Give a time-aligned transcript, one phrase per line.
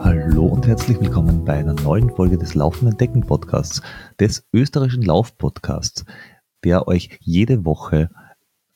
[0.00, 3.82] Hallo und herzlich willkommen bei einer neuen Folge des Laufenden Decken Podcasts,
[4.18, 6.04] des österreichischen Laufpodcasts,
[6.64, 8.10] der euch jede Woche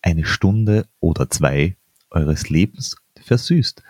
[0.02, 1.77] eine Stunde oder zwei
[2.11, 3.82] eures Lebens versüßt.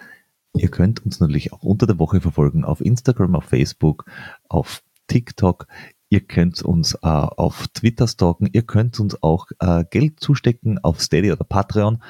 [0.56, 4.06] Ihr könnt uns natürlich auch unter der Woche verfolgen auf Instagram, auf Facebook,
[4.48, 5.66] auf TikTok.
[6.14, 8.48] Ihr könnt uns äh, auf Twitter stalken.
[8.52, 12.00] Ihr könnt uns auch äh, Geld zustecken auf Steady oder Patreon.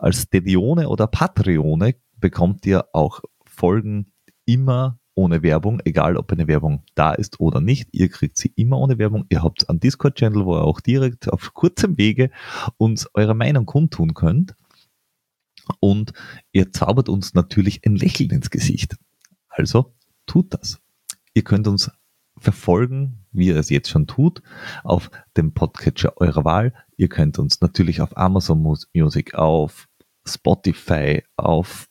[0.00, 4.10] Als Stedione oder Patreone bekommt ihr auch Folgen
[4.46, 7.88] immer ohne Werbung, egal ob eine Werbung da ist oder nicht.
[7.92, 9.26] Ihr kriegt sie immer ohne Werbung.
[9.28, 12.32] Ihr habt einen Discord-Channel, wo ihr auch direkt auf kurzem Wege
[12.78, 14.56] uns eure Meinung kundtun könnt.
[15.78, 16.14] Und
[16.50, 18.96] ihr zaubert uns natürlich ein Lächeln ins Gesicht.
[19.48, 19.94] Also
[20.26, 20.80] tut das.
[21.32, 21.92] Ihr könnt uns
[22.42, 24.42] verfolgen, wie ihr es jetzt schon tut,
[24.84, 26.74] auf dem Podcatcher eurer Wahl.
[26.96, 28.62] Ihr könnt uns natürlich auf Amazon
[28.94, 29.88] Music, auf
[30.26, 31.88] Spotify, auf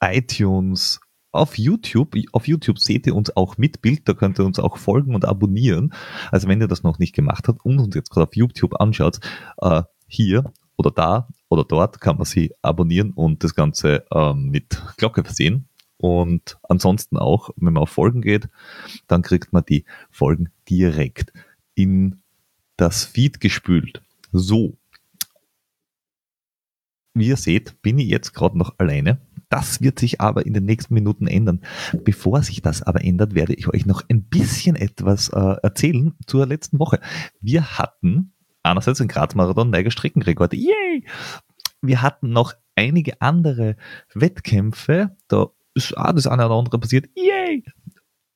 [0.00, 1.00] iTunes,
[1.32, 2.16] auf YouTube.
[2.32, 5.24] Auf YouTube seht ihr uns auch mit Bild, da könnt ihr uns auch folgen und
[5.24, 5.92] abonnieren.
[6.30, 9.20] Also wenn ihr das noch nicht gemacht habt und uns jetzt gerade auf YouTube anschaut,
[9.58, 14.82] äh, hier oder da oder dort kann man sie abonnieren und das Ganze ähm, mit
[14.96, 15.68] Glocke versehen.
[15.98, 18.48] Und ansonsten auch, wenn man auf Folgen geht,
[19.06, 21.32] dann kriegt man die Folgen direkt
[21.74, 22.20] in
[22.76, 24.02] das Feed gespült.
[24.32, 24.76] So.
[27.14, 29.18] Wie ihr seht, bin ich jetzt gerade noch alleine.
[29.48, 31.62] Das wird sich aber in den nächsten Minuten ändern.
[32.04, 36.46] Bevor sich das aber ändert, werde ich euch noch ein bisschen etwas äh, erzählen zur
[36.46, 37.00] letzten Woche.
[37.40, 40.52] Wir hatten einerseits den Graz-Marathon, neuer Streckenrekord.
[40.52, 41.06] Yay!
[41.80, 43.76] Wir hatten noch einige andere
[44.12, 45.16] Wettkämpfe.
[45.28, 47.08] Da ist auch das eine oder andere passiert.
[47.14, 47.64] Yay!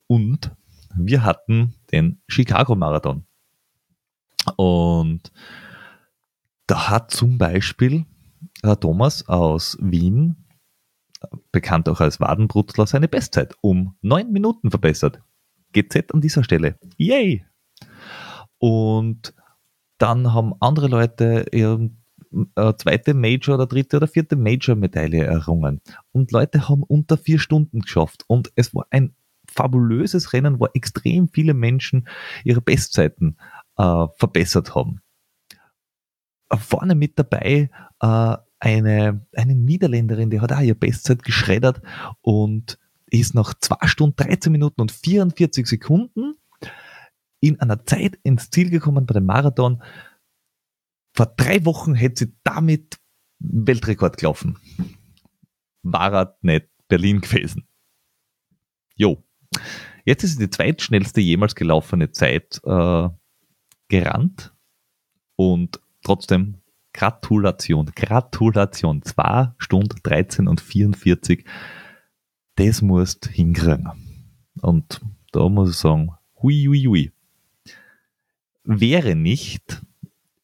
[0.07, 0.53] Und
[0.95, 3.25] wir hatten den Chicago-Marathon.
[4.57, 5.33] Und
[6.67, 8.05] da hat zum Beispiel
[8.63, 10.47] Herr Thomas aus Wien,
[11.53, 15.21] bekannt auch als Wadenbrutzler, seine Bestzeit um neun Minuten verbessert.
[15.73, 16.79] GZ an dieser Stelle.
[16.97, 17.47] Yay!
[18.59, 19.35] Und
[19.99, 21.91] dann haben andere Leute ihre
[22.57, 25.81] äh, zweite Major oder dritte oder vierte Major-Medaille errungen.
[26.13, 28.25] Und Leute haben unter vier Stunden geschafft.
[28.27, 29.15] Und es war ein
[29.51, 32.09] fabulöses Rennen, wo extrem viele Menschen
[32.45, 33.37] ihre Bestzeiten
[33.77, 35.01] äh, verbessert haben.
[36.53, 37.71] Vorne mit dabei
[38.01, 41.81] äh, eine, eine Niederländerin, die hat auch ihre Bestzeit geschreddert
[42.21, 42.79] und
[43.11, 46.35] ist nach zwei Stunden, 13 Minuten und 44 Sekunden
[47.41, 49.83] in einer Zeit ins Ziel gekommen bei dem Marathon.
[51.13, 52.99] Vor drei Wochen hätte sie damit
[53.39, 54.59] Weltrekord gelaufen.
[55.83, 57.67] War er nicht Berlin gewesen.
[58.95, 59.25] Jo.
[60.05, 63.09] Jetzt ist sie die zweitschnellste jemals gelaufene Zeit äh,
[63.89, 64.55] gerannt.
[65.37, 66.63] Und trotzdem
[66.93, 69.03] Gratulation, Gratulation.
[69.03, 71.45] 2 Stunden 13 und 44.
[72.57, 73.91] Das musst hinkriegen.
[74.61, 75.01] Und
[75.33, 77.13] da muss ich sagen, hui, hui, hui
[78.65, 79.83] wäre nicht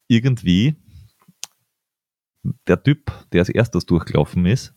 [0.09, 0.77] irgendwie
[2.67, 4.75] der Typ, der als erstes durchgelaufen ist,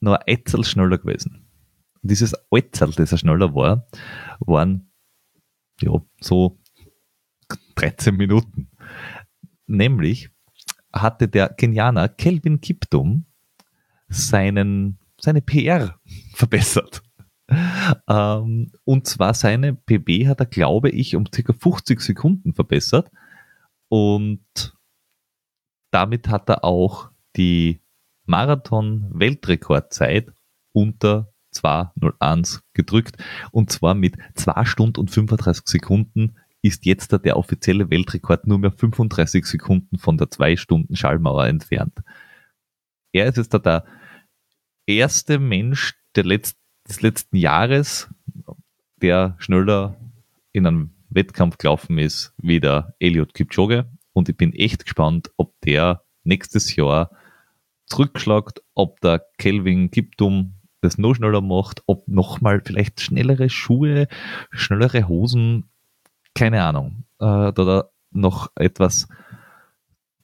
[0.00, 1.46] noch ein Etzel schneller gewesen.
[2.02, 3.86] Und dieses Etzel, das er schneller war,
[4.40, 4.90] waren
[5.80, 6.58] ja so
[7.74, 8.70] 13 Minuten.
[9.66, 10.30] Nämlich
[10.92, 13.26] hatte der Kenianer Kelvin Kiptum
[14.08, 15.98] seinen, seine PR
[16.34, 17.02] verbessert.
[18.08, 21.52] Ähm, und zwar seine PB hat er, glaube ich, um ca.
[21.52, 23.10] 50 Sekunden verbessert.
[23.90, 24.74] Und
[25.90, 27.82] damit hat er auch die
[28.24, 30.32] Marathon-Weltrekordzeit
[30.72, 33.22] unter 2.01 gedrückt.
[33.50, 38.72] Und zwar mit 2 Stunden und 35 Sekunden ist jetzt der offizielle Weltrekord nur mehr
[38.72, 41.98] 35 Sekunden von der 2 Stunden Schallmauer entfernt.
[43.12, 43.84] Er ist jetzt der
[44.86, 48.12] erste Mensch der letzten des letzten Jahres,
[48.96, 49.96] der schneller
[50.52, 53.90] in einem Wettkampf gelaufen ist wie der Elliot Kipchoge.
[54.12, 57.10] Und ich bin echt gespannt, ob der nächstes Jahr
[57.86, 64.08] zurückschlagt, ob der Kelvin Kiptum das noch schneller macht, ob nochmal vielleicht schnellere Schuhe,
[64.50, 65.68] schnellere Hosen,
[66.34, 69.08] keine Ahnung, äh, da noch etwas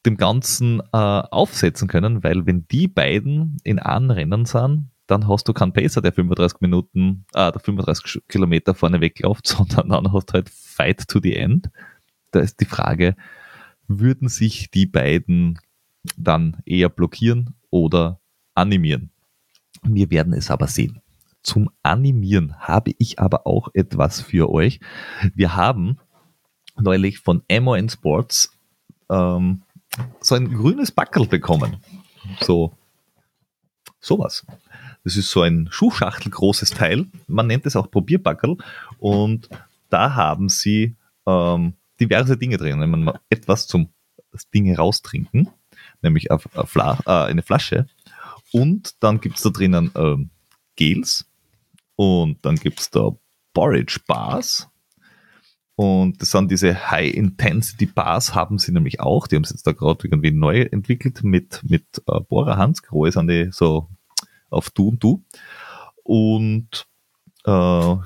[0.06, 5.49] dem Ganzen äh, aufsetzen können, weil wenn die beiden in einem Rennen sind, dann hast
[5.49, 10.31] du keinen Pacer, der 35 Minuten, äh, der 35 Kilometer vorne wegläuft, sondern dann hast
[10.31, 11.70] du halt Fight to the End.
[12.32, 13.17] Da ist die Frage,
[13.87, 15.58] würden sich die beiden
[16.17, 18.20] dann eher blockieren oder
[18.55, 19.11] animieren?
[19.82, 21.00] Wir werden es aber sehen.
[21.43, 24.81] Zum Animieren habe ich aber auch etwas für euch.
[25.35, 25.99] Wir haben
[26.76, 28.53] neulich von MON Sports
[29.08, 29.62] ähm,
[30.20, 31.76] so ein grünes Backel bekommen.
[32.41, 32.76] So,
[34.00, 34.44] sowas.
[35.06, 37.06] Das ist so ein Schuhschachtel großes Teil.
[37.29, 38.56] Man nennt es auch Probierbackel.
[38.99, 39.49] Und
[39.88, 42.81] da haben sie ähm, diverse Dinge drin.
[42.81, 43.91] Wenn man etwas zum
[44.53, 45.49] Dinge raustrinken,
[46.03, 47.87] nämlich eine Flasche.
[48.50, 50.31] Und dann gibt es da drinnen ähm,
[50.75, 51.31] Gels.
[51.94, 53.12] Und dann gibt es da
[53.55, 54.69] Porridge Bars.
[55.76, 59.29] Und das sind diese High-Intensity-Bars, haben sie nämlich auch.
[59.29, 63.29] Die haben sie jetzt da gerade irgendwie neu entwickelt mit, mit äh, Bohrer Hansgrohe, sind
[63.29, 63.88] die so
[64.50, 65.25] auf Du und Du.
[66.02, 66.87] Und
[67.44, 67.96] äh,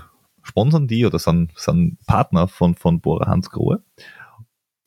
[0.43, 3.83] sponsern die oder sind, sind Partner von, von Bohrer Hansgrohe.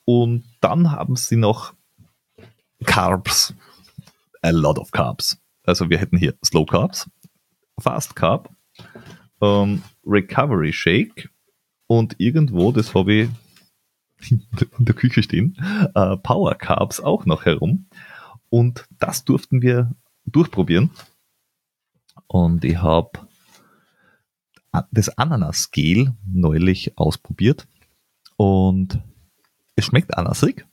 [0.06, 1.74] Und dann haben sie noch
[2.86, 3.54] Carbs.
[4.42, 5.38] A lot of Carbs.
[5.64, 7.10] Also wir hätten hier Slow Carbs,
[7.80, 8.50] Fast Carb,
[9.42, 11.30] ähm, Recovery Shake
[11.88, 13.30] und irgendwo, das habe ich
[14.30, 14.46] in
[14.80, 15.58] der Küche stehen,
[15.96, 17.88] äh, Power Carbs auch noch herum.
[18.50, 19.96] Und das durften wir
[20.26, 20.92] durchprobieren.
[22.28, 23.28] Und ich habe
[24.92, 27.68] das Ananas-Gel neulich ausprobiert
[28.38, 29.00] und
[29.76, 30.66] es schmeckt anasig.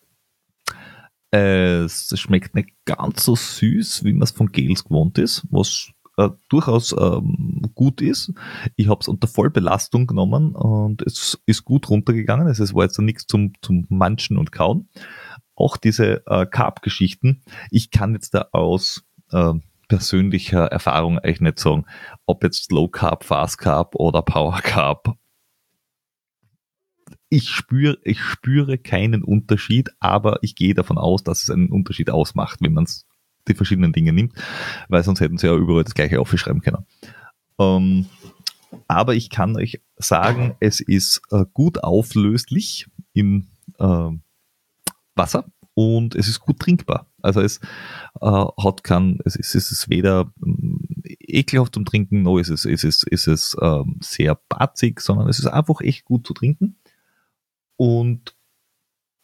[1.31, 6.31] Es schmeckt nicht ganz so süß, wie man es von Gels gewohnt ist, was äh,
[6.49, 8.33] durchaus ähm, gut ist.
[8.77, 12.47] Ich habe es unter Vollbelastung genommen und es ist gut runtergegangen.
[12.47, 14.89] Also es war jetzt nichts zum, zum Manchen und Kauen.
[15.55, 17.43] Auch diese äh, Carb-Geschichten.
[17.71, 19.55] Ich kann jetzt da aus äh,
[19.91, 21.85] persönlicher Erfahrung eigentlich nicht sagen,
[22.25, 25.17] ob jetzt Low Carb, Fast Carb oder Power Carb.
[27.29, 32.09] Ich spüre, ich spüre keinen Unterschied, aber ich gehe davon aus, dass es einen Unterschied
[32.09, 32.87] ausmacht, wenn man
[33.49, 34.35] die verschiedenen Dinge nimmt,
[34.89, 36.87] weil sonst hätten sie ja überall das gleiche aufschreiben können.
[37.59, 38.07] Ähm,
[38.87, 43.49] aber ich kann euch sagen, es ist äh, gut auflöslich in
[43.81, 44.11] äh,
[45.17, 47.10] Wasser und es ist gut trinkbar.
[47.23, 47.59] Also es
[48.21, 52.65] äh, hat kein, es ist, es ist weder äh, ekelhaft zum Trinken, noch ist es,
[52.65, 56.77] es, ist es äh, sehr batzig, sondern es ist einfach echt gut zu trinken.
[57.77, 58.37] Und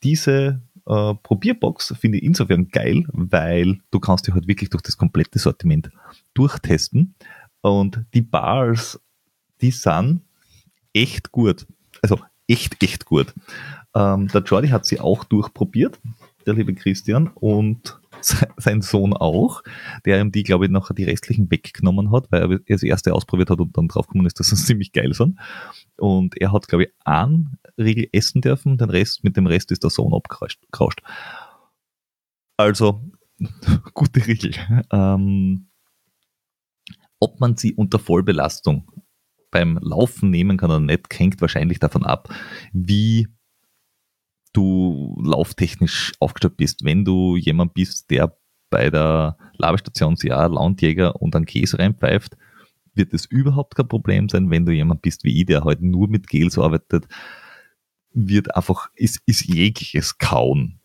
[0.03, 4.97] diese äh, Probierbox finde ich insofern geil, weil du kannst dich halt wirklich durch das
[4.97, 5.91] komplette Sortiment
[6.35, 7.15] durchtesten.
[7.61, 9.01] Und die Bars,
[9.61, 10.23] die sind
[10.93, 11.67] echt gut.
[12.03, 13.35] Also echt, echt gut.
[13.95, 15.99] Ähm, der Jordi hat sie auch durchprobiert,
[16.47, 17.99] der liebe Christian, und
[18.57, 19.63] sein Sohn auch,
[20.05, 23.51] der ihm die, glaube ich, nachher die restlichen weggenommen hat, weil er das erste ausprobiert
[23.51, 25.39] hat und dann draufgekommen ist, dass es ziemlich geil sind.
[25.97, 29.83] Und er hat, glaube ich, einen Riegel essen dürfen, den Rest, mit dem Rest ist
[29.83, 30.61] der Sohn abgerauscht.
[32.57, 33.03] Also,
[33.95, 34.53] gute Riegel.
[34.91, 35.69] Ähm,
[37.19, 38.91] ob man sie unter Vollbelastung
[39.51, 42.29] beim Laufen nehmen kann oder nicht, hängt wahrscheinlich davon ab,
[42.73, 43.29] wie
[44.57, 46.85] du lauftechnisch aufgestellt bist.
[46.85, 48.37] Wenn du jemand bist, der
[48.71, 52.37] bei der Labestation ja Landjäger und einen Käse reinpfeift,
[52.95, 54.51] wird es überhaupt kein Problem sein.
[54.51, 57.07] Wenn du jemand bist wie ich, der halt nur mit Gels arbeitet,
[58.13, 60.81] wird einfach, ist, ist jegliches Kauen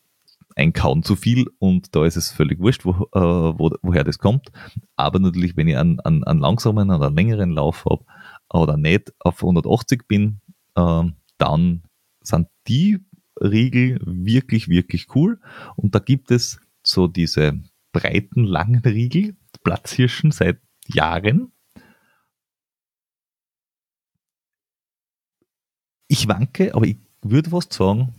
[0.56, 4.20] ein Kauen zu viel und da ist es völlig wurscht, wo, äh, wo, woher das
[4.20, 4.52] kommt.
[4.96, 8.04] Aber natürlich, wenn ich einen, einen, einen langsamen oder einen längeren Lauf habe
[8.50, 10.42] oder nicht auf 180 bin,
[10.76, 11.04] äh,
[11.38, 11.84] dann
[12.22, 13.00] sind die
[13.42, 15.40] Riegel wirklich, wirklich cool.
[15.76, 21.52] Und da gibt es so diese breiten, langen Riegel, Platzhirschen seit Jahren.
[26.08, 28.14] Ich wanke, aber ich würde fast sagen,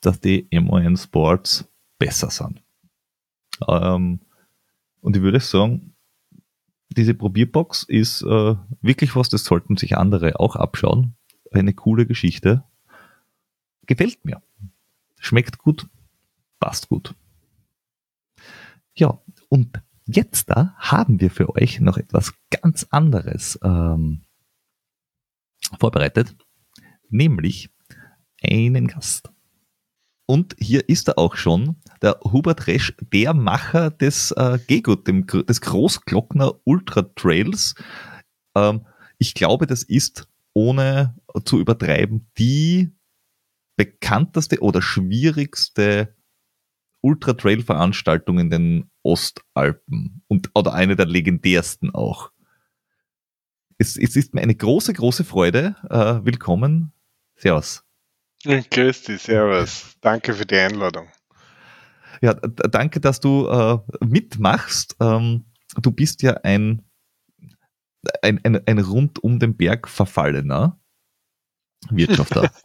[0.00, 1.64] dass die MON Sports
[1.98, 2.62] besser sind.
[3.68, 4.20] Ähm,
[5.00, 5.94] und ich würde sagen,
[6.90, 11.16] diese Probierbox ist äh, wirklich was, das sollten sich andere auch abschauen.
[11.50, 12.64] Eine coole Geschichte.
[13.86, 14.42] Gefällt mir.
[15.22, 15.86] Schmeckt gut,
[16.58, 17.14] passt gut.
[18.94, 24.22] Ja, und jetzt da haben wir für euch noch etwas ganz anderes ähm,
[25.78, 26.34] vorbereitet,
[27.08, 27.70] nämlich
[28.42, 29.30] einen Gast.
[30.26, 35.60] Und hier ist er auch schon, der Hubert Resch, der Macher des äh, Gegut, des
[35.60, 37.76] Großglockner Ultra Trails.
[38.56, 38.86] Ähm,
[39.18, 41.14] ich glaube, das ist, ohne
[41.44, 42.90] zu übertreiben, die
[43.76, 46.14] bekannteste oder schwierigste
[47.00, 52.30] Ultra Trail Veranstaltung in den Ostalpen und oder eine der legendärsten auch.
[53.78, 55.74] Es, es ist mir eine große, große Freude.
[55.90, 56.92] Äh, willkommen.
[57.34, 57.84] Servus.
[58.44, 59.96] Grüß dich, servus.
[60.00, 61.08] Danke für die Einladung.
[62.20, 64.96] Ja, danke, dass du äh, mitmachst.
[65.00, 65.46] Ähm,
[65.80, 66.84] du bist ja ein,
[68.22, 70.80] ein, ein, ein rund um den Berg verfallener
[71.90, 72.52] Wirtschafter.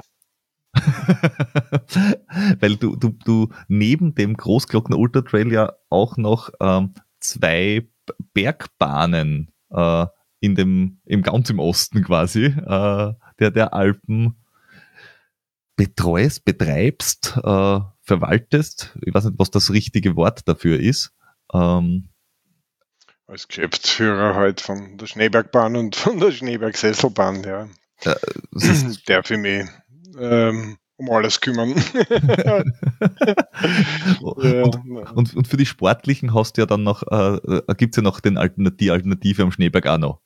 [2.59, 7.87] Weil du, du, du neben dem Großglockner Ultra Trail ja auch noch ähm, zwei
[8.33, 10.05] Bergbahnen äh,
[10.39, 14.35] in dem, im ganz im Osten quasi, äh, der, der Alpen
[15.75, 18.97] betreust, betreibst, äh, verwaltest.
[19.05, 21.13] Ich weiß nicht, was das richtige Wort dafür ist.
[21.53, 22.09] Ähm,
[23.27, 27.69] Als Geschäftsführer halt von der Schneebergbahn und von der Schneebergsesselbahn, ja.
[28.03, 28.15] äh,
[29.05, 29.67] Darf ich mich
[30.19, 31.73] ähm, um alles kümmern.
[34.21, 34.75] und,
[35.15, 38.03] und, und, für die Sportlichen hast du ja dann noch, äh, äh gibt es ja
[38.03, 40.19] noch den Alternat die Alternative am Schneeberg auch noch.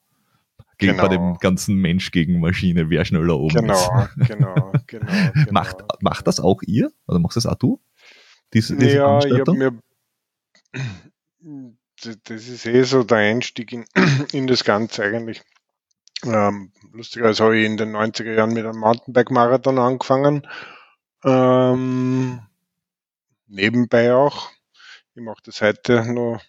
[0.77, 1.03] Gegen, genau.
[1.03, 3.89] Bei dem ganzen Mensch gegen Maschine, wer schneller oben genau, ist.
[4.27, 4.79] Genau, genau,
[5.33, 5.51] genau.
[5.51, 6.91] macht, macht das auch ihr?
[7.07, 7.79] Oder machst das auch du?
[8.53, 9.79] Diese, diese ja, ich habe mir
[12.23, 13.85] das ist eh so der Einstieg in,
[14.33, 15.43] in das Ganze eigentlich.
[16.23, 20.47] Ähm, lustigerweise habe ich in den 90er Jahren mit einem Mountainbike-Marathon angefangen.
[21.23, 22.41] Ähm,
[23.47, 24.49] nebenbei auch.
[25.15, 26.41] Ich mache das heute noch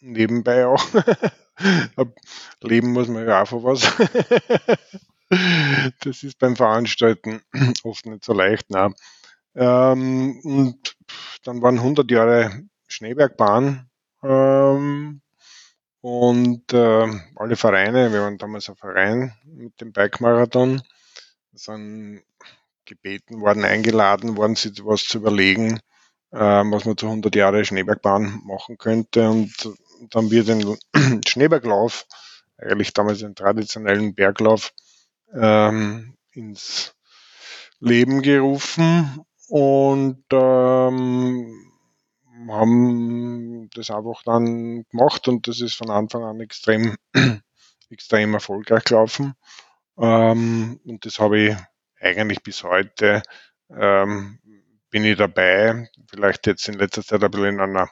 [0.00, 0.84] nebenbei auch.
[2.62, 3.82] Leben muss man ja auch von was.
[6.00, 7.42] das ist beim Veranstalten
[7.84, 8.70] oft nicht so leicht.
[8.70, 8.94] Nein.
[9.54, 10.96] Ähm, und
[11.44, 13.88] dann waren 100 Jahre Schneebergbahn
[14.22, 15.20] ähm,
[16.08, 20.80] und äh, alle Vereine, wir waren damals ein Verein mit dem Bike-Marathon,
[21.52, 22.22] sind
[22.86, 25.80] gebeten worden, eingeladen worden, sich was zu überlegen,
[26.30, 29.28] äh, was man zu 100 Jahre Schneebergbahn machen könnte.
[29.28, 29.52] Und
[30.08, 30.78] dann haben wir den
[31.28, 32.06] Schneeberglauf,
[32.56, 34.72] eigentlich damals den traditionellen Berglauf,
[35.34, 36.94] ähm, ins
[37.80, 41.67] Leben gerufen und ähm,
[42.46, 46.96] haben das einfach dann gemacht und das ist von Anfang an extrem,
[47.90, 49.34] extrem erfolgreich gelaufen.
[49.98, 51.56] Ähm, und das habe ich
[52.00, 53.22] eigentlich bis heute,
[53.70, 54.38] ähm,
[54.90, 57.90] bin ich dabei, vielleicht jetzt in letzter Zeit ein bisschen in einer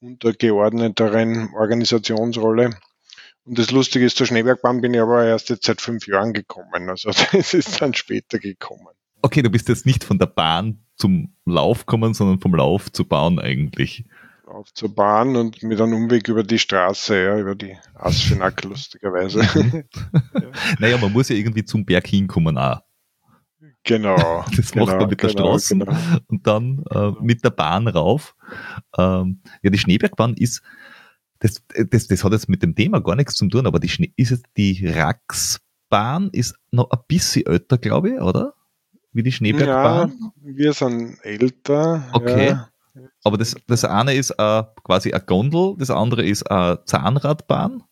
[0.00, 2.70] untergeordneteren Organisationsrolle.
[3.44, 6.88] Und das Lustige ist, zur Schneebergbahn bin ich aber erst jetzt seit fünf Jahren gekommen.
[6.88, 8.94] Also das ist dann später gekommen.
[9.20, 13.08] Okay, du bist jetzt nicht von der Bahn zum Lauf kommen, sondern vom Lauf zur
[13.08, 14.04] Bahn eigentlich.
[14.46, 19.40] Lauf zur Bahn und mit einem Umweg über die Straße, ja, über die Asfinag lustigerweise.
[20.78, 22.80] Naja, man muss ja irgendwie zum Berg hinkommen auch.
[23.82, 24.44] Genau.
[24.56, 25.96] Das genau, macht man mit der genau, Straße genau.
[26.28, 28.36] und dann äh, mit der Bahn rauf.
[28.96, 30.62] Ähm, ja, die Schneebergbahn ist,
[31.40, 34.12] das, das, das hat jetzt mit dem Thema gar nichts zu tun, aber die Schnee,
[34.16, 38.54] ist es die Raxbahn ist noch ein bisschen älter, glaube ich, oder?
[39.12, 40.10] Wie die Schneebergbahn?
[40.10, 42.04] Ja, wir sind älter.
[42.12, 42.48] Okay.
[42.48, 42.68] Ja.
[43.24, 47.82] Aber das, das eine ist uh, quasi eine Gondel, das andere ist eine Zahnradbahn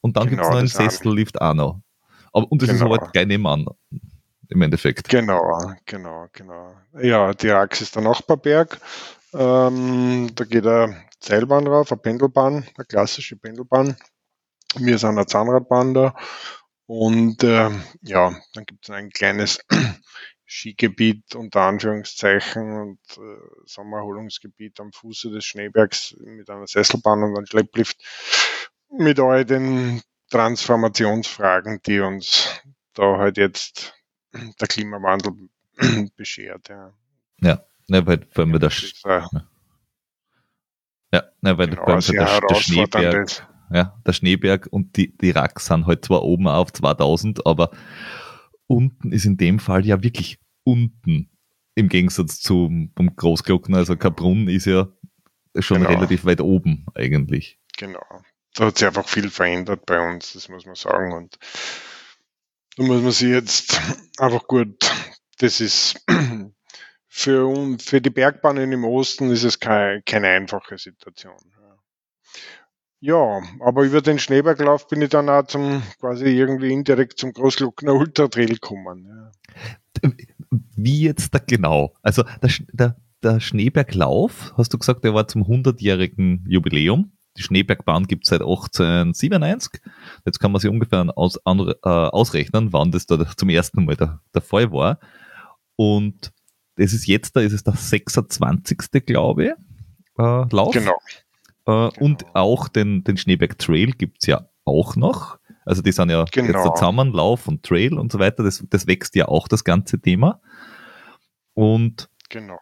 [0.00, 1.80] und dann genau, gibt es noch einen Sessellift auch noch.
[2.32, 2.94] Aber, und das genau.
[2.94, 3.66] ist halt gleich nebenan,
[4.48, 5.08] im Endeffekt.
[5.08, 6.74] Genau, genau, genau.
[7.00, 8.80] Ja, die Rax ist der Nachbarberg.
[9.34, 13.96] Ähm, da geht eine Seilbahn drauf, eine Pendelbahn, eine klassische Pendelbahn.
[14.76, 16.14] Wir sind eine Zahnradbahn da.
[16.86, 17.70] Und äh,
[18.00, 19.58] ja, dann gibt es ein kleines
[20.48, 27.46] Skigebiet unter Anführungszeichen und äh, Sommererholungsgebiet am Fuße des Schneebergs mit einer Sesselbahn und einem
[27.46, 27.98] Schlepplift
[28.90, 30.00] mit all den
[30.30, 32.62] Transformationsfragen, die uns
[32.94, 33.94] da halt jetzt
[34.32, 35.32] der Klimawandel
[36.16, 36.68] beschert.
[36.70, 36.94] Ja,
[37.42, 39.20] ja ne, weil, allem der, Sch äh,
[41.12, 45.60] ja, ne, weil, genau, weil der, der Schneeberg, ja, der Schneeberg und die, die Rack
[45.60, 47.70] sind halt zwar oben auf 2000, aber
[48.68, 51.30] unten ist in dem Fall ja wirklich unten
[51.74, 53.78] im Gegensatz zum, zum Großglockner.
[53.78, 54.88] Also Kaprun ist ja
[55.58, 55.90] schon genau.
[55.90, 57.58] relativ weit oben eigentlich.
[57.76, 58.04] Genau.
[58.54, 61.12] Da hat sich einfach viel verändert bei uns, das muss man sagen.
[61.12, 61.38] Und
[62.76, 63.80] da muss man sich jetzt
[64.18, 64.90] einfach gut,
[65.38, 66.04] das ist
[67.08, 71.36] für, für die Bergbahnen im Osten ist es keine, keine einfache Situation.
[73.00, 77.94] Ja, aber über den Schneeberglauf bin ich dann auch zum, quasi irgendwie indirekt zum Großglockner
[77.94, 79.06] Ultra Trail gekommen.
[79.06, 80.10] Ja.
[80.76, 81.94] Wie jetzt da genau?
[82.02, 87.12] Also der, der, der Schneeberglauf, hast du gesagt, der war zum 100-jährigen Jubiläum.
[87.36, 89.80] Die Schneebergbahn gibt es seit 1897.
[90.26, 93.96] Jetzt kann man sich ungefähr aus, an, äh, ausrechnen, wann das da zum ersten Mal
[93.96, 94.98] der, der Fall war.
[95.76, 96.32] Und
[96.74, 99.06] das ist jetzt, da ist es der 26.
[99.06, 99.50] glaube ich,
[100.18, 100.72] äh, Lauf.
[100.72, 100.96] Genau.
[101.68, 105.38] Äh, und auch den, den Schneeberg Trail gibt es ja auch noch.
[105.64, 106.64] Also die sind ja genau.
[106.64, 108.42] jetzt zusammen, Lauf und Trail und so weiter.
[108.42, 110.40] Das, das wächst ja auch das ganze Thema.
[111.52, 112.58] Und genau.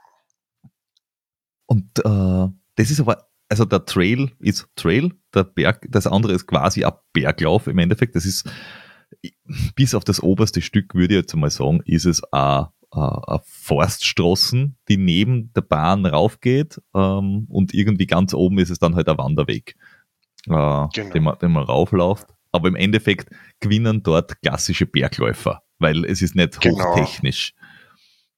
[1.67, 6.47] Und äh, das ist aber, also der Trail ist Trail, der Berg, das andere ist
[6.47, 8.17] quasi ein Berglauf im Endeffekt.
[8.17, 8.49] Das ist
[9.77, 14.76] bis auf das oberste Stück, würde ich jetzt mal sagen, ist es ein äh, Forststraßen,
[14.88, 19.19] die neben der Bahn raufgeht ähm, und irgendwie ganz oben ist es dann halt ein
[19.19, 19.76] Wanderweg,
[20.47, 20.88] äh, genau.
[20.93, 22.26] den, man, den man raufläuft.
[22.53, 23.29] Aber im Endeffekt
[23.61, 26.85] gewinnen dort klassische Bergläufer, weil es ist nicht genau.
[26.85, 27.55] hochtechnisch.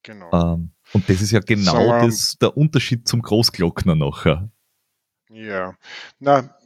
[0.03, 0.31] Genau.
[0.33, 4.51] Ähm, und das ist ja genau das, der Unterschied zum Großglockner nachher.
[5.31, 5.75] Ja,
[6.19, 6.57] na,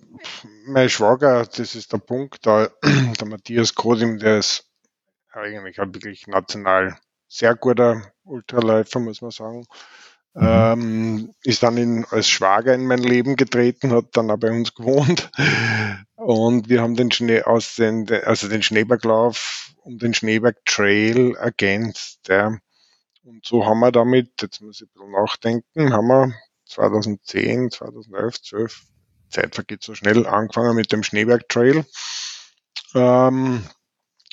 [0.66, 4.68] mein Schwager, das ist der Punkt, da, der Matthias Kodim, der ist
[5.32, 6.96] eigentlich ein wirklich national
[7.32, 9.64] sehr guter Ultraläufer, muss man sagen.
[10.34, 10.46] Mhm.
[10.46, 14.74] Ähm, ist dann in, als Schwager in mein Leben getreten, hat dann auch bei uns
[14.74, 15.30] gewohnt.
[16.14, 22.28] Und wir haben den Schnee aus den, also den Schneeberglauf um den Schneeberg Trail ergänzt.
[22.28, 22.56] Ja.
[23.24, 26.34] Und so haben wir damit, jetzt muss ich ein bisschen nachdenken, haben wir
[26.66, 28.82] 2010, 2011, 12,
[29.30, 31.84] Zeit vergeht so schnell, angefangen mit dem Schneeberg Trail.
[32.94, 33.64] Ähm,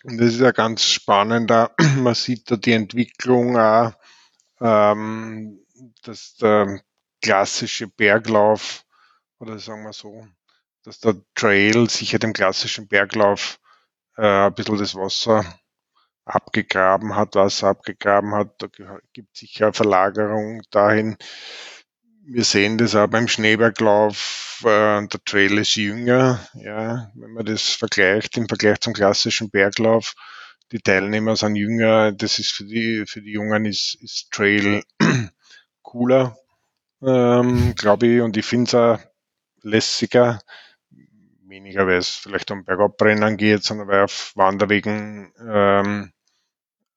[0.03, 1.49] und das ist ja ganz spannend,
[1.97, 3.93] man sieht da die Entwicklung auch,
[4.61, 5.65] ähm,
[6.03, 6.81] dass der
[7.21, 8.85] klassische Berglauf,
[9.39, 10.27] oder sagen wir so,
[10.83, 13.59] dass der Trail sicher dem klassischen Berglauf
[14.17, 15.43] äh, ein bisschen das Wasser
[16.25, 18.61] abgegraben hat, Wasser abgegraben hat.
[18.61, 18.67] Da
[19.13, 21.17] gibt es sicher Verlagerung dahin.
[22.31, 24.61] Wir sehen das auch beim Schneeberglauf.
[24.63, 30.13] Äh, der Trail ist jünger, ja, wenn man das vergleicht im Vergleich zum klassischen Berglauf.
[30.71, 32.11] Die Teilnehmer sind jünger.
[32.11, 34.83] Das ist für die für die Jungen ist, ist Trail
[35.81, 36.37] cooler,
[37.01, 38.21] ähm, glaube ich.
[38.21, 38.99] Und ich finde es auch
[39.63, 40.39] lässiger
[41.47, 46.13] weniger, weil es vielleicht um Bergabrennen geht, sondern weil auf Wanderwegen ähm,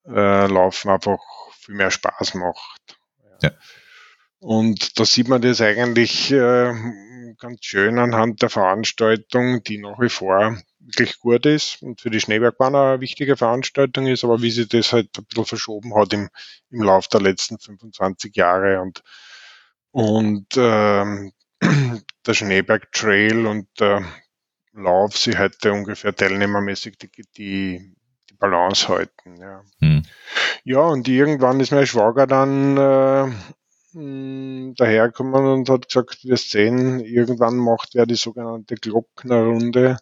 [0.04, 1.18] äh, Laufen einfach
[1.58, 2.98] viel mehr Spaß macht.
[3.40, 3.52] Ja.
[4.42, 6.75] Und da sieht man das eigentlich äh,
[7.38, 12.18] ganz schön anhand der Veranstaltung, die nach wie vor wirklich gut ist und für die
[12.18, 16.28] Schneebergbahn eine wichtige Veranstaltung ist, aber wie sich das halt ein bisschen verschoben hat im,
[16.70, 19.04] im Lauf der letzten 25 Jahre und,
[19.92, 21.32] und ähm,
[22.26, 24.04] der Schneeberg Trail und der
[24.73, 29.36] Lauf sie heute ungefähr teilnehmermäßig die, die, die Balance halten.
[29.36, 29.62] Ja.
[29.78, 30.02] Hm.
[30.64, 33.32] ja, und irgendwann ist mein Schwager dann äh,
[33.93, 39.99] hm, dahergekommen und hat gesagt, wir sehen, irgendwann macht er die sogenannte Glocknerrunde,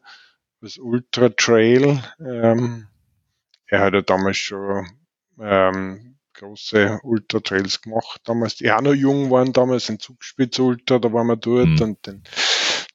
[0.60, 2.02] das Ultra Trail.
[2.20, 2.86] Ähm,
[3.66, 4.86] er hat ja damals schon
[5.40, 10.98] ähm, große Ultra Trails gemacht, damals, die auch noch jung waren, damals den Zugspitz Ultra,
[10.98, 11.82] da waren wir dort mhm.
[11.82, 12.22] und den,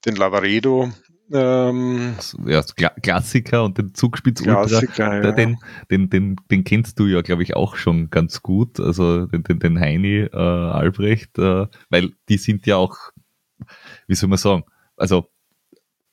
[0.06, 0.92] den Lavaredo
[1.32, 2.62] ähm, ja,
[3.02, 5.32] Klassiker und den Zugspitz Ultra, ja.
[5.32, 5.58] den,
[5.90, 8.80] den, den, den kennst du ja, glaube ich, auch schon ganz gut.
[8.80, 12.96] Also den, den, den Heini äh, Albrecht, äh, weil die sind ja auch,
[14.08, 14.64] wie soll man sagen,
[14.98, 15.30] also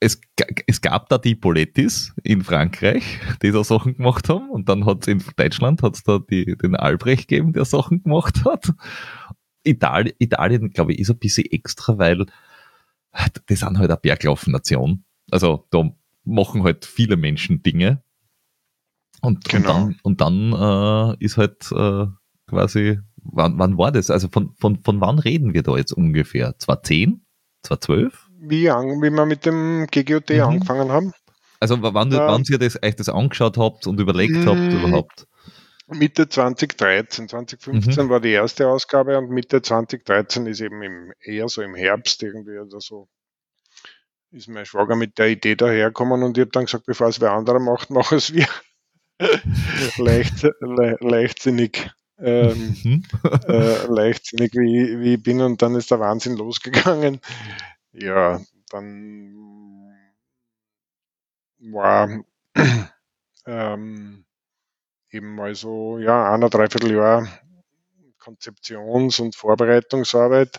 [0.00, 0.20] es,
[0.66, 5.02] es gab da die Polettis in Frankreich, die da Sachen gemacht haben, und dann hat
[5.02, 8.72] es in Deutschland hat's da die, den Albrecht gegeben, der Sachen gemacht hat.
[9.62, 12.26] Italien, Italien glaube ich, ist ein bisschen extra, weil
[13.48, 15.04] die sind halt eine Berglaufnation.
[15.30, 15.90] Also da
[16.24, 18.02] machen halt viele Menschen Dinge.
[19.20, 19.84] Und, genau.
[19.84, 22.06] und dann, und dann äh, ist halt äh,
[22.46, 24.10] quasi, wann, wann war das?
[24.10, 26.58] Also von, von, von wann reden wir da jetzt ungefähr?
[26.58, 27.24] 2010?
[27.62, 28.28] 2012?
[28.40, 30.40] Wie, wie wir mit dem GGOT mhm.
[30.40, 31.12] angefangen haben.
[31.60, 34.84] Also wann, äh, wann ihr das, euch das angeschaut habt und überlegt habt mm.
[34.84, 35.28] überhaupt?
[35.92, 37.28] Mitte 2013.
[37.28, 38.10] 2015 mhm.
[38.10, 42.58] war die erste Ausgabe und Mitte 2013 ist eben im, eher so im Herbst irgendwie
[42.58, 43.08] oder so
[44.32, 47.32] ist mein Schwager mit der Idee daherkommen und ich habe dann gesagt, bevor es wer
[47.32, 48.48] andere macht, machen es wir.
[49.98, 51.90] Leicht, le, leichtsinnig.
[52.18, 53.02] Ähm, mhm.
[53.48, 57.20] äh, leichtsinnig wie, wie ich bin und dann ist der Wahnsinn losgegangen.
[57.92, 59.34] Ja, dann
[61.58, 62.24] war
[63.46, 64.24] ähm,
[65.12, 67.28] eben mal so, ja, einer, dreiviertel Jahr
[68.18, 70.58] Konzeptions- und Vorbereitungsarbeit.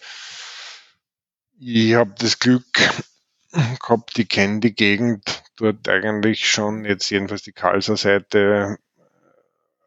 [1.60, 2.66] Ich habe das Glück
[3.80, 8.78] gehabt, ich kenne die Gegend dort eigentlich schon, jetzt jedenfalls die Kalser Seite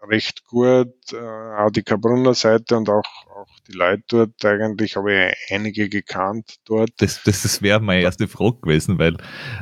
[0.08, 3.02] recht gut, äh, auch die Kabrunner Seite und auch,
[3.34, 6.90] auch die Leute dort eigentlich habe ich einige gekannt dort.
[6.98, 9.16] Das, das, das wäre meine erste Frage gewesen, weil,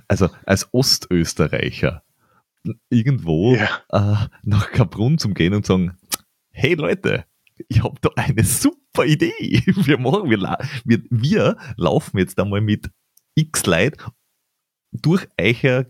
[0.07, 2.03] also als Ostösterreicher,
[2.88, 3.83] irgendwo ja.
[3.90, 5.96] äh, nach Kaprun zum gehen und sagen,
[6.50, 7.24] hey Leute,
[7.68, 9.33] ich habe da eine super Idee.
[9.66, 12.90] Wir machen, wir, wir, wir laufen jetzt einmal mit
[13.35, 13.96] x Leid
[14.92, 15.87] durch Eicher,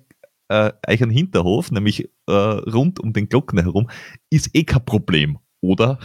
[0.48, 3.90] äh, Eichern Hinterhof, nämlich äh, rund um den Glocken herum,
[4.30, 5.98] ist eh kein Problem, oder?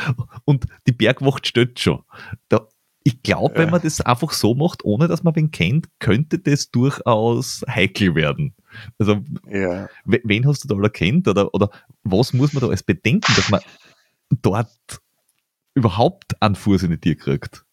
[0.44, 2.02] Und die Bergwacht steht schon.
[2.48, 2.68] Da,
[3.08, 6.70] ich glaube, wenn man das einfach so macht, ohne dass man wen kennt, könnte das
[6.70, 8.54] durchaus heikel werden.
[8.98, 9.88] Also, ja.
[10.04, 11.70] wen hast du da erkannt oder, oder
[12.02, 13.62] was muss man da als bedenken, dass man
[14.42, 15.00] dort
[15.72, 17.64] überhaupt einen Fuß in die Tür kriegt?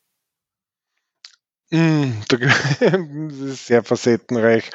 [1.69, 4.69] Mm, das ist sehr facettenreich.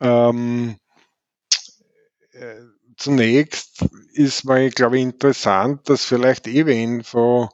[0.00, 0.76] Ähm,
[2.32, 2.56] äh,
[2.98, 3.82] zunächst
[4.12, 7.48] ist mal, glaube ich, interessant, dass vielleicht EW-Info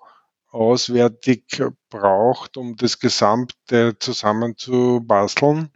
[0.53, 1.45] auswärtig
[1.89, 5.71] braucht, um das Gesamte zusammenzubasteln,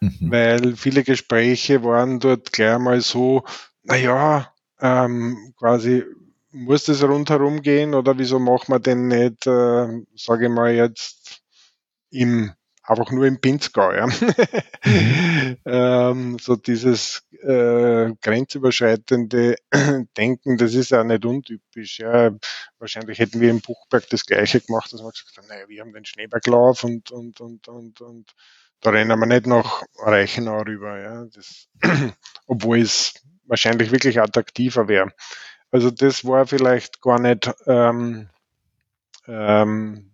[0.00, 0.30] mhm.
[0.30, 3.44] weil viele Gespräche waren dort gleich mal so,
[3.82, 6.04] naja, ähm, quasi
[6.52, 11.42] muss das rundherum gehen oder wieso machen wir denn nicht, äh, sage ich mal jetzt,
[12.10, 13.92] im einfach nur im Pinzgau.
[13.92, 14.06] Ja.
[14.06, 15.56] Mhm.
[15.64, 19.56] ähm, so dieses äh, grenzüberschreitende
[20.16, 21.98] Denken, das ist ja nicht untypisch.
[21.98, 22.32] Ja.
[22.78, 25.92] Wahrscheinlich hätten wir im Buchberg das Gleiche gemacht, dass wir gesagt haben, naja, wir haben
[25.92, 28.30] den Schneeberglauf und, und, und, und, und
[28.80, 30.98] da rennen wir nicht nach Reichenau rüber.
[30.98, 31.24] Ja.
[31.34, 31.68] Das,
[32.46, 33.14] obwohl es
[33.44, 35.12] wahrscheinlich wirklich attraktiver wäre.
[35.70, 38.28] Also das war vielleicht gar nicht ähm,
[39.26, 40.09] ähm,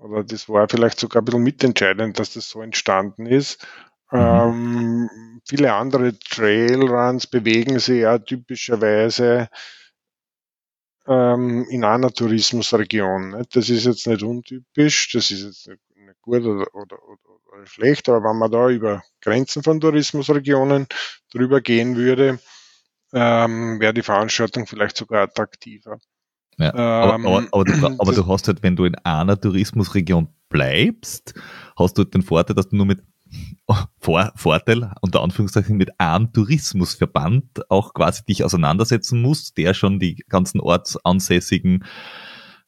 [0.00, 3.66] oder das war vielleicht sogar ein bisschen mitentscheidend, dass das so entstanden ist.
[4.10, 4.18] Mhm.
[4.18, 9.48] Ähm, viele andere Trailruns bewegen sich ja typischerweise
[11.06, 13.30] ähm, in einer Tourismusregion.
[13.30, 13.42] Ne?
[13.52, 17.66] Das ist jetzt nicht untypisch, das ist jetzt nicht, nicht gut oder, oder, oder, oder,
[17.66, 20.86] schlecht, aber wenn man da über Grenzen von Tourismusregionen
[21.32, 22.38] drüber gehen würde,
[23.12, 25.98] ähm, wäre die Veranstaltung vielleicht sogar attraktiver.
[26.60, 30.28] Ja, aber, ähm, aber, aber, du, aber du hast halt, wenn du in einer Tourismusregion
[30.48, 31.34] bleibst,
[31.76, 33.02] hast du halt den Vorteil, dass du nur mit
[34.00, 40.16] Vor Vorteil, unter Anführungszeichen, mit einem Tourismusverband auch quasi dich auseinandersetzen musst, der schon die
[40.28, 41.84] ganzen ortsansässigen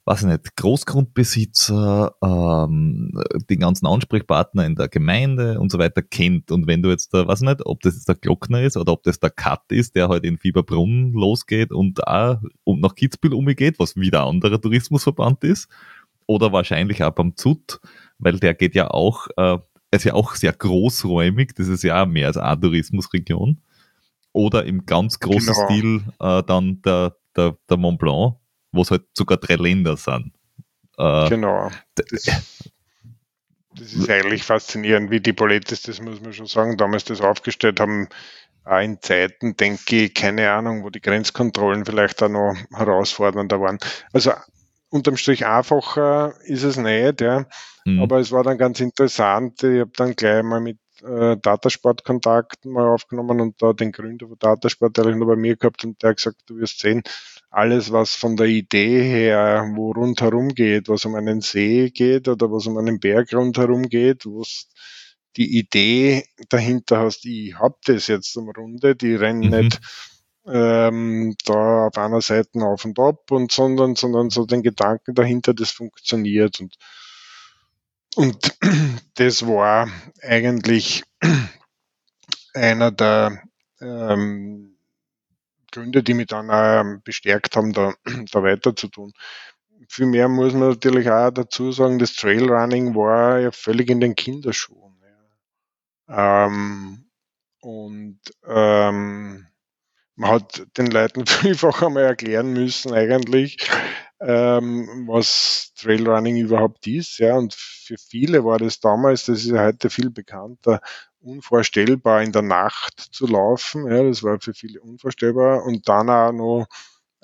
[0.05, 3.13] weiß ich nicht, Großgrundbesitzer, ähm,
[3.49, 6.51] die ganzen Ansprechpartner in der Gemeinde und so weiter kennt.
[6.51, 8.93] Und wenn du jetzt, da, weiß ich nicht, ob das jetzt der Glockner ist oder
[8.93, 13.35] ob das der Cut ist, der halt in Fieberbrunn losgeht und da und nach Kitzbühel
[13.35, 15.69] umgeht, was wieder ein anderer Tourismusverband ist,
[16.27, 17.81] oder wahrscheinlich auch beim ZUT,
[18.19, 19.59] weil der geht ja auch, äh,
[19.93, 23.61] ist ja auch sehr großräumig, das ist ja auch mehr als eine Tourismusregion.
[24.33, 25.67] Oder im ganz großen genau.
[25.67, 28.37] Stil äh, dann der, der, der Mont Blanc,
[28.73, 30.33] wo es halt sogar drei Länder sind.
[30.99, 31.71] Äh, genau.
[31.95, 32.25] Das,
[33.75, 37.81] das, ist eigentlich faszinierend, wie die Politis, das muss man schon sagen, damals das aufgestellt
[37.81, 38.09] haben,
[38.65, 43.79] auch in Zeiten, denke ich, keine Ahnung, wo die Grenzkontrollen vielleicht auch noch herausfordernder waren.
[44.13, 44.33] Also
[44.91, 47.47] unterm Strich einfacher ist es nicht, ja.
[47.85, 48.03] Mhm.
[48.03, 49.63] Aber es war dann ganz interessant.
[49.63, 54.29] Ich habe dann gleich mal mit äh, Datasport Kontakt mal aufgenommen und da den Gründer
[54.29, 57.03] von Datasport eigentlich nur bei mir gehabt und der hat gesagt, du wirst sehen,
[57.51, 62.51] alles, was von der Idee her, wo rundherum geht, was um einen See geht oder
[62.51, 64.43] was um einen Berg rundherum geht, wo
[65.37, 69.51] die Idee dahinter hast, ich hab das jetzt am Runde, die rennen mhm.
[69.51, 69.81] nicht
[70.47, 75.55] ähm, da auf einer Seite auf und ab und sondern, sondern so den Gedanken dahinter,
[75.55, 76.75] das funktioniert und
[78.17, 78.59] und
[79.15, 79.89] das war
[80.23, 81.03] eigentlich
[82.55, 83.43] einer der
[83.81, 84.77] ähm,
[85.71, 87.95] Gründe, die mich dann auch bestärkt haben, da,
[88.33, 89.13] da weiter zu tun.
[89.89, 94.95] Viel muss man natürlich auch dazu sagen, das Trailrunning war ja völlig in den Kinderschuhen.
[96.09, 96.47] Ja.
[96.47, 97.05] Ähm,
[97.61, 99.47] und ähm,
[100.15, 103.69] man hat den Leuten vielfach einmal erklären müssen eigentlich,
[104.25, 107.19] ähm, was Trailrunning überhaupt ist.
[107.19, 110.81] Ja, und für viele war das damals, das ist ja heute viel bekannter,
[111.21, 113.87] unvorstellbar in der Nacht zu laufen.
[113.91, 115.65] Ja, das war für viele unvorstellbar.
[115.65, 116.67] Und dann auch noch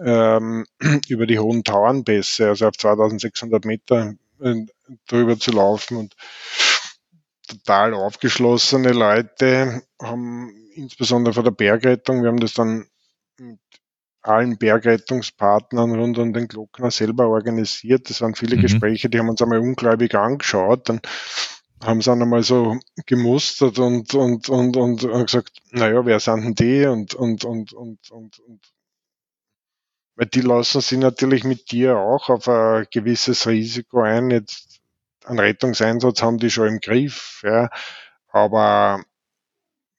[0.01, 0.67] ähm,
[1.09, 4.55] über die hohen Tauernpässe, also auf 2600 Meter äh,
[5.07, 5.97] drüber zu laufen.
[5.97, 6.15] Und
[7.47, 12.87] total aufgeschlossene Leute haben insbesondere von der Bergrettung, wir haben das dann
[14.29, 18.11] allen Bergrettungspartnern rund um den Glockner selber organisiert.
[18.11, 18.63] Das waren viele mhm.
[18.63, 20.89] Gespräche, die haben uns einmal ungläubig angeschaut.
[20.89, 21.01] Dann
[21.83, 26.45] haben sie dann einmal so gemustert und, und, und, und, und gesagt, naja, wer sind
[26.45, 26.87] denn die?
[26.87, 28.61] Und, und, und, und, und, und
[30.19, 34.33] weil die lassen sich natürlich mit dir auch auf ein gewisses Risiko ein.
[34.33, 34.81] Jetzt
[35.25, 37.71] einen Rettungseinsatz haben die schon im Griff, ja.
[38.29, 39.01] Aber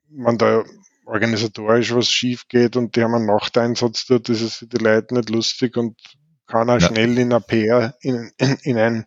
[0.09, 0.65] wenn da
[1.09, 5.15] organisatorisch was schief geht und die haben einen Nachteinsatz dort, ist es für die Leute
[5.15, 5.97] nicht lustig und
[6.47, 6.87] kann auch ja.
[6.87, 9.05] schnell in, ein PR, in, in, in ein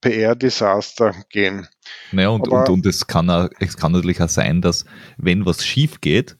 [0.00, 1.66] PR-Desaster gehen.
[2.12, 4.84] Naja, und, und, und es, kann auch, es kann natürlich auch sein, dass
[5.16, 6.36] wenn was schief geht,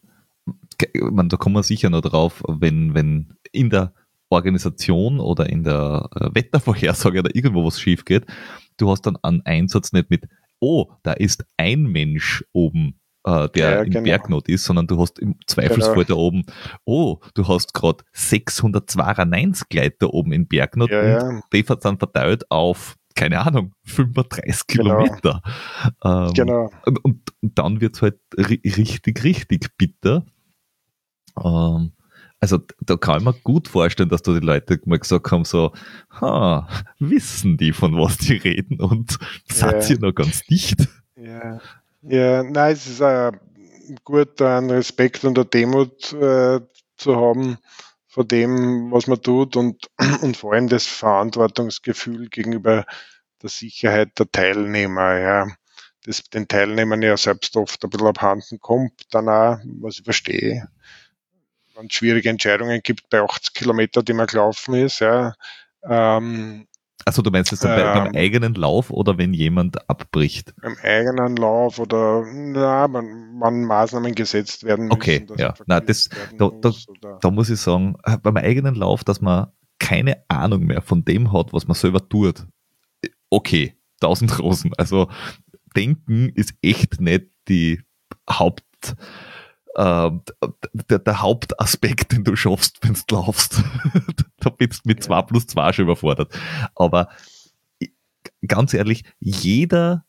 [0.95, 3.93] man, da kommen wir sicher noch drauf, wenn, wenn in der
[4.31, 8.27] Organisation oder in der äh, Wettervorhersage oder irgendwo was schief geht,
[8.77, 10.29] du hast dann einen Einsatz nicht mit,
[10.61, 14.05] oh, da ist ein Mensch oben äh, der ja, im genau.
[14.05, 16.07] Bergnot ist, sondern du hast im Zweifelsfall genau.
[16.07, 16.47] da oben,
[16.85, 22.97] oh, du hast gerade 692 Gleiter oben in Bergnot ja, und die sind verteilt auf
[23.15, 25.03] keine Ahnung, 35 genau.
[25.03, 25.43] Kilometer.
[26.05, 26.71] Ähm, genau.
[26.87, 30.25] Und, und, dann wird es halt richtig, richtig bitter.
[31.37, 31.91] Ähm,
[32.39, 35.73] also da kann ich mir gut vorstellen, dass da die Leute mal gesagt haben, so,
[36.21, 36.69] ha,
[37.01, 39.55] wissen die, von was die reden und ja.
[39.55, 40.87] seid ihr noch ganz dicht?
[41.17, 41.59] Ja,
[42.09, 43.33] ja nein, es ist äh,
[44.05, 46.61] gut, einen Respekt und eine Demut äh,
[46.97, 47.59] zu haben
[48.07, 49.89] vor dem, was man tut und,
[50.23, 52.85] und vor allem das Verantwortungsgefühl gegenüber
[53.43, 55.47] der Sicherheit der Teilnehmer, ja.
[56.05, 60.69] Das den Teilnehmern ja selbst oft ein bisschen abhanden kommt, dann auch, was ich verstehe,
[61.75, 65.35] wenn es schwierige Entscheidungen gibt bei 80 Kilometern, die man gelaufen ist, ja.
[65.83, 66.67] Ähm,
[67.05, 70.55] also du meinst jetzt ähm, beim eigenen Lauf oder wenn jemand abbricht?
[70.61, 75.55] Beim eigenen Lauf oder na, man, man Maßnahmen gesetzt werden Okay, müssen, ja.
[75.67, 76.73] Na, das, da, da,
[77.21, 81.33] da, muss ich sagen, äh, beim eigenen Lauf, dass man keine Ahnung mehr von dem
[81.33, 82.47] hat, was man selber tut.
[83.31, 84.73] Okay, tausend Rosen.
[84.77, 85.09] Also
[85.77, 87.81] denken ist echt nicht die
[88.29, 88.65] Haupt
[89.79, 90.11] äh,
[90.91, 93.63] der, der, Hauptaspekt, den du schaffst, wenn du laufst.
[94.39, 96.37] da bist du mit 2 plus 2 schon überfordert.
[96.75, 97.09] Aber
[98.47, 100.05] ganz ehrlich, jeder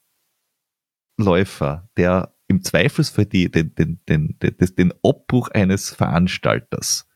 [1.17, 7.07] Läufer, der im Zweifelsfall die, den, den, den, den, den Abbruch eines Veranstalters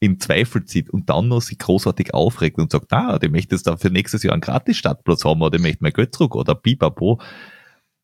[0.00, 3.68] in Zweifel zieht und dann noch sich großartig aufregt und sagt, ah, der möchte jetzt
[3.68, 6.56] dann für nächstes Jahr einen Gratis-Startplatz haben oder der möchte mehr Geld zurück oder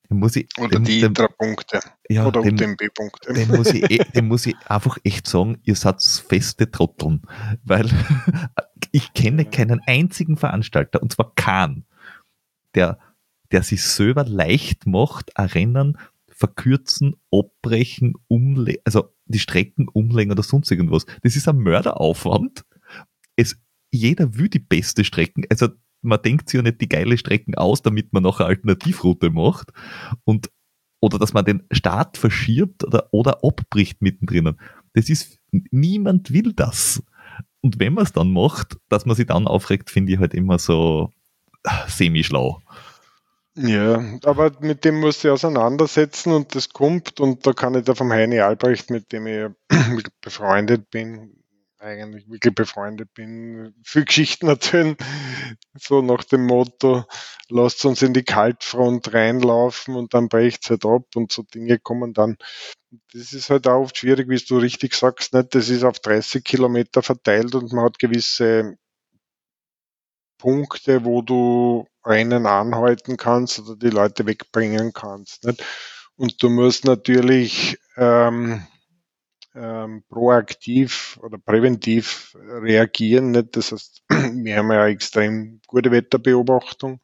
[0.08, 1.80] bibabo, muss ich, oder dem, die Intra-Punkte.
[2.08, 3.32] Ja, oder UTMB-Punkte.
[3.32, 7.22] Dem, muss ich, eh, dem muss ich einfach echt sagen, ihr seid feste Trotteln.
[7.64, 7.88] Weil
[8.92, 11.86] ich kenne keinen einzigen Veranstalter, und zwar keinen,
[12.74, 12.98] der,
[13.52, 20.44] der sich selber leicht macht, ein Rennen verkürzen, abbrechen, umlegen, also die Strecken umlegen oder
[20.44, 21.04] sonst irgendwas.
[21.22, 22.64] Das ist ein Mörderaufwand.
[23.34, 23.56] Es,
[23.90, 25.44] jeder will die beste Strecken.
[25.50, 25.68] Also
[26.02, 29.70] man denkt sich ja nicht die geile Strecken aus, damit man noch eine Alternativroute macht.
[30.24, 30.50] Und,
[31.00, 34.56] oder dass man den Start verschiebt oder, oder abbricht mittendrin.
[34.94, 37.02] Das ist, niemand will das.
[37.60, 40.58] Und wenn man es dann macht, dass man sich dann aufregt, finde ich halt immer
[40.58, 41.12] so
[41.64, 42.60] äh, semi-schlau.
[43.60, 47.94] Ja, aber mit dem musst du auseinandersetzen und das kommt und da kann ich da
[47.96, 49.48] vom Heini Albrecht, mit dem ich
[50.20, 51.37] befreundet bin,
[51.78, 54.96] eigentlich wirklich befreundet bin, viel Geschichten erzählen,
[55.78, 57.04] so nach dem Motto,
[57.48, 61.78] lasst uns in die Kaltfront reinlaufen und dann bricht es halt ab und so Dinge
[61.78, 62.36] kommen dann.
[63.12, 65.54] Das ist halt auch oft schwierig, wie du richtig sagst, nicht?
[65.54, 68.76] Das ist auf 30 Kilometer verteilt und man hat gewisse
[70.38, 75.44] Punkte, wo du Rennen anhalten kannst oder die Leute wegbringen kannst.
[75.44, 75.64] Nicht?
[76.16, 78.66] Und du musst natürlich ähm,
[79.58, 83.32] ähm, proaktiv oder präventiv reagieren.
[83.32, 83.56] Nicht?
[83.56, 87.00] Das heißt, wir haben ja extrem gute Wetterbeobachtung,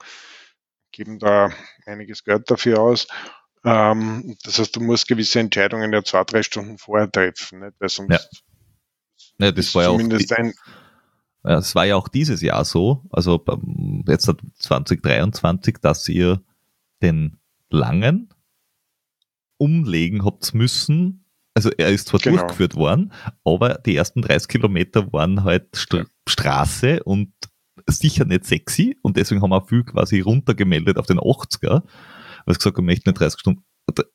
[0.92, 1.50] geben da
[1.86, 3.06] einiges Geld dafür aus.
[3.64, 7.74] Ähm, das heißt, du musst gewisse Entscheidungen ja zwei, drei Stunden vorher treffen, nicht?
[7.78, 8.20] weil sonst ja.
[9.38, 10.54] Ja, das war ja auch ein,
[11.42, 13.44] das war ja auch dieses Jahr so, also
[14.06, 16.42] jetzt 2023, dass ihr
[17.02, 17.38] den
[17.68, 18.32] langen
[19.58, 21.23] umlegen habt müssen
[21.54, 22.38] also er ist zwar genau.
[22.38, 23.12] durchgeführt worden,
[23.44, 27.32] aber die ersten 30 Kilometer waren halt St Straße und
[27.86, 31.82] sicher nicht sexy und deswegen haben wir auch viel quasi runtergemeldet auf den 80er,
[32.44, 33.64] weil ich gesagt ich möchte nicht 30 Stunden,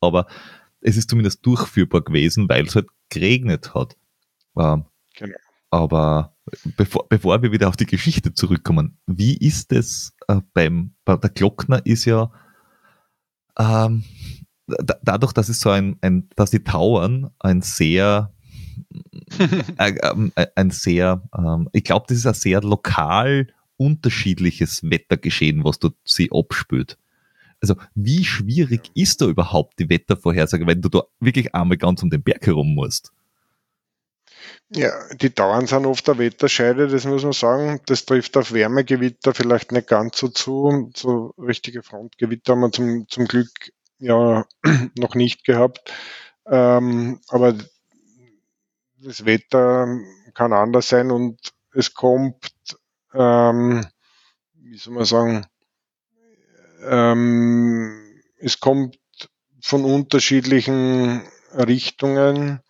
[0.00, 0.26] aber
[0.80, 3.96] es ist zumindest durchführbar gewesen, weil es halt geregnet hat.
[4.56, 4.84] Ähm,
[5.16, 5.36] genau.
[5.70, 6.36] Aber
[6.76, 11.30] bevor, bevor wir wieder auf die Geschichte zurückkommen, wie ist es äh, beim, bei der
[11.30, 12.32] Glockner ist ja,
[13.58, 14.04] ähm,
[15.02, 18.32] dadurch, dass es so ein, ein dass die Tauern ein sehr
[19.78, 25.64] äh, ähm, äh, ein sehr, ähm, ich glaube, das ist ein sehr lokal unterschiedliches Wettergeschehen,
[25.64, 26.98] was dort sie abspült.
[27.62, 32.10] Also wie schwierig ist da überhaupt die Wettervorhersage, wenn du da wirklich einmal ganz um
[32.10, 33.12] den Berg herum musst?
[34.70, 37.80] Ja, die Dauern sind oft eine Wetterscheide, das muss man sagen.
[37.86, 40.90] Das trifft auf Wärmegewitter vielleicht nicht ganz so zu.
[40.94, 43.50] So richtige Frontgewitter haben wir zum, zum Glück
[44.00, 44.46] ja
[44.98, 45.92] noch nicht gehabt.
[46.46, 47.54] Ähm, aber
[48.98, 49.86] das Wetter
[50.34, 52.52] kann anders sein und es kommt,
[53.14, 53.86] ähm,
[54.54, 55.46] wie soll man sagen,
[56.82, 58.98] ähm, es kommt
[59.62, 62.60] von unterschiedlichen Richtungen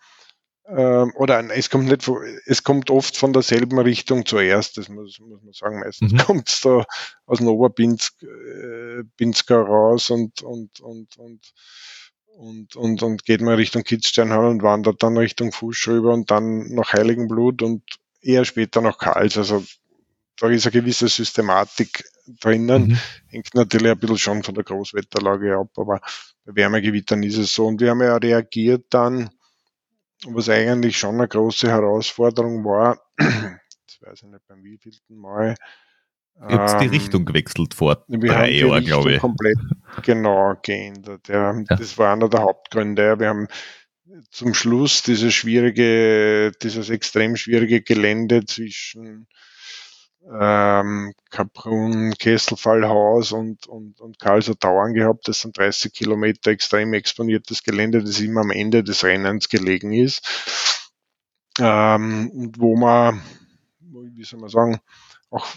[0.71, 2.09] oder es kommt nicht,
[2.45, 5.79] es kommt oft von derselben Richtung zuerst, das muss, muss man sagen.
[5.79, 6.17] Meistens mhm.
[6.17, 6.85] kommt es da
[7.25, 8.15] aus dem Oberbinsker
[9.49, 11.53] äh, raus und, und, und, und,
[12.37, 16.73] und, und, und geht mal Richtung Kitzsteinhorn und wandert dann Richtung Fusch rüber und dann
[16.73, 17.83] nach Heiligenblut und
[18.21, 19.37] eher später nach Karls.
[19.37, 19.63] Also
[20.37, 22.05] da ist eine gewisse Systematik
[22.39, 22.87] drinnen.
[22.87, 22.97] Mhm.
[23.27, 26.01] Hängt natürlich ein bisschen schon von der Großwetterlage ab, aber
[26.45, 27.67] bei Wärmegewittern ist es so.
[27.67, 29.29] Und wir haben ja reagiert dann,
[30.27, 35.55] was eigentlich schon eine große Herausforderung war, das weiß ich nicht beim wievielten Mal,
[36.39, 39.19] Ihr habt die ähm, Richtung gewechselt vor drei Jahren, glaube ich.
[39.19, 39.57] komplett
[40.01, 41.27] genau geändert.
[41.27, 41.53] Ja.
[41.53, 41.63] ja.
[41.67, 43.19] Das war einer der Hauptgründe.
[43.19, 43.47] Wir haben
[44.29, 49.27] zum Schluss dieses schwierige, dieses extrem schwierige Gelände zwischen
[50.29, 55.27] ähm, Kaprun, Kesselfallhaus und, und, und Karlsruhe Tauern gehabt.
[55.27, 60.77] Das sind 30 Kilometer extrem exponiertes Gelände, das immer am Ende des Rennens gelegen ist.
[61.59, 63.21] Ähm, wo man,
[63.79, 64.79] wie soll man sagen,
[65.31, 65.47] auch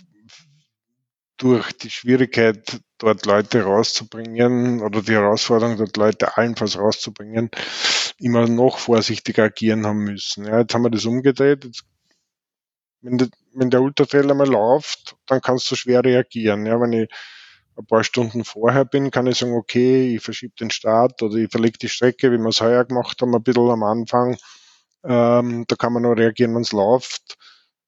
[1.37, 7.51] durch die Schwierigkeit, dort Leute rauszubringen oder die Herausforderung, dort Leute allenfalls rauszubringen,
[8.19, 10.47] immer noch vorsichtiger agieren haben müssen.
[10.47, 11.65] Ja, jetzt haben wir das umgedreht.
[11.65, 11.85] Jetzt,
[13.03, 16.67] wenn, wenn der Ultratrail einmal läuft, dann kannst du schwer reagieren.
[16.67, 17.09] Ja, wenn ich
[17.77, 21.51] ein paar Stunden vorher bin, kann ich sagen, okay, ich verschiebe den Start oder ich
[21.51, 24.37] verlege die Strecke, wie wir es heuer gemacht haben, ein bisschen am Anfang.
[25.05, 27.37] Ähm, da kann man nur reagieren, wenn es läuft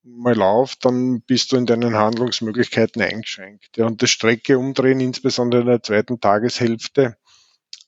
[0.06, 3.76] mal läuft, dann bist du in deinen Handlungsmöglichkeiten eingeschränkt.
[3.76, 7.16] Ja, und das Strecke umdrehen, insbesondere in der zweiten Tageshälfte,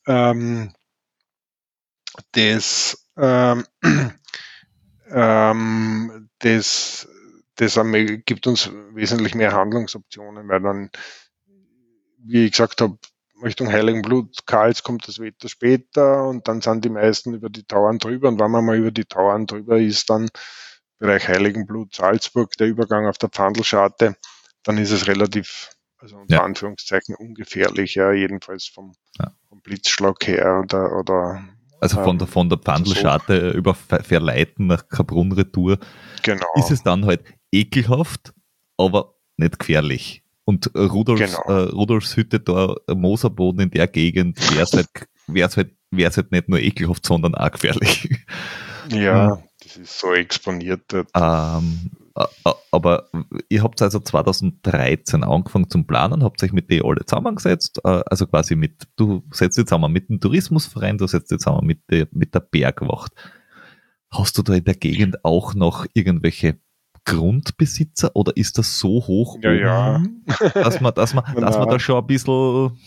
[0.07, 0.73] ähm,
[2.33, 3.65] das, ähm,
[5.11, 7.09] ähm, das,
[7.59, 7.79] das
[8.25, 10.91] gibt uns wesentlich mehr Handlungsoptionen, weil dann,
[12.19, 12.99] wie ich gesagt habe,
[13.43, 17.99] Richtung Heiligenblut, Karls kommt das Wetter später und dann sind die meisten über die Tauern
[17.99, 20.29] drüber und wenn man mal über die Tauern drüber ist, dann
[20.99, 24.17] Bereich Heiligenblut, Salzburg, der Übergang auf der Pfandelscharte,
[24.65, 26.43] dann ist es relativ, also unter ja.
[26.43, 29.33] Anführungszeichen ungefährlich, ja, jedenfalls vom, ja.
[29.49, 31.45] vom Blitzschlag her oder, oder
[31.81, 33.57] also von der, von der Pfandelscharte so.
[33.57, 35.79] über Verleiten nach Kaprun-Retour
[36.23, 36.47] genau.
[36.57, 38.33] ist es dann halt ekelhaft,
[38.77, 40.23] aber nicht gefährlich.
[40.45, 41.43] Und Rudolfs, genau.
[41.49, 44.89] äh, Rudolfs Hütte da, Moserboden in der Gegend, wäre es halt,
[45.27, 48.09] wär's halt, wär's halt nicht nur ekelhaft, sondern auch gefährlich.
[48.91, 50.91] Ja, das ist so exponiert.
[51.15, 51.91] Ähm,
[52.71, 53.09] aber
[53.49, 58.27] ihr habt also 2013 angefangen zum Planen, habt euch mit denen alle zusammengesetzt, äh, also
[58.27, 62.09] quasi mit, du setzt dich zusammen mit dem Tourismusverein, du setzt dich zusammen mit der,
[62.11, 63.13] mit der Bergwacht.
[64.11, 66.59] Hast du da in der Gegend auch noch irgendwelche
[67.09, 70.51] Grundbesitzer oder ist das so hoch ja, oben, ja.
[70.55, 72.79] dass man, dass man, dass man da schon ein bisschen,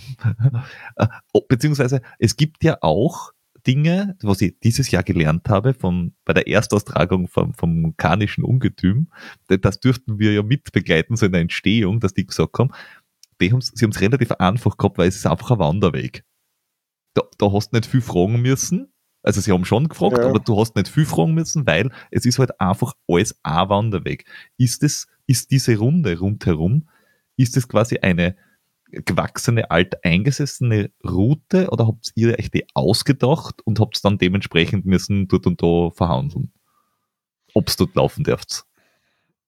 [0.95, 1.07] äh,
[1.47, 3.31] beziehungsweise es gibt ja auch
[3.65, 9.11] Dinge, was ich dieses Jahr gelernt habe vom, bei der Erstaustragung vom, vom karnischen Ungetüm,
[9.47, 12.71] das dürften wir ja mitbegleiten, so in der Entstehung, dass die gesagt haben,
[13.39, 16.23] die haben, sie haben es relativ einfach gehabt, weil es ist einfach ein Wanderweg.
[17.15, 18.90] Da, da hast du nicht viel fragen müssen.
[19.23, 20.27] Also sie haben schon gefragt, ja.
[20.27, 24.25] aber du hast nicht viel fragen müssen, weil es ist halt einfach alles ein Wanderweg.
[24.57, 26.89] Ist es, ist diese Runde rundherum,
[27.37, 28.35] ist es quasi eine,
[28.91, 35.47] gewachsene, alteingesessene Route oder habt ihr euch die ausgedacht und habt dann dementsprechend müssen dort
[35.47, 36.51] und da verhandeln?
[37.53, 38.65] Ob es dort laufen dürft?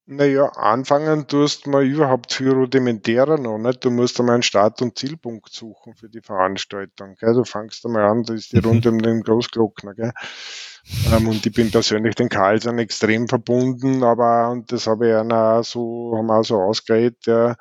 [0.06, 3.86] Naja, anfangen tust mal überhaupt viel rudimentärer noch, nicht?
[3.86, 7.34] Du musst einmal einen Start- und Zielpunkt suchen für die Veranstaltung, gell?
[7.34, 8.66] Du fängst einmal an, da ist die mhm.
[8.66, 10.12] Runde um den Großglockner, gell?
[11.10, 15.64] Ähm, und ich bin persönlich den Karlsson extrem verbunden, aber, und das habe ich auch
[15.64, 17.56] so, haben wir auch so ausgeredet, ja,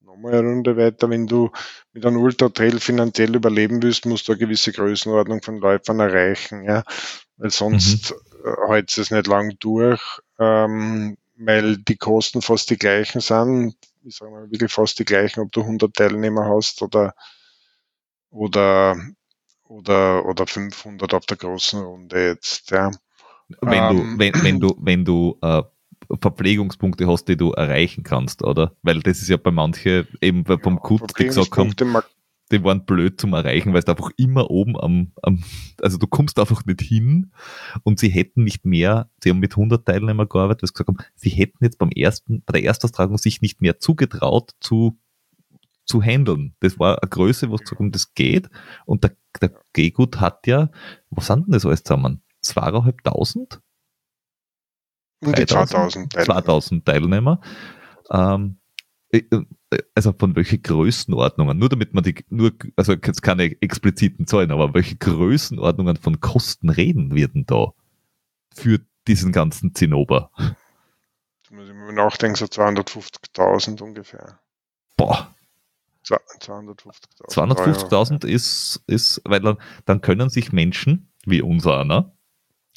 [0.00, 1.10] nochmal eine Runde weiter.
[1.10, 1.50] Wenn du
[1.92, 6.82] mit einem Ultra-Trail finanziell überleben willst, musst du eine gewisse Größenordnung von Läufern erreichen, ja.
[7.36, 8.29] Weil sonst mhm.
[8.68, 10.00] Hält es nicht lang durch,
[10.38, 13.76] ähm, weil die Kosten fast die gleichen sind.
[14.04, 17.14] Ich sage mal wirklich fast die gleichen, ob du 100 Teilnehmer hast oder,
[18.30, 18.96] oder,
[19.68, 22.90] oder, oder 500 auf der großen Runde jetzt, ja.
[23.60, 25.62] Wenn ähm, du, wenn, wenn du, wenn du äh,
[26.20, 28.76] Verpflegungspunkte hast, die du erreichen kannst, oder?
[28.82, 31.74] Weil das ist ja bei manchen eben vom ja, Kut, gesagt haben,
[32.50, 35.42] die waren blöd zum Erreichen, weil es einfach immer oben am, am,
[35.80, 37.32] also du kommst einfach nicht hin
[37.84, 41.10] und sie hätten nicht mehr, sie haben mit 100 Teilnehmern gearbeitet, weil sie gesagt haben,
[41.14, 44.98] sie hätten jetzt beim ersten, bei der Erstaustragung sich nicht mehr zugetraut zu,
[45.84, 46.54] zu handeln.
[46.60, 48.50] Das war eine Größe, wo sie gesagt haben, das geht
[48.84, 50.70] und der, der Gehgut hat ja,
[51.10, 52.22] was sind denn das alles zusammen?
[52.40, 53.60] Zweieinhalbtausend?
[55.22, 56.34] Um die 2000 Teilnehmer.
[56.34, 57.40] 2000 Teilnehmer.
[58.10, 58.56] Ähm,
[59.10, 59.44] äh, äh,
[59.94, 64.74] also von welchen Größenordnungen, nur damit man die, nur, also jetzt keine expliziten Zahlen, aber
[64.74, 67.72] welche Größenordnungen von Kosten reden wir denn da
[68.54, 70.30] für diesen ganzen Zinnober?
[70.36, 70.54] Da
[71.50, 74.40] muss ich mir nachdenken, so 250.000 ungefähr.
[74.96, 75.34] Boah.
[76.04, 82.16] 250.000 250 ist, ist, weil dann, dann können sich Menschen, wie unser einer,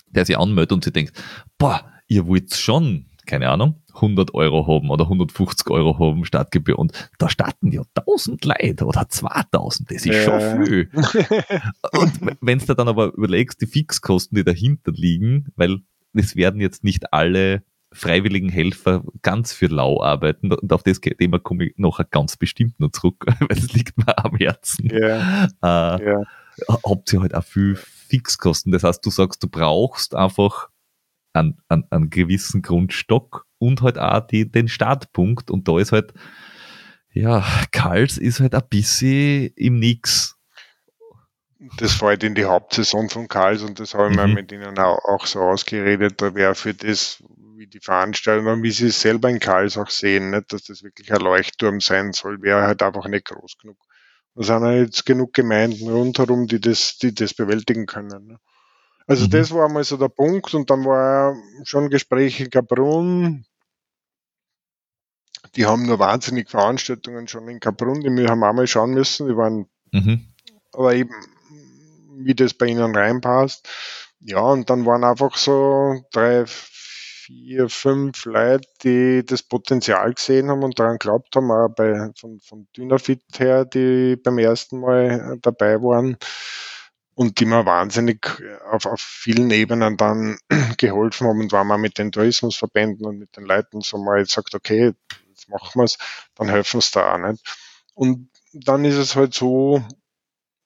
[0.08, 1.24] der sich anmeldet und sich denkt,
[1.58, 7.10] boah, ihr wollt schon, keine Ahnung, 100 Euro haben oder 150 Euro haben Startgebühr und
[7.18, 10.24] da starten ja 1000 Leute oder 2000, das ist ja.
[10.24, 10.90] schon viel.
[11.94, 15.80] und wenn du dann aber überlegst, die Fixkosten, die dahinter liegen, weil
[16.14, 21.40] es werden jetzt nicht alle freiwilligen Helfer ganz für lau arbeiten und auf das Thema
[21.40, 24.90] komme ich noch ganz bestimmt noch zurück, weil es liegt mir am Herzen.
[24.90, 25.46] Ja.
[25.46, 26.24] Äh, ja.
[26.68, 28.72] Habt ihr halt auch viel Fixkosten.
[28.72, 30.70] Das heißt, du sagst, du brauchst einfach
[31.34, 35.52] einen, einen, einen gewissen Grundstock und halt auch die, den Startpunkt.
[35.52, 36.14] Und da ist halt,
[37.12, 40.36] ja, Karls ist halt ein bisschen im Nix.
[41.78, 44.26] Das fällt in die Hauptsaison von Karls und das habe ich mhm.
[44.26, 46.22] mir mit ihnen auch, so ausgeredet.
[46.22, 47.24] Da wäre für das,
[47.56, 51.14] wie die Veranstaltung, wie sie es selber in Karls auch sehen, nicht, dass das wirklich
[51.14, 53.78] ein Leuchtturm sein soll, wäre halt einfach nicht groß genug.
[54.36, 58.28] Da sind ja jetzt genug Gemeinden rundherum, die das, die das bewältigen können.
[58.28, 58.40] Ne?
[59.08, 59.30] Also mhm.
[59.32, 63.46] das war mal so der Punkt und dann war schon Gespräch in Kaprun.
[65.56, 69.28] Die haben nur wahnsinnig Veranstaltungen schon in Kaprun, die wir haben auch mal schauen müssen.
[69.28, 70.28] Die waren, mhm.
[70.72, 71.14] aber eben,
[72.18, 73.68] wie das bei ihnen reinpasst.
[74.22, 80.64] Ja, und dann waren einfach so drei, vier, fünf Leute, die das Potenzial gesehen haben
[80.64, 85.82] und daran glaubt haben, auch bei, von, von Dynafit her, die beim ersten Mal dabei
[85.82, 86.18] waren
[87.16, 88.42] und die mir wahnsinnig
[88.72, 90.38] auf, auf vielen Ebenen dann
[90.78, 94.32] geholfen haben und wenn man mit den Tourismusverbänden und mit den Leuten so mal jetzt
[94.32, 94.94] sagt, okay,
[95.30, 95.98] jetzt machen wir es,
[96.36, 97.44] dann helfen es da auch nicht.
[97.94, 99.84] Und dann ist es halt so,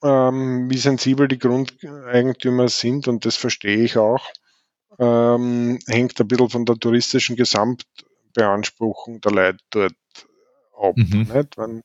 [0.03, 4.25] ähm, wie sensibel die Grundeigentümer sind und das verstehe ich auch,
[4.99, 9.93] ähm, hängt ein bisschen von der touristischen Gesamtbeanspruchung der Leute dort
[10.79, 10.95] ab.
[10.95, 11.29] Mhm.
[11.33, 11.57] Nicht?
[11.57, 11.83] Wenn,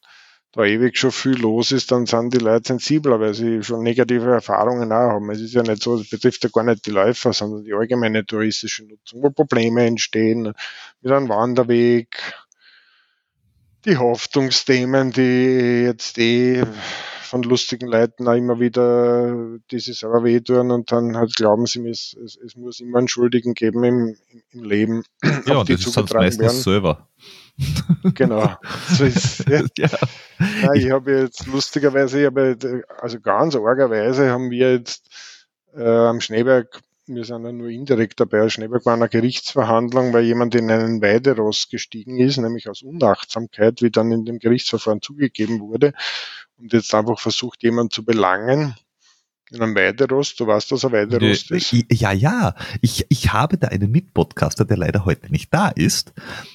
[0.52, 4.30] da ewig schon viel los ist, dann sind die Leute sensibler, weil sie schon negative
[4.30, 5.30] Erfahrungen auch haben.
[5.30, 8.26] Es ist ja nicht so, es betrifft ja gar nicht die Läufer, sondern die allgemeine
[8.26, 10.52] touristische Nutzung, wo Probleme entstehen
[11.00, 12.16] mit einem Wanderweg,
[13.86, 16.64] die Haftungsthemen, die jetzt eh
[17.22, 21.88] von lustigen Leuten auch immer wieder, die sich selber wehtun und dann halt glauben sie,
[21.88, 24.16] es, es, es muss immer einen Schuldigen geben im,
[24.50, 25.04] im Leben.
[25.46, 26.60] Ja, und das ist halt meistens werden.
[26.60, 27.08] selber.
[28.14, 28.56] Genau.
[28.88, 29.62] So ist, ja.
[29.76, 29.88] ja.
[30.38, 35.08] Nein, ich habe jetzt lustigerweise, ich habe, also ganz argerweise haben wir jetzt
[35.74, 40.54] äh, am Schneeberg, wir sind ja nur indirekt dabei, Schneeberg war eine Gerichtsverhandlung, weil jemand
[40.54, 45.92] in einen Weideross gestiegen ist, nämlich aus Unachtsamkeit, wie dann in dem Gerichtsverfahren zugegeben wurde
[46.58, 48.74] und jetzt einfach versucht, jemand zu belangen
[49.52, 50.40] in einem Weiderost.
[50.40, 51.72] Du weißt, was ein Weiderost ist?
[51.90, 52.54] Ja, ja.
[52.80, 56.12] Ich, ich habe da einen Mitpodcaster, der leider heute nicht da ist,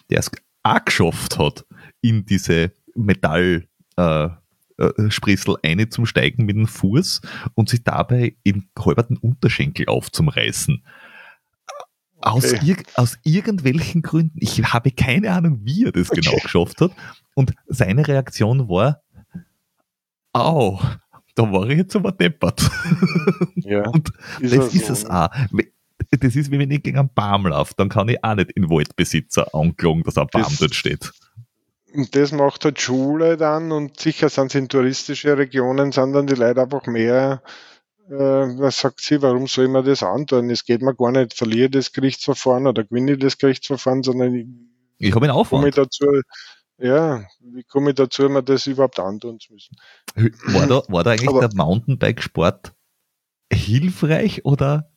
[0.10, 0.32] der es
[0.76, 1.66] auch geschafft hat,
[2.02, 4.30] in diese Metall äh,
[4.78, 7.22] äh, Sprissel eine zum Steigen mit dem Fuß
[7.56, 10.84] und sich dabei im halberten Unterschenkel aufzumreißen.
[12.20, 12.66] Aus, okay.
[12.66, 16.32] ir aus irgendwelchen Gründen, ich habe keine Ahnung, wie er das genau okay.
[16.32, 16.92] genau geschafft hat.
[17.36, 19.02] Und seine Reaktion war,
[20.34, 20.80] au,
[21.36, 22.70] da war ich jetzt aber deppert.
[23.56, 24.94] Ja, und ist das ist so.
[24.94, 25.30] es auch
[26.20, 28.70] das ist, wie wenn ich gegen einen Baum laufe, dann kann ich auch nicht in
[28.70, 31.12] Waldbesitzer anklagen, dass ein Baum das, dort steht.
[31.94, 36.28] Und das macht halt Schule dann und sicher sind es in touristische Regionen, sind dann
[36.28, 37.42] die Leute einfach mehr,
[38.10, 40.50] äh, was sagt sie, warum soll ich mir das antun?
[40.50, 44.48] Es geht mir gar nicht, verliere das Gerichtsverfahren oder gewinne das Gerichtsverfahren, sondern ich,
[44.98, 45.78] ich habe ihn Aufwand.
[45.78, 46.06] Dazu,
[46.78, 49.76] ja, wie komme ich dazu, mir das überhaupt antun zu müssen?
[50.54, 52.74] War da, war da eigentlich Aber, der Mountainbike-Sport
[53.52, 54.92] hilfreich oder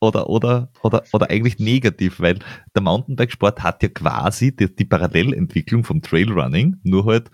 [0.00, 2.38] oder, oder, oder, oder eigentlich negativ, weil
[2.74, 7.30] der Mountainbikesport hat ja quasi die, die Parallelentwicklung vom Trailrunning, nur halt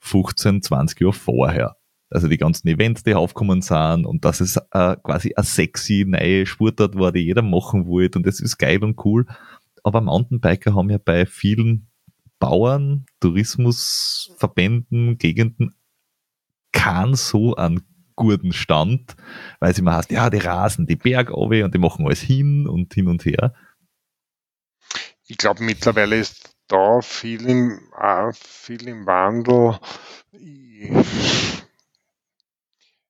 [0.00, 1.76] 15, 20 Jahre vorher.
[2.10, 6.46] Also die ganzen Events, die aufkommen sind und dass es äh, quasi eine sexy neue
[6.46, 9.26] Sportart war, die jeder machen wollte und das ist geil und cool.
[9.82, 11.88] Aber Mountainbiker haben ja bei vielen
[12.38, 15.74] Bauern, Tourismusverbänden, Gegenden
[16.72, 17.82] keinen so einen
[18.16, 19.14] guten Stand,
[19.60, 22.92] weil es immer heißt, ja, die rasen die Berg und die machen alles hin und
[22.94, 23.54] hin und her.
[25.28, 27.80] Ich glaube, mittlerweile ist da viel im,
[28.34, 29.78] viel im Wandel.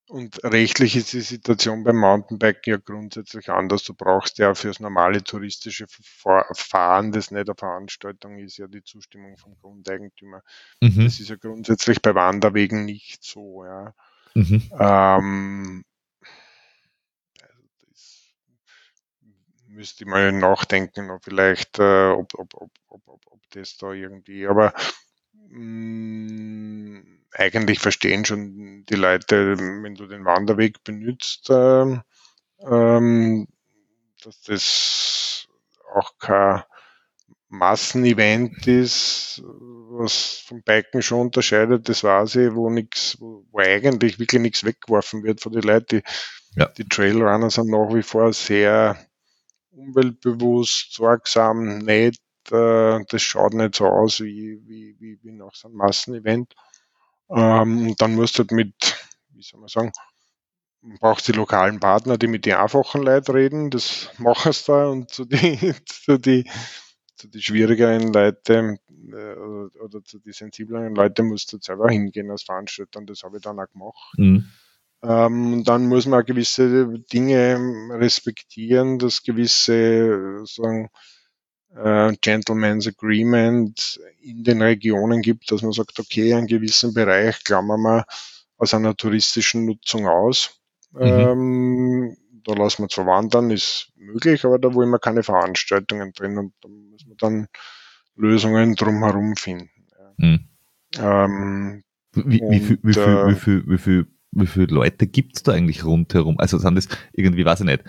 [0.09, 3.83] Und rechtlich ist die Situation beim Mountainbiken ja grundsätzlich anders.
[3.83, 9.37] Du brauchst ja fürs normale touristische Fahren, das nicht eine Veranstaltung ist, ja die Zustimmung
[9.37, 10.43] vom Grundeigentümer.
[10.81, 11.05] Mhm.
[11.05, 13.65] Das ist ja grundsätzlich bei Wanderwegen nicht so.
[13.65, 13.95] Ja.
[14.37, 14.61] Mhm.
[14.78, 15.82] Ähm,
[19.68, 24.72] müsste ich mal nachdenken, vielleicht, äh, ob, ob, ob, ob, ob das da irgendwie, aber
[25.51, 31.99] mh, eigentlich verstehen schon die Leute, wenn du den Wanderweg benutzt, äh,
[32.62, 33.49] ähm,
[34.24, 35.49] dass das
[35.95, 36.62] auch kein
[37.49, 44.43] Massenevent ist, was vom Biken schon unterscheidet, das weiß ich, wo nichts, wo, eigentlich wirklich
[44.43, 45.99] nichts weggeworfen wird von den Leuten.
[45.99, 46.03] Die,
[46.61, 46.67] ja.
[46.67, 48.97] die Trailrunner sind nach wie vor sehr
[49.71, 52.17] umweltbewusst, sorgsam, nett.
[52.51, 56.53] Äh, das schaut nicht so aus wie, wie, wie, wie nach so einem Massenevent.
[57.31, 58.75] Ähm, dann musst du halt mit,
[59.31, 59.93] wie soll man sagen,
[60.81, 64.87] man braucht die lokalen Partner, die mit den einfachen Leuten reden, das machen sie da
[64.87, 66.49] und zu die, zu die,
[67.17, 68.79] zu die schwierigeren Leute
[69.12, 69.35] äh,
[69.81, 73.43] oder zu die sensiblen Leute musst du selber hingehen als Veranstalter und das habe ich
[73.43, 74.14] dann auch gemacht.
[74.17, 74.47] Mhm.
[75.03, 77.59] Ähm, dann muss man gewisse Dinge
[77.91, 80.89] respektieren, dass gewisse sagen,
[81.75, 87.83] äh, Gentleman's Agreement in den Regionen gibt, dass man sagt, okay, einen gewissen Bereich klammern
[87.83, 88.07] wir
[88.57, 90.59] aus einer touristischen Nutzung aus.
[90.93, 91.03] Mhm.
[91.03, 92.17] Ähm,
[92.47, 96.55] da lassen wir zwar wandern, ist möglich, aber da wollen wir keine Veranstaltungen drin und
[96.61, 97.49] da müssen wir dann
[98.15, 99.71] Lösungen drumherum finden.
[100.17, 100.49] Mhm.
[100.99, 101.83] Ähm,
[102.15, 105.43] wie, wie, viel, wie, viel, äh, wie, viel, wie, viel, wie viele Leute gibt es
[105.43, 106.39] da eigentlich rundherum?
[106.39, 107.85] Also sind das irgendwie, weiß ich nicht,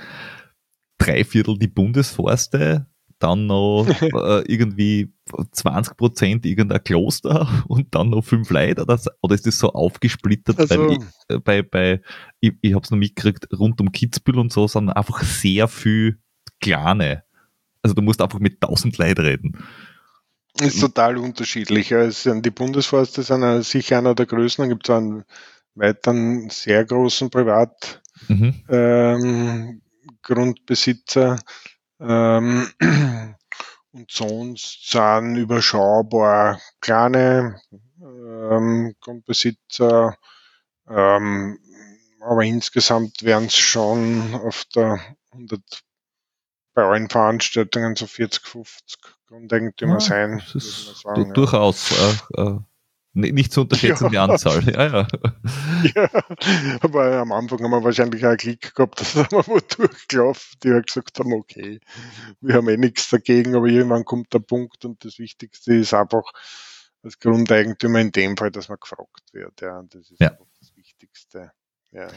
[0.98, 2.88] drei Viertel die Bundesforste,
[3.20, 5.12] dann noch äh, irgendwie
[5.52, 10.60] 20 Prozent irgendein Kloster und dann noch fünf Leute oder, oder ist das so aufgesplittert?
[10.60, 12.02] Also, ich, äh, bei, bei,
[12.40, 16.20] ich, ich habe es noch mitgekriegt, rund um Kitzbühel und so sind einfach sehr viel
[16.60, 17.24] kleine.
[17.82, 19.58] Also du musst einfach mit tausend Leuten reden.
[20.60, 21.94] Ist total unterschiedlich.
[21.94, 24.64] Also die Bundesforste sind sicher einer der größten.
[24.64, 25.24] Dann gibt es einen
[25.76, 28.28] weiteren sehr großen Privatgrundbesitzer.
[28.28, 28.56] Mhm.
[28.70, 29.82] Ähm,
[32.00, 32.68] ähm,
[33.92, 37.60] und sonst sind überschaubar kleine
[38.02, 40.18] ähm, Grundbesitzer,
[40.88, 41.60] ähm,
[42.22, 45.00] aber insgesamt werden es schon auf der
[45.32, 45.62] 100
[46.74, 50.44] bei allen Veranstaltungen so 40, 50 Grundeigentümer ja, sein.
[50.54, 52.60] Das ist sagen, durchaus äh, äh,
[53.18, 54.10] nicht zu unterschätzen, ja.
[54.10, 54.64] die Anzahl.
[54.64, 55.08] Ja, ja.
[55.96, 56.10] ja,
[56.82, 60.72] aber am Anfang haben wir wahrscheinlich auch einen Klick gehabt, dass wir wo durchgelaufen, die
[60.72, 61.80] halt gesagt haben, okay,
[62.42, 66.32] wir haben eh nichts dagegen, aber irgendwann kommt der Punkt und das Wichtigste ist einfach
[67.04, 69.62] als Grundeigentümer in dem Fall, dass man gefragt wird.
[69.62, 70.38] Ja, das ist ja.
[70.60, 71.52] das Wichtigste.
[71.92, 72.08] Ja.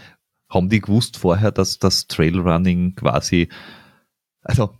[0.48, 3.48] Haben die gewusst vorher, dass das Trailrunning quasi,
[4.42, 4.74] also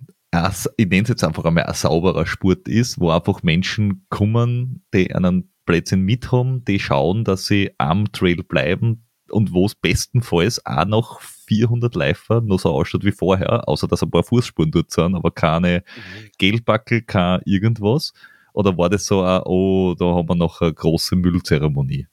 [0.76, 5.12] ich nenne es jetzt einfach einmal ein sauberer Sport ist, wo einfach Menschen kommen, die
[5.14, 10.66] einen Plätzchen mit haben, die schauen, dass sie am Trail bleiben und wo es bestenfalls
[10.66, 14.90] auch noch 400 Läufer noch so ausschaut wie vorher, außer dass ein paar Fußspuren dort
[14.90, 16.30] sind, aber keine mhm.
[16.38, 18.12] Gelbackel, kein irgendwas.
[18.52, 22.08] Oder war das so, ein, oh, da haben wir noch eine große Müllzeremonie?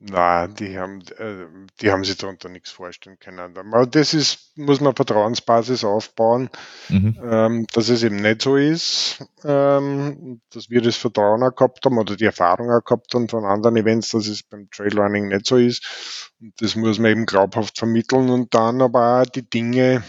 [0.00, 1.46] Nein, die haben, äh,
[1.80, 3.56] die haben sich darunter nichts vorstellen können.
[3.56, 6.50] Aber das ist, muss man Vertrauensbasis aufbauen,
[6.88, 7.18] mhm.
[7.20, 11.98] ähm, dass es eben nicht so ist, ähm, dass wir das Vertrauen auch gehabt haben
[11.98, 15.56] oder die Erfahrung auch gehabt haben von anderen Events, dass es beim Trailrunning nicht so
[15.56, 16.32] ist.
[16.40, 20.04] Und das muss man eben glaubhaft vermitteln und dann aber auch die Dinge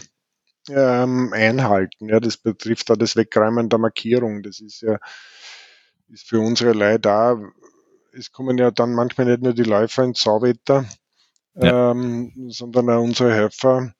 [0.69, 2.09] ähm, einhalten.
[2.09, 4.43] Ja, das betrifft auch das Wegräumen der Markierung.
[4.43, 4.99] Das ist ja
[6.11, 7.37] ist für unsere Leute auch
[8.13, 10.85] es kommen ja dann manchmal nicht nur die Läufer ins Sauwetter,
[11.55, 11.91] ja.
[11.91, 13.93] ähm, sondern auch unsere Helfer.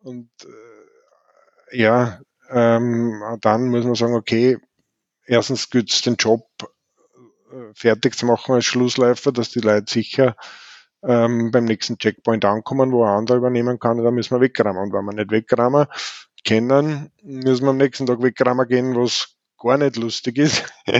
[0.00, 4.58] Und äh, ja, ähm, dann muss man sagen, okay,
[5.26, 6.46] erstens gilt es den Job
[7.52, 10.36] äh, fertig zu machen als Schlussläufer, dass die Leute sicher
[11.02, 14.82] ähm, beim nächsten Checkpoint ankommen, wo ein anderer übernehmen kann, da müssen wir wegräumen.
[14.82, 15.86] Und wenn wir nicht wegräumen
[16.46, 19.33] können, müssen wir am nächsten Tag wegräumen gehen, was
[19.64, 20.64] gar nicht lustig ist.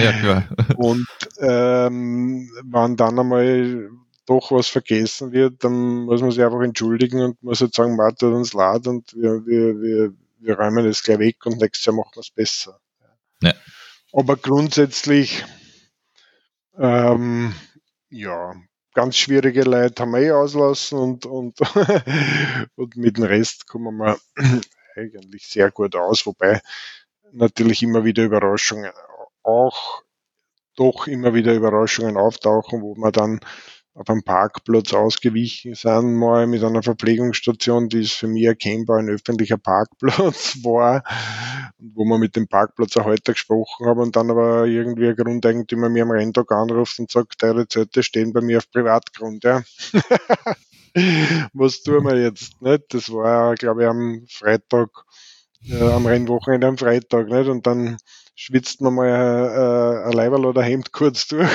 [0.00, 0.48] Ja, klar.
[0.76, 1.06] Und
[1.38, 3.90] ähm, wenn dann einmal
[4.26, 8.28] doch was vergessen wird, dann muss man sich einfach entschuldigen und muss halt sagen, Martin
[8.28, 11.96] hat uns leid und wir, wir, wir, wir räumen das gleich weg und nächstes Jahr
[11.96, 12.80] machen wir es besser.
[13.42, 13.52] Ja.
[14.12, 15.44] Aber grundsätzlich,
[16.78, 17.54] ähm,
[18.08, 18.54] ja,
[18.94, 21.58] ganz schwierige Leute haben wir eh auslassen und, und,
[22.76, 24.18] und mit dem Rest kommen wir
[24.96, 26.62] eigentlich sehr gut aus, wobei
[27.34, 28.92] natürlich immer wieder Überraschungen,
[29.42, 30.02] auch
[30.76, 33.40] doch immer wieder Überraschungen auftauchen, wo man dann
[33.94, 39.08] auf einem Parkplatz ausgewichen sind, mal mit einer Verpflegungsstation, die ist für mich erkennbar ein
[39.08, 41.04] öffentlicher Parkplatz war,
[41.78, 46.10] wo man mit dem Parkplatzerhalter gesprochen haben und dann aber irgendwie ein Grundeigentümer mir am
[46.10, 49.62] Renntag anruft und sagt, eure Zelte stehen bei mir auf Privatgrund, ja.
[51.52, 52.60] Was tun wir jetzt?
[52.62, 52.94] Nicht?
[52.94, 54.90] Das war, glaube ich, am Freitag
[55.68, 57.48] äh, am Rennwochenende am Freitag, nicht?
[57.48, 57.98] Und dann
[58.34, 61.48] schwitzt man mal äh, ein Leiberl oder Hemd kurz durch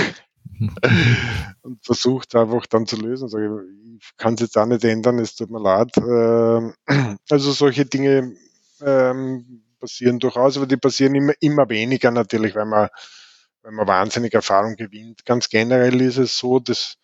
[1.61, 3.27] und versucht einfach dann zu lösen.
[3.29, 5.91] Sag ich, kann es jetzt auch nicht ändern, es tut mir leid.
[5.97, 6.73] Ähm,
[7.29, 8.35] also solche Dinge
[8.81, 12.89] ähm, passieren durchaus, aber die passieren immer, immer weniger natürlich, weil man,
[13.61, 15.25] weil man wahnsinnig Erfahrung gewinnt.
[15.25, 16.97] Ganz generell ist es so, dass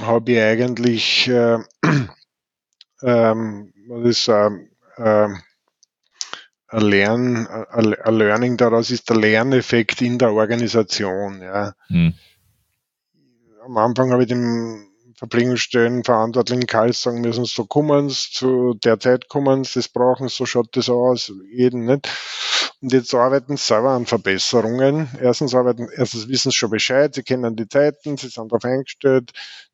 [0.00, 1.58] habe ich eigentlich äh,
[3.02, 5.28] ähm, was ist ähm, äh,
[6.68, 11.40] ein, Lern, ein Learning daraus ist der Lerneffekt in der Organisation.
[11.40, 11.74] Ja.
[11.88, 12.14] Hm.
[13.64, 14.86] Am Anfang habe ich dem
[15.16, 20.76] Verpflegungsstellen Verantwortlichen Karls sagen müssen, so kommen zu der Zeit kommen das brauchen so schaut
[20.76, 22.08] das aus, jeden nicht.
[22.82, 25.08] Und jetzt arbeiten sie selber an Verbesserungen.
[25.20, 29.32] Erstens arbeiten, erstens wissen sie schon Bescheid, sie kennen die Zeiten, sie sind darauf eingestellt.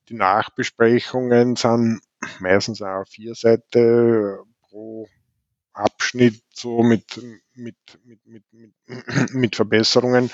[0.09, 2.01] Die Nachbesprechungen sind
[2.39, 4.39] meistens auch vier Seiten
[4.69, 5.09] pro
[5.75, 7.21] Abschnitt so mit,
[7.55, 8.73] mit, mit, mit, mit,
[9.33, 10.31] mit Verbesserungen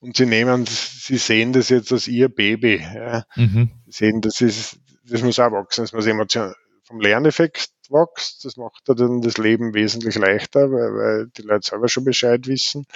[0.00, 2.76] und sie nehmen, sie sehen das jetzt als ihr Baby.
[2.76, 3.24] Ja.
[3.36, 3.70] Mhm.
[3.86, 8.56] Sie sehen, das ist, das muss auch wachsen, das muss emotional vom Lerneffekt wächst, das
[8.56, 12.86] macht dann das Leben wesentlich leichter, weil, weil die Leute selber schon Bescheid wissen.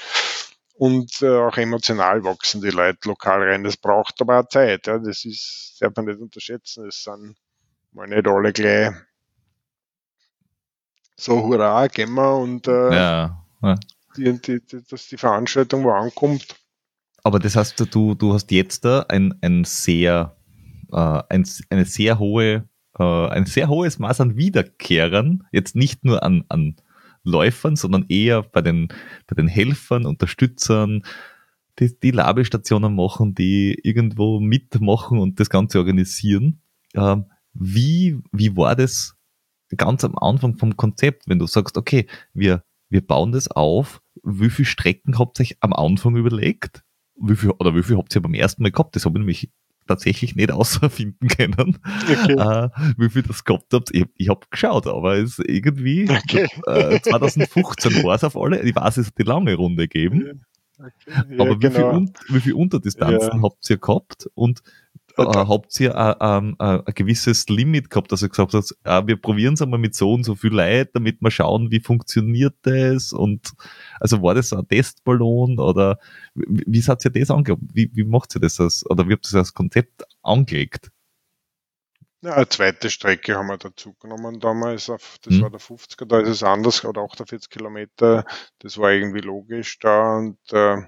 [0.74, 3.64] Und äh, auch emotional wachsen die Leute lokal rein.
[3.64, 4.86] Das braucht aber auch Zeit.
[4.86, 4.98] Ja.
[4.98, 6.86] Das ist, darf man nicht unterschätzen.
[6.86, 7.36] Es sind
[7.92, 8.92] mal nicht alle gleich
[11.16, 13.74] so hurra, gehen wir und äh, ja, ja.
[14.16, 16.46] Die, die, die, dass die Veranstaltung wo ankommt.
[17.22, 20.36] Aber das heißt, du, du hast jetzt da ein, ein sehr,
[20.92, 26.22] äh, ein, eine sehr hohe, äh, ein sehr hohes Maß an Wiederkehrern, jetzt nicht nur
[26.22, 26.76] an, an
[27.24, 28.88] Läufern, sondern eher bei den,
[29.26, 31.02] bei den Helfern, Unterstützern,
[31.78, 36.60] die, die Labestationen machen, die irgendwo mitmachen und das Ganze organisieren.
[36.94, 39.15] Ähm, wie, wie war das
[39.76, 44.50] ganz am Anfang vom Konzept, wenn du sagst, okay, wir, wir bauen das auf, wie
[44.50, 46.82] viele Strecken habt ihr euch am Anfang überlegt?
[47.18, 48.94] Wie viel, oder wie viel habt ihr beim ersten Mal gehabt?
[48.94, 49.50] Das habe ich nämlich
[49.86, 51.78] tatsächlich nicht ausfinden können,
[52.10, 52.32] okay.
[52.32, 53.94] äh, wie viel das gehabt habt.
[53.94, 56.48] Ich, ich habe geschaut, aber es irgendwie okay.
[56.66, 58.62] äh, 2015 war es auf alle.
[58.62, 60.42] Ich weiß, es hat die lange Runde gegeben.
[60.78, 60.90] Okay.
[61.08, 62.00] Ja, aber wie, genau.
[62.00, 63.42] viel, wie viel Unterdistanzen ja.
[63.42, 64.60] habt ihr gehabt und
[65.18, 69.16] äh, habt ihr ein, ein, ein, gewisses Limit gehabt, dass ihr gesagt habt, äh, wir
[69.16, 73.12] probieren es einmal mit so und so viel Leid, damit wir schauen, wie funktioniert das
[73.12, 73.52] und
[74.00, 75.98] also war das ein Testballon oder
[76.34, 77.62] wie, wie seid ihr das angelegt?
[77.72, 80.90] Wie, wie macht ihr das als, oder wie habt ihr das als Konzept angelegt?
[82.22, 85.42] Ja, eine zweite Strecke haben wir dazu genommen damals, auf, das hm.
[85.42, 88.24] war der 50er, da ist es anders, oder 48 Kilometer,
[88.58, 90.78] das war irgendwie logisch da und äh,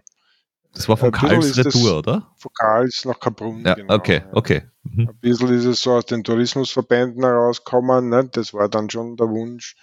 [0.74, 2.30] das war von Karlsretour, oder?
[2.36, 3.94] Von Karls nach Kaprun, ja, genau.
[3.94, 4.62] Okay, okay.
[4.84, 5.08] Mhm.
[5.08, 8.28] Ein bisschen ist es so aus den Tourismusverbänden herausgekommen, ne?
[8.30, 9.76] das war dann schon der Wunsch,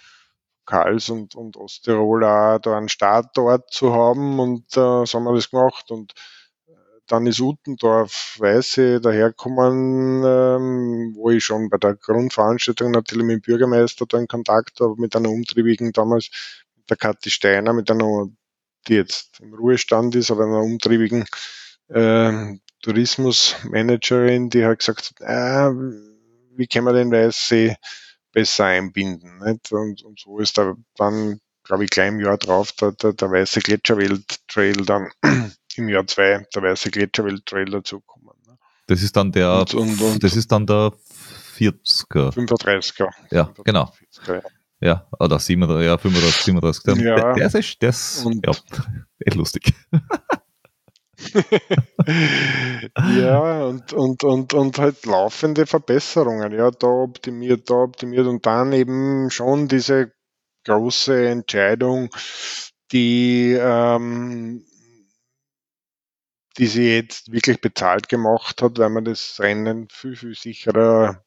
[0.64, 5.34] Karls und, und Osttirol auch da einen Startort zu haben und äh, so haben wir
[5.34, 6.12] das gemacht und
[6.66, 6.72] äh,
[7.06, 13.40] dann ist Utendorf Weiße daherkommen, ähm, wo ich schon bei der Grundveranstaltung natürlich mit dem
[13.42, 16.30] Bürgermeister da in Kontakt habe, mit einer umtriebigen damals,
[16.74, 18.28] mit der Kathi Steiner, mit einer
[18.88, 21.24] die jetzt im Ruhestand ist, aber einer umtriebigen
[21.88, 25.70] äh, Tourismusmanagerin, die hat gesagt, äh,
[26.56, 27.76] wie kann man den Weißsee
[28.32, 29.38] besser einbinden?
[29.38, 29.72] Nicht?
[29.72, 33.30] Und, und so ist da dann, glaube ich, gleich im Jahr drauf der, der, der
[33.30, 35.10] Weiße Gletscherwelt-Trail dann
[35.76, 38.36] im Jahr zwei der Weiße Gletscherwelt-Trail dazukommen.
[38.46, 38.56] Ne?
[38.86, 40.92] Das ist dann der, und, und, das ist dann der
[41.56, 42.32] 40er.
[42.32, 43.08] 35er.
[43.30, 43.92] Ja, 35er, genau.
[44.26, 44.42] Ja.
[44.86, 46.84] Ja, oder 37, ja, 35, 37.
[46.84, 47.16] Der, ja.
[47.16, 48.52] der, der ist, der ist ja,
[49.18, 49.74] echt lustig.
[53.18, 56.52] ja, und, und, und, und halt laufende Verbesserungen.
[56.52, 60.12] Ja, da optimiert, da optimiert und dann eben schon diese
[60.64, 62.10] große Entscheidung,
[62.92, 64.64] die, ähm,
[66.58, 71.25] die sie jetzt wirklich bezahlt gemacht hat, weil man das Rennen viel, viel sicherer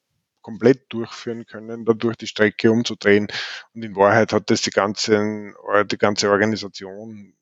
[0.49, 3.27] komplett durchführen können, dadurch die Strecke umzudrehen.
[3.75, 5.53] Und in Wahrheit hat das die ganze,
[5.91, 7.35] die ganze Organisation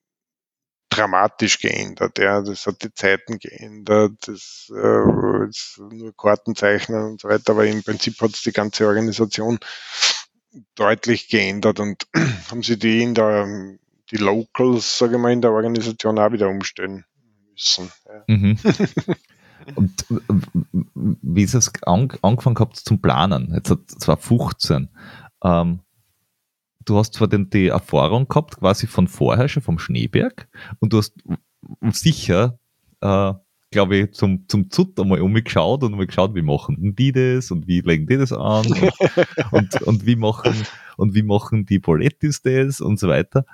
[0.89, 2.19] dramatisch geändert.
[2.19, 7.65] Ja, das hat die Zeiten geändert, das äh, ist nur Kartenzeichnen und so weiter, aber
[7.65, 9.57] im Prinzip hat es die ganze Organisation
[10.75, 12.07] deutlich geändert und
[12.51, 13.77] haben sie die in der
[14.11, 17.03] die Locals, sage ich mal, in der Organisation auch wieder umstellen
[17.51, 17.91] müssen.
[18.05, 18.23] Ja.
[18.27, 18.57] Mhm.
[19.75, 20.05] Und
[20.85, 23.53] wie ist es an, angefangen gehabt zum Planen?
[23.53, 24.89] Jetzt hat 2015.
[25.43, 25.79] Ähm,
[26.85, 30.47] du hast zwar den, die Erfahrung gehabt, quasi von vorher schon vom Schneeberg,
[30.79, 31.13] und du hast
[31.91, 32.59] sicher,
[33.01, 33.33] äh,
[33.71, 37.67] glaube ich, zum, zum Zut einmal umgeschaut und mal geschaut, wie machen die das und
[37.67, 38.93] wie legen die das an und,
[39.51, 40.55] und, und, wie machen,
[40.95, 43.45] und wie machen die Polettis das und so weiter.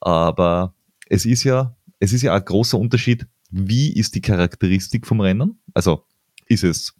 [0.00, 0.74] Aber
[1.08, 5.60] es ist ja es ist ja ein großer Unterschied, wie ist die Charakteristik vom Rennen?
[5.74, 6.06] Also
[6.46, 6.94] ist es,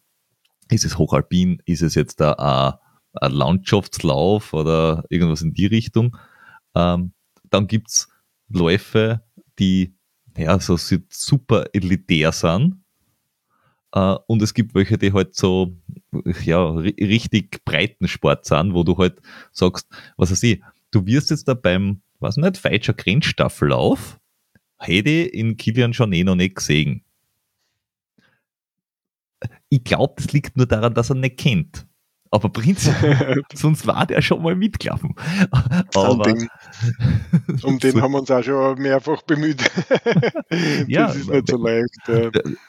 [0.70, 2.74] ist es hochalpin, ist es jetzt ein,
[3.14, 6.16] ein Landschaftslauf oder irgendwas in die Richtung?
[6.74, 7.12] Ähm,
[7.51, 8.09] dann gibt's
[8.48, 9.22] Läufe,
[9.59, 9.94] die
[10.36, 10.76] ja, so
[11.09, 12.76] super elitär sind.
[13.94, 15.76] Uh, und es gibt welche, die halt so
[16.44, 19.20] ja, richtig breiten Sport sind, wo du halt
[19.51, 24.20] sagst, was weiß ich, du wirst jetzt da beim, was nicht, Feitscher Grenzstaffellauf,
[24.81, 27.05] hätte ich in Kilian schon eh noch nicht gesehen.
[29.68, 31.87] Ich glaube, das liegt nur daran, dass er nicht kennt.
[32.33, 35.14] Aber prinzipiell, sonst war der schon mal mitgelaufen.
[35.51, 36.49] Aber, um den,
[37.64, 39.61] um den haben wir uns auch schon mehrfach bemüht.
[40.49, 41.91] das ja, ist nicht so leicht.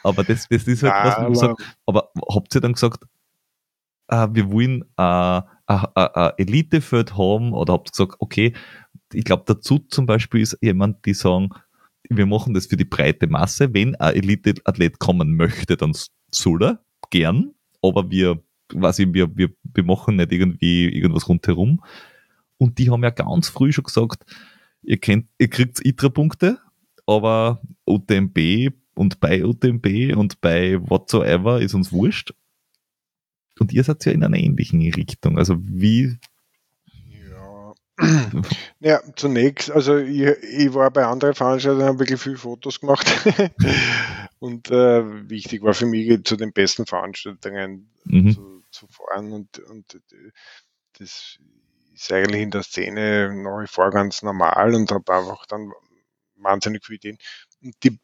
[0.03, 1.77] Aber das, das ist halt was, man sagt.
[1.85, 3.03] Aber habt ihr dann gesagt,
[4.07, 8.53] äh, wir wollen äh, ein Elitefeld haben oder habt ihr gesagt, okay,
[9.13, 11.49] ich glaube, dazu zum Beispiel ist jemand, die sagen,
[12.17, 13.73] wir machen das für die breite Masse.
[13.73, 15.93] Wenn ein Elite-Athlet kommen möchte, dann
[16.31, 17.51] soll er gern,
[17.81, 21.83] aber wir quasi, wir, wir, wir machen nicht irgendwie irgendwas rundherum.
[22.57, 24.23] Und die haben ja ganz früh schon gesagt,
[24.81, 26.59] ihr kennt, ihr kriegt ITRA-Punkte,
[27.05, 32.33] aber UTMB und bei UTMB und bei whatsoever ist uns wurscht.
[33.59, 35.37] Und ihr seid ja in einer ähnlichen Richtung.
[35.37, 36.17] Also wie
[38.79, 43.07] ja, zunächst, also ich, ich war bei anderen Veranstaltungen, habe wirklich viele Fotos gemacht.
[44.39, 48.33] und äh, wichtig war für mich, zu den besten Veranstaltungen mhm.
[48.33, 50.01] zu, zu fahren und, und
[50.97, 51.37] das
[51.93, 55.71] ist eigentlich in der Szene nach wie vor ganz normal und habe einfach dann
[56.37, 57.17] wahnsinnig viele Ideen.
[57.61, 57.99] Und die,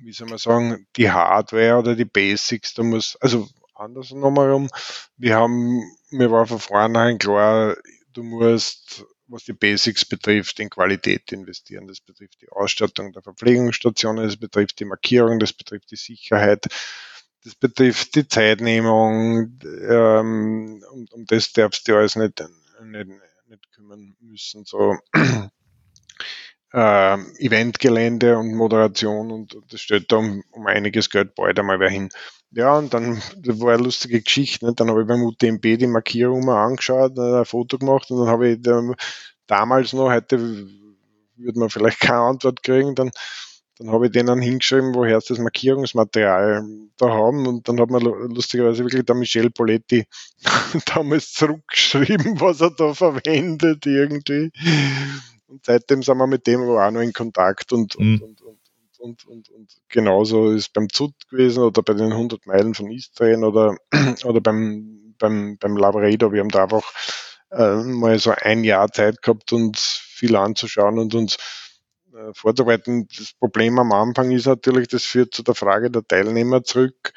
[0.00, 4.68] wie soll man sagen, die Hardware oder die Basics, da muss, also anders nochmal um,
[5.16, 7.76] wir haben, mir war von vornherein klar,
[8.12, 11.86] du musst, was die Basics betrifft, in Qualität investieren.
[11.86, 16.66] Das betrifft die Ausstattung der Verpflegungsstationen, das betrifft die Markierung, das betrifft die Sicherheit,
[17.44, 22.42] das betrifft die Zeitnehmung, ähm, um, um das darfst du alles nicht,
[22.82, 23.08] nicht,
[23.46, 24.64] nicht kümmern müssen.
[24.64, 24.98] So
[26.72, 31.90] äh, Eventgelände und Moderation und das stellt da um, um einiges Geld bald einmal wer
[31.90, 32.08] hin.
[32.52, 34.66] Ja, und dann das war eine lustige Geschichte.
[34.66, 34.74] Ne?
[34.74, 38.50] Dann habe ich beim UTMB die Markierung mal angeschaut, ein Foto gemacht und dann habe
[38.50, 38.82] ich da,
[39.46, 40.38] damals noch, heute
[41.36, 43.10] würde man vielleicht keine Antwort kriegen, dann
[43.80, 46.62] dann habe ich denen hingeschrieben, woher sie das Markierungsmaterial
[46.98, 47.46] da haben.
[47.46, 50.04] Und dann hat man lustigerweise wirklich der Michel Poletti
[50.94, 54.52] damals zurückgeschrieben, was er da verwendet irgendwie.
[55.50, 58.22] Und seitdem sind wir mit dem aber auch noch in Kontakt und, mhm.
[58.22, 58.58] und, und,
[58.98, 63.42] und, und, und, genauso ist beim ZUT gewesen oder bei den 100 Meilen von Istrien
[63.42, 63.76] oder,
[64.24, 66.32] oder beim, beim, beim Lavaredo.
[66.32, 66.84] Wir haben da einfach
[67.50, 71.36] äh, mal so ein Jahr Zeit gehabt, uns viel anzuschauen und uns
[72.14, 73.08] äh, vorzubereiten.
[73.18, 77.12] Das Problem am Anfang ist natürlich, das führt zu der Frage der Teilnehmer zurück.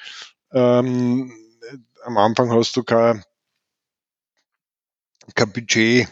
[0.51, 1.31] Ähm,
[2.03, 3.23] am Anfang hast du kein,
[5.35, 6.07] kein Budget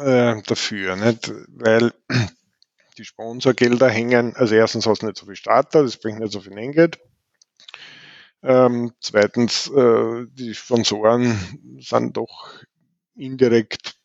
[0.00, 1.32] äh, dafür, nicht?
[1.48, 1.92] weil
[2.98, 6.40] die Sponsorgelder hängen, also erstens hast du nicht so viel Starter, das bringt nicht so
[6.40, 6.98] viel Nenngeld.
[8.42, 11.38] Ähm, zweitens, äh, die Sponsoren
[11.80, 12.54] sind doch
[13.14, 13.96] indirekt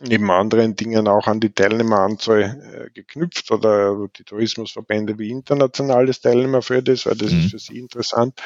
[0.00, 6.88] neben anderen Dingen auch an die Teilnehmeranzahl äh, geknüpft oder die Tourismusverbände wie internationales Teilnehmerfeld
[6.88, 7.40] ist, weil das mhm.
[7.40, 8.40] ist für sie interessant.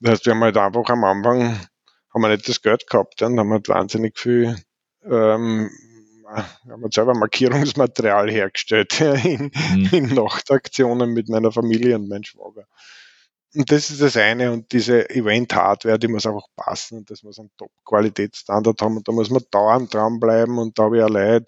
[0.00, 1.58] Das heißt, wir haben halt einfach am Anfang
[2.12, 4.56] haben wir nicht das Geld gehabt, dann haben wir halt wahnsinnig viel
[5.04, 5.70] ähm,
[6.34, 9.88] haben wir selber Markierungsmaterial hergestellt in, mhm.
[9.92, 12.66] in Nachtaktionen mit meiner Familie und meinem Schwager.
[13.54, 14.52] Und das ist das eine.
[14.52, 18.96] Und diese Event-Hardware, die muss einfach passen und das muss einen Top-Qualitätsstandard haben.
[18.96, 20.58] Und da muss man dauernd dranbleiben.
[20.58, 21.44] Und da habe ich allein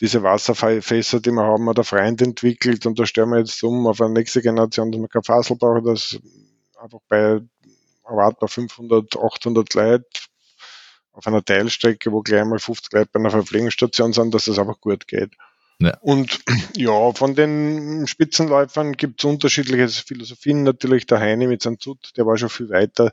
[0.00, 2.84] diese Wasserfässer, die wir haben, hat ein Freund entwickelt.
[2.84, 5.84] Und da stellen wir jetzt um auf eine nächste Generation, dass wir kein Fassel brauchen,
[5.84, 6.18] dass
[6.78, 7.40] einfach bei
[8.06, 10.04] erwartbar 500, 800 Leute
[11.14, 14.80] auf einer Teilstrecke, wo gleich mal 50 Leute bei einer Verpflegungsstation sind, dass das einfach
[14.80, 15.30] gut geht.
[15.78, 15.96] Ja.
[16.00, 16.40] Und
[16.76, 20.62] ja, von den Spitzenläufern gibt es unterschiedliche Philosophien.
[20.62, 23.12] Natürlich der Heine mit seinem Zut, der war schon viel weiter.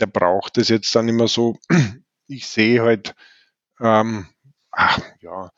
[0.00, 1.58] Der braucht es jetzt dann immer so.
[2.28, 3.14] Ich sehe halt,
[3.78, 4.26] ähm,
[4.70, 5.50] ach, ja,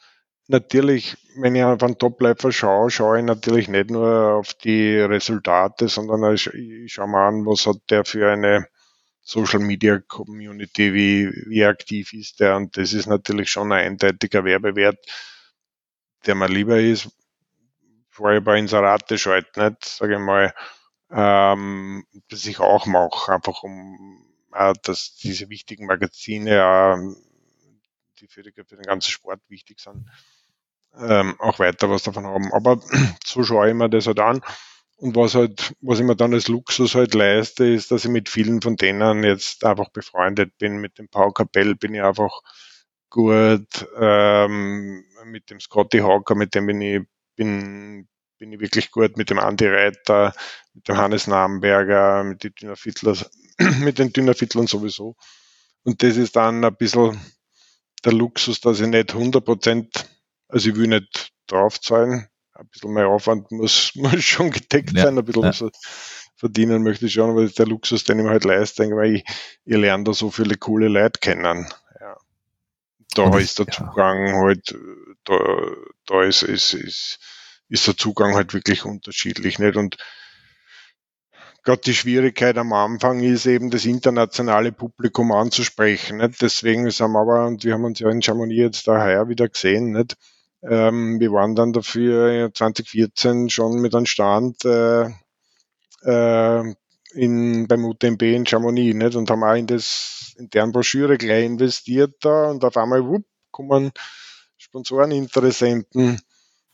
[0.49, 5.87] natürlich, wenn ich auf einen Topläufer schaue, schaue ich natürlich nicht nur auf die Resultate,
[5.87, 8.67] sondern ich, ich schaue mal an, was hat der für eine
[9.25, 12.57] Social Media Community, wie, wie aktiv ist der?
[12.57, 14.99] Und das ist natürlich schon ein eindeutiger Werbewert
[16.27, 17.09] der mir lieber ist,
[18.09, 20.55] vorher bei Inserate schalten, nicht, sage ich mal,
[21.11, 27.15] ähm, das ich auch mache, einfach um äh, dass diese wichtigen Magazine, äh,
[28.21, 30.09] die für, die für, den ganzen Sport wichtig sind,
[30.97, 32.53] ähm, auch weiter was davon haben.
[32.53, 32.81] Aber
[33.25, 34.43] so schaue ich mir das halt an.
[35.05, 38.31] Und was halt, was ich mir dann als Luxus halt leiste, ist, dass ich mit
[38.31, 40.79] vielen von denen jetzt einfach befreundet bin.
[40.79, 42.41] Mit dem Paul Capell bin ich einfach
[43.11, 47.03] gut, ähm, mit dem Scotty Hawker, mit dem bin ich,
[47.37, 50.33] bin, bin ich wirklich gut, mit dem Andy Reiter,
[50.73, 53.31] mit dem Hannes Namberger, mit den Dünnerviertlers,
[53.81, 55.17] mit den Dünnerviertlern sowieso.
[55.83, 57.21] Und das ist dann ein bisschen
[58.07, 60.07] der Luxus, dass ich nicht 100 Prozent,
[60.49, 65.19] also ich will nicht draufzahlen, ein bisschen mehr Aufwand muss, muss schon gedeckt ja, sein,
[65.19, 65.49] ein bisschen ja.
[65.49, 65.65] was
[66.37, 69.25] verdienen möchte ich schon, aber der Luxus, den ich mir halt leiste, weil ich,
[69.65, 71.69] ich lerne da so viele coole Leute kennen.
[72.01, 72.17] Ja.
[73.15, 74.35] Da das, ist der Zugang ja.
[74.35, 74.77] halt,
[75.25, 75.39] da,
[76.07, 77.19] da ist, ist, ist,
[77.69, 79.77] ist der Zugang halt wirklich unterschiedlich, nicht?
[79.77, 79.97] Und
[81.63, 86.19] gerade die Schwierigkeit am Anfang ist eben das internationale Publikum anzusprechen.
[86.19, 86.43] Nicht?
[86.43, 89.93] Deswegen sind wir aber, und wir haben uns ja in Chamonix jetzt daher wieder gesehen,
[89.93, 90.17] nicht?
[90.69, 95.11] Ähm, wir waren dann dafür 2014 schon mit einem Stand äh,
[96.05, 96.75] äh,
[97.13, 99.17] in, beim UTMB in Chamonix nicht?
[99.17, 103.25] und haben auch in, das, in deren Broschüre gleich investiert da und auf einmal wupp,
[103.51, 103.93] kommen
[104.57, 106.21] Sponsoreninteressenten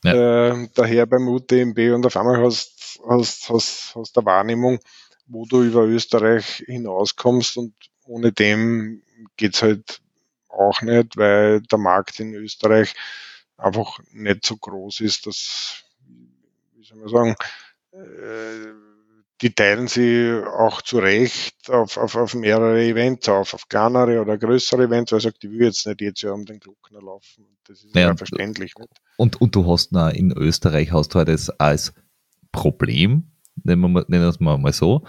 [0.03, 0.51] ja.
[0.51, 4.79] äh, daher beim UTMB und auf einmal hast, hast, hast, hast der Wahrnehmung,
[5.27, 7.73] wo du über Österreich hinauskommst und
[8.05, 9.03] ohne dem
[9.37, 10.01] geht's halt
[10.49, 12.93] auch nicht, weil der Markt in Österreich
[13.61, 15.83] einfach nicht so groß ist, dass,
[16.75, 17.35] wie soll man sagen,
[17.93, 18.73] äh,
[19.41, 24.37] die teilen sie auch zu Recht auf, auf, auf mehrere Events auf, auf kleinere oder
[24.37, 27.47] größere Events, weil er sagt, ich will jetzt nicht jetzt ja um den Glockner laufen.
[27.67, 28.73] Das ist ja, verständlich.
[28.77, 28.91] Nicht?
[29.17, 31.93] Und, und du hast na, in Österreich hast du halt das als
[32.51, 33.31] Problem,
[33.63, 35.03] nennen wir, es mal, mal so,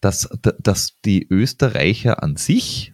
[0.00, 2.93] dass, dass die Österreicher an sich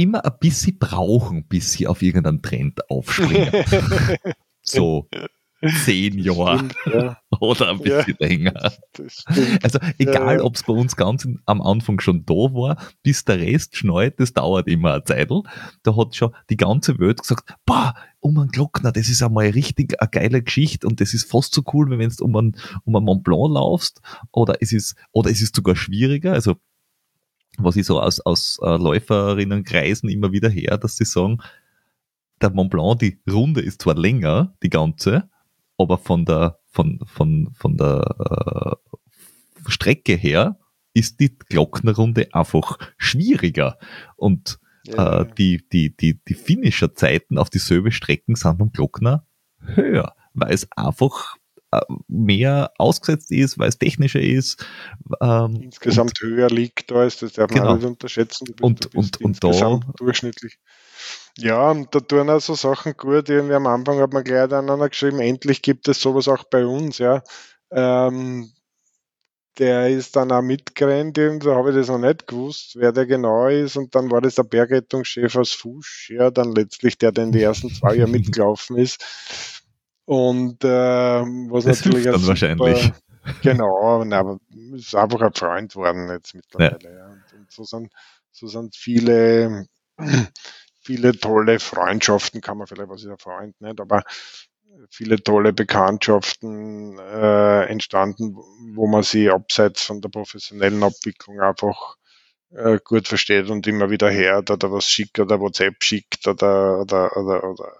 [0.00, 3.50] immer ein bisschen brauchen, bis sie auf irgendeinen Trend aufspringen.
[4.62, 5.08] so
[5.84, 7.18] zehn Jahre ja.
[7.40, 8.72] oder ein bisschen ja, länger.
[9.62, 10.42] Also egal, ja.
[10.42, 14.32] ob es bei uns ganz am Anfang schon da war, bis der Rest schneit, das
[14.32, 15.30] dauert immer eine Zeit.
[15.82, 20.00] Da hat schon die ganze Welt gesagt, boah, um einen Glockner, das ist einmal richtig
[20.00, 22.96] eine geile Geschichte und das ist fast so cool, wie wenn du um einen, um
[22.96, 24.00] einen Mont Blanc laufst
[24.32, 26.56] oder es ist, oder es ist sogar schwieriger, also
[27.62, 31.38] was ich so aus, aus äh, Läuferinnenkreisen immer wieder her, dass sie sagen,
[32.40, 35.28] der Mont Blanc, die Runde ist zwar länger, die ganze,
[35.78, 38.76] aber von der, von, von, von der
[39.66, 40.58] äh, Strecke her
[40.94, 43.78] ist die Glocknerrunde einfach schwieriger.
[44.16, 45.20] Und ja.
[45.20, 49.26] äh, die, die, die, die finnischer Zeiten auf dieselbe Strecken sind beim Glockner
[49.58, 51.36] höher, weil es einfach
[52.08, 54.66] mehr ausgesetzt ist, weil es technischer ist.
[55.20, 57.74] Ähm, Insgesamt höher liegt da, ist das darf man genau.
[57.76, 58.48] nicht unterschätzen.
[58.60, 60.58] Und, und, und da durchschnittlich.
[61.38, 63.28] Ja, und da tun auch so Sachen gut.
[63.28, 66.98] Irgendwie am Anfang hat man gleich aneinander geschrieben, endlich gibt es sowas auch bei uns,
[66.98, 67.22] ja.
[67.70, 68.50] Ähm,
[69.58, 73.46] der ist dann auch mitgerannt, so habe ich das noch nicht gewusst, wer der genau
[73.48, 73.76] ist.
[73.76, 77.42] Und dann war das der Bergrettungschef aus Fusch, ja, dann letztlich der, der in die
[77.42, 79.59] ersten zwei Jahre mitgelaufen ist.
[80.10, 82.92] Und äh, was das natürlich dann super, wahrscheinlich.
[83.42, 84.40] Genau, aber
[84.74, 86.78] ist einfach ein Freund worden jetzt mittlerweile.
[86.82, 86.98] Ja.
[86.98, 87.06] ja.
[87.06, 87.92] Und, und so sind
[88.32, 89.66] so sind viele
[90.82, 94.02] viele tolle Freundschaften, kann man vielleicht, was ist ein Freund nicht, aber
[94.90, 98.34] viele tolle Bekanntschaften äh, entstanden,
[98.74, 101.94] wo man sie abseits von der professionellen Abwicklung einfach
[102.50, 107.16] äh, gut versteht und immer wieder hört oder was schickt oder WhatsApp schickt oder, oder,
[107.16, 107.72] oder, oder,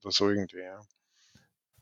[0.00, 0.62] oder so irgendwie.
[0.62, 0.80] Ja.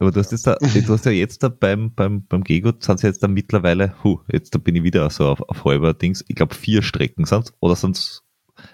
[0.05, 2.97] Aber du hast, jetzt da, du hast ja jetzt da beim, beim, beim Gegut, sind
[2.97, 6.23] es jetzt da mittlerweile, hu, jetzt da bin ich wieder so auf, auf halber Dings,
[6.29, 8.21] ich glaube vier Strecken sind oder sind es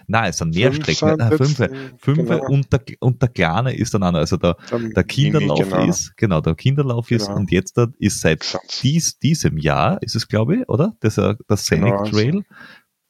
[0.07, 1.17] Nein, es sind mehr fünf Strecken.
[1.17, 1.57] Nein, fünf,
[1.97, 2.47] fünf genau.
[2.47, 4.19] und, der, und der kleine ist dann einer.
[4.19, 5.85] Also der, der Kinderlauf genau.
[5.85, 7.21] ist, genau, der Kinderlauf genau.
[7.21, 10.95] ist und jetzt ist seit dies, diesem Jahr, ist es glaube ich, oder?
[10.99, 12.35] Das, der Scenic genau, Trail.
[12.35, 12.43] Also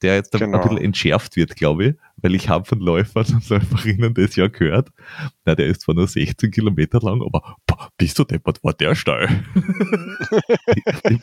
[0.01, 0.57] der jetzt genau.
[0.57, 4.47] ein bisschen entschärft wird, glaube ich, weil ich habe von Läufern und Läuferinnen das ja
[4.47, 4.89] gehört.
[5.45, 7.57] Na, der ist zwar nur 16 Kilometer lang, aber
[7.97, 9.43] bist du deppert, war der steil.
[11.09, 11.19] ich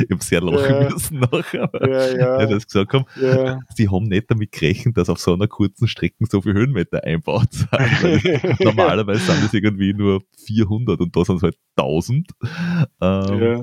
[0.00, 0.90] ich habe sehr lachen ja.
[0.90, 2.46] müssen nachher, ja, ja.
[2.46, 3.04] das gesagt haben.
[3.20, 3.60] Ja.
[3.74, 7.52] Sie haben nicht damit gerechnet, dass auf so einer kurzen Strecke so viele Höhenmeter einbaut
[7.52, 7.70] sind.
[8.60, 12.30] normalerweise sind es irgendwie nur 400 und da sind es halt 1000.
[13.00, 13.62] Ähm, ja.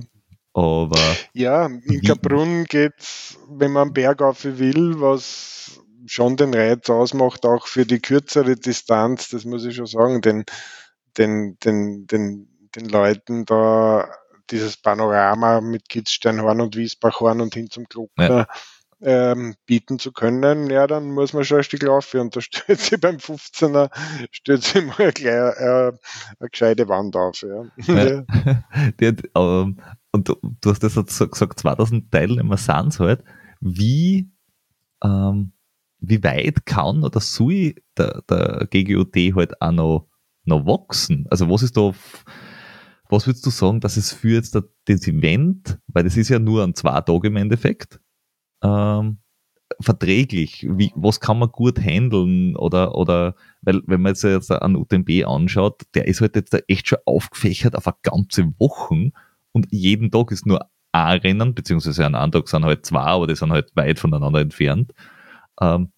[0.53, 0.99] Aber
[1.33, 7.67] ja, in Kaprun geht's, wenn man Berg auf will, was schon den Reiz ausmacht, auch
[7.67, 10.45] für die kürzere Distanz, das muss ich schon sagen, den,
[11.17, 14.09] den, den, den, den Leuten da
[14.49, 18.47] dieses Panorama mit Kitzsteinhorn und Wiesbachhorn und hin zum Glockner,
[19.01, 22.79] ähm, bieten zu können, ja, dann muss man schon ein Stück laufen und da stellt
[22.79, 23.91] sie beim 15er,
[24.31, 25.91] stellt sie mal gleich äh,
[26.39, 27.41] eine gescheite Wand auf.
[27.41, 27.65] Ja.
[27.93, 28.23] ja.
[28.99, 29.79] Die, ähm,
[30.11, 33.23] und du, du, hast das so gesagt, 2000 Teilnehmer sind es halt.
[33.59, 34.31] Wie,
[35.03, 35.51] ähm,
[35.99, 40.07] wie weit kann oder soll der, der GGOT halt auch noch,
[40.47, 41.25] noch wachsen?
[41.29, 41.93] Also was ist da,
[43.09, 46.63] was würdest du sagen, dass es für jetzt das Event, weil das ist ja nur
[46.63, 47.99] ein zwei Tage im Endeffekt,
[48.63, 49.19] ähm,
[49.79, 50.65] verträglich?
[50.69, 52.55] Wie, was kann man gut handeln?
[52.55, 56.87] Oder, oder weil, wenn man jetzt, jetzt an UTMB anschaut, der ist halt jetzt echt
[56.87, 59.11] schon aufgefächert auf eine ganze Woche
[59.51, 63.27] und jeden Tag ist nur ein Rennen, beziehungsweise an einem Tag sind halt zwei, aber
[63.27, 64.93] die sind halt weit voneinander entfernt.
[65.61, 65.91] Ähm,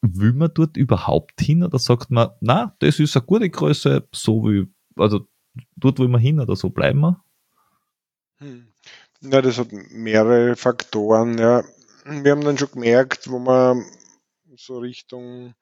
[0.00, 4.44] will man dort überhaupt hin oder sagt man, na, das ist eine gute Größe, so
[4.44, 5.26] wie, also
[5.76, 7.24] dort will man hin oder so bleiben wir?
[8.38, 8.68] Hm.
[9.20, 11.38] Ja, das hat mehrere Faktoren.
[11.38, 11.64] Ja.
[12.04, 13.84] Wir haben dann schon gemerkt, wo man
[14.56, 15.54] so Richtung,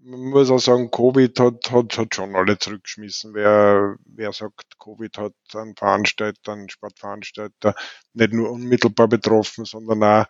[0.00, 3.34] man muss auch sagen, Covid hat, hat, hat schon alle zurückgeschmissen.
[3.34, 7.74] Wer, wer sagt, Covid hat einen Veranstalter, einen Sportveranstalter
[8.12, 10.26] nicht nur unmittelbar betroffen, sondern auch,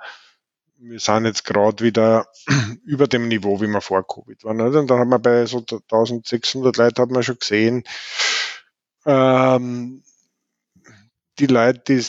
[0.82, 2.26] wir sind jetzt gerade wieder
[2.84, 4.60] über dem Niveau, wie wir vor Covid waren.
[4.60, 7.84] Und dann haben wir bei so 1600 Leuten hat man schon gesehen,
[9.06, 10.02] ähm,
[11.38, 12.04] die Leute, die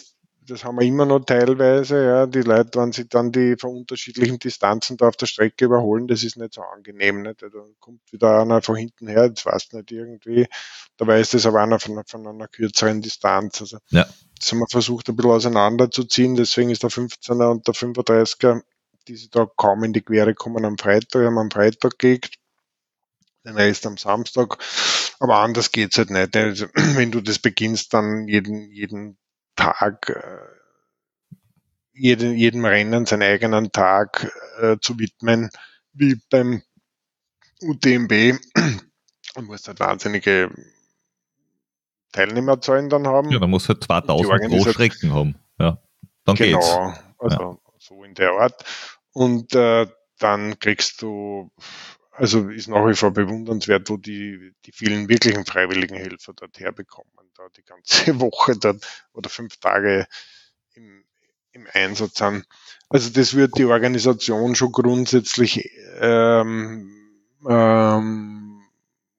[0.47, 4.39] das haben wir immer noch teilweise, ja, die Leute, wenn sie dann die von unterschiedlichen
[4.39, 7.41] Distanzen da auf der Strecke überholen, das ist nicht so angenehm, nicht?
[7.41, 7.47] Da
[7.80, 10.47] kommt wieder einer von hinten her, das weiß nicht irgendwie,
[10.97, 14.05] dabei ist das aber einer von, von einer kürzeren Distanz, also, ja.
[14.44, 18.62] Das haben wir versucht ein bisschen auseinanderzuziehen, deswegen ist der 15er und der 35er,
[19.08, 22.36] die sie da kaum in die Quere kommen am Freitag, haben am Freitag gelegt,
[23.46, 24.58] den Rest am Samstag,
[25.20, 26.36] aber anders geht's halt nicht.
[26.36, 29.18] Also, wenn du das beginnst, dann jeden, jeden
[29.56, 31.36] Tag, äh,
[31.94, 34.30] jeden, jedem Rennen seinen eigenen Tag
[34.60, 35.52] äh, zu widmen,
[35.94, 36.64] wie beim
[37.62, 38.39] UTMB.
[39.36, 40.52] Man muss halt wahnsinnige
[42.14, 43.30] Teilnehmerzahlen dann haben.
[43.32, 45.36] Ja, man muss halt 2000 pro Strecken haben.
[45.59, 45.78] Ja,
[46.24, 47.03] dann genau, geht's.
[47.20, 47.57] also ja.
[47.80, 48.64] so in der Art.
[49.11, 49.88] Und äh,
[50.20, 51.51] dann kriegst du
[52.16, 57.11] also ist nach wie vor bewundernswert, wo die, die vielen wirklichen freiwilligen Helfer dort herbekommen,
[57.36, 60.07] da die ganze Woche dort oder fünf Tage
[60.76, 61.03] im,
[61.51, 62.45] im Einsatz sind.
[62.89, 66.91] Also das wird die Organisation schon grundsätzlich ähm,
[67.49, 68.61] ähm,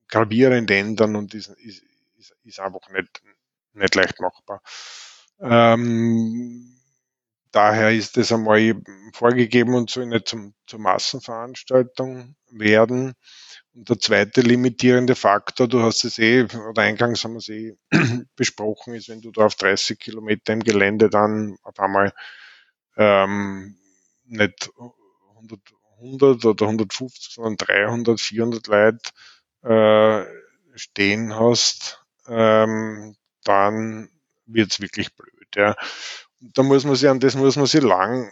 [0.09, 1.83] gravierend ändern und ist, ist,
[2.25, 3.23] ist, ist einfach nicht,
[3.73, 4.63] nicht leicht machbar.
[5.41, 6.79] Ähm,
[7.51, 8.81] daher ist es einmal
[9.13, 13.15] vorgegeben und soll nicht zum, zur Massenveranstaltung werden.
[13.75, 17.77] Und der zweite limitierende Faktor, du hast es eh, oder eingangs haben wir es eh
[18.37, 22.13] besprochen, ist, wenn du da auf 30 Kilometer im Gelände dann auf einmal
[22.97, 23.77] ähm,
[24.25, 24.71] nicht
[25.35, 25.61] 100,
[25.99, 29.11] 100 oder 150, sondern 300, 400 Leute
[29.63, 30.25] äh,
[30.77, 34.09] stehen hast, ähm, dann
[34.47, 35.49] wird's wirklich blöd.
[35.57, 35.77] Ja
[36.53, 38.31] da muss man sich, an das muss man sich lang,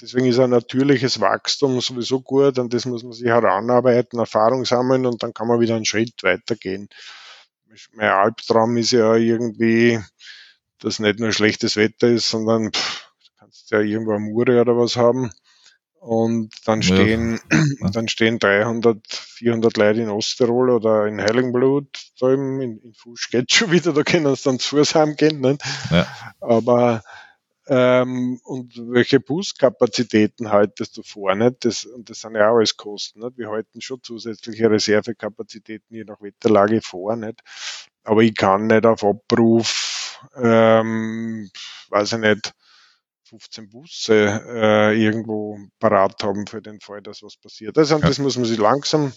[0.00, 5.06] deswegen ist ein natürliches Wachstum sowieso gut, an das muss man sich heranarbeiten, Erfahrung sammeln
[5.06, 6.88] und dann kann man wieder einen Schritt weitergehen.
[7.92, 10.00] Mein Albtraum ist ja irgendwie,
[10.80, 14.96] dass nicht nur schlechtes Wetter ist, sondern pff, kannst ja irgendwo am Mure oder was
[14.96, 15.30] haben.
[16.00, 17.40] Und dann stehen,
[17.80, 17.90] ja.
[17.90, 21.88] dann stehen 300, 400 Leute in Osttirol oder in Heiligenblut,
[22.20, 25.40] da im, in, in Fuß geht schon wieder, da können sie dann zu Fuß heimgehen,
[25.40, 25.62] nicht?
[25.90, 26.06] Ja.
[26.40, 27.02] Aber,
[27.66, 31.34] ähm, und welche Buskapazitäten haltest du vor?
[31.34, 31.64] Nicht?
[31.64, 33.20] Das, und das sind ja auch alles Kosten.
[33.20, 33.36] Nicht?
[33.36, 37.16] Wir halten schon zusätzliche Reservekapazitäten je nach Wetterlage vor.
[37.16, 37.42] Nicht?
[38.04, 41.50] Aber ich kann nicht auf Abruf, ähm,
[41.90, 42.54] weiß ich nicht,
[43.28, 47.76] 15 Busse äh, irgendwo parat haben für den Fall, dass was passiert.
[47.76, 48.00] Also ja.
[48.00, 49.12] das muss man sich langsam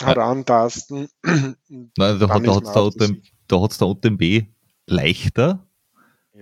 [0.00, 1.08] herantasten.
[1.22, 1.56] Nein,
[1.96, 4.46] da hat es der OTMB
[4.86, 5.66] leichter,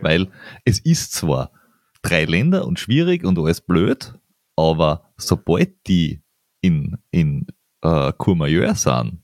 [0.00, 0.30] weil
[0.64, 1.52] es ist zwar
[2.02, 4.14] drei Länder und schwierig und alles blöd,
[4.56, 6.22] aber sobald die
[6.61, 7.46] in, in
[7.82, 9.22] äh, Courmayeur sind,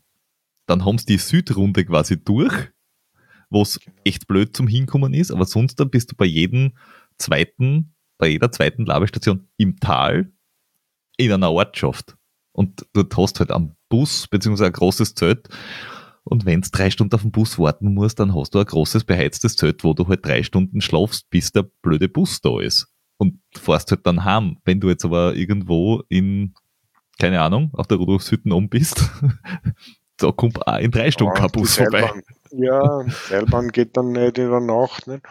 [0.67, 2.73] dann haben sie die Südrunde quasi durch,
[3.51, 3.97] wo es genau.
[4.05, 6.77] echt blöd zum Hinkommen ist, aber sonst dann bist du bei jedem
[7.19, 10.33] zweiten, bei jeder zweiten Labestation im Tal
[11.17, 12.17] in einer Ortschaft.
[12.53, 15.49] Und dort hast du halt einen Bus beziehungsweise ein großes Zelt
[16.25, 19.05] und wenn du drei Stunden auf den Bus warten musst, dann hast du ein großes
[19.05, 22.89] beheiztes Zelt, wo du halt drei Stunden schlafst, bis der blöde Bus da ist.
[23.19, 24.57] Und fährst halt dann heim.
[24.65, 26.55] Wenn du jetzt aber irgendwo in,
[27.19, 29.09] keine Ahnung, auf der Rudolfshütten um bist,
[30.17, 32.11] da kommt auch in drei Stunden ja, kein Bus vorbei.
[32.53, 35.07] Ja, Seilbahn geht dann nicht in der Nacht.
[35.07, 35.23] Nicht?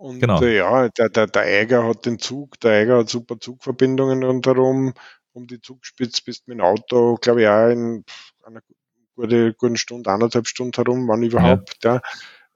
[0.00, 0.40] Und Genau.
[0.40, 4.94] äh, ja, der, der, der Eiger hat den Zug, der Eiger hat super Zugverbindungen rundherum.
[5.32, 8.04] Um die Zugspitze bist du mit dem Auto, glaube ich, auch in
[8.44, 8.60] einer
[9.14, 11.84] gute, guten Stunde, eineinhalb Stunden herum, wann überhaupt.
[11.84, 12.00] Ja.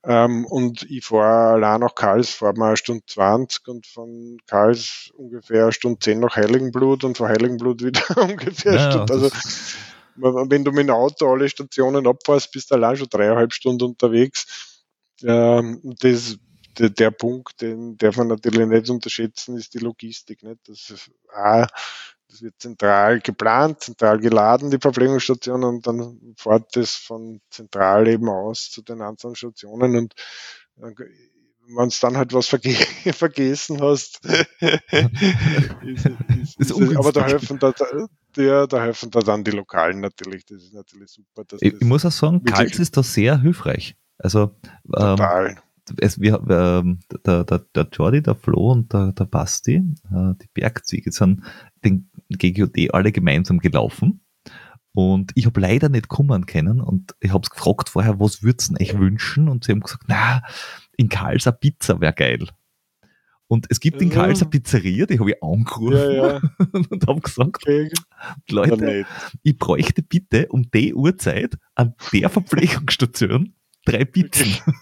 [0.05, 5.11] Ähm, und ich fahre allein nach Karls, fahre mal eine Stunde 20 und von Karls
[5.17, 9.13] ungefähr eine Stunde 10 nach Heiligenblut und von Heiligenblut wieder ungefähr eine Ja, Stunde.
[9.15, 9.31] Also
[10.17, 14.85] wenn du mit dem Auto alle Stationen abfährst, bist du allein schon dreieinhalb Stunden unterwegs.
[15.23, 16.37] Ähm, das,
[16.79, 20.43] der, der Punkt, den darf man natürlich nicht unterschätzen, ist die Logistik.
[20.43, 20.61] Nicht?
[20.69, 21.67] Das, auch,
[22.29, 28.29] das wird zentral geplant, zentral geladen, die Verpflegungsstation, und dann fährt das von zentral eben
[28.29, 30.15] aus zu den einzelnen Stationen und
[31.67, 32.71] wenn du dann halt was verge
[33.13, 36.07] vergessen hast, ist,
[36.59, 37.73] ist, ist, aber da helfen da,
[38.37, 40.45] ja, da helfen da dann die Lokalen natürlich.
[40.45, 41.45] Das ist natürlich super.
[41.61, 43.97] Ich, muss auch sagen, Kals ist da sehr hilfreich.
[44.19, 44.57] Also
[44.97, 45.57] ähm, total.
[46.01, 50.49] Es, wir, ähm, der, der, der Jordi, der Flo und der, der Basti, äh, die
[50.53, 51.43] Bergziege, sind
[51.85, 54.21] den GGOD alle gemeinsam gelaufen.
[54.93, 58.79] Und ich habe leider nicht kommen können und ich habe gefragt vorher, was würd's denn
[58.81, 59.49] euch wünschen?
[59.49, 60.43] Und sie haben gesagt, na,
[60.97, 62.49] in Karls eine Pizza wäre geil.
[63.49, 64.09] Und es gibt in.
[64.09, 66.41] Karls eine Pizzeria, die habe ich angerufen Ja, ja.
[66.91, 67.91] und habe gesagt, Okay.
[68.49, 69.07] Leute,
[69.43, 73.55] ich bräuchte bitte um die Uhrzeit an der Verpflegungsstation
[73.85, 74.57] drei Pizzen.
[74.65, 74.75] Aber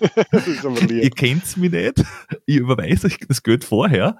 [0.90, 2.04] Ihr kennt's mich nicht,
[2.46, 4.18] ich überweise euch das Geld vorher.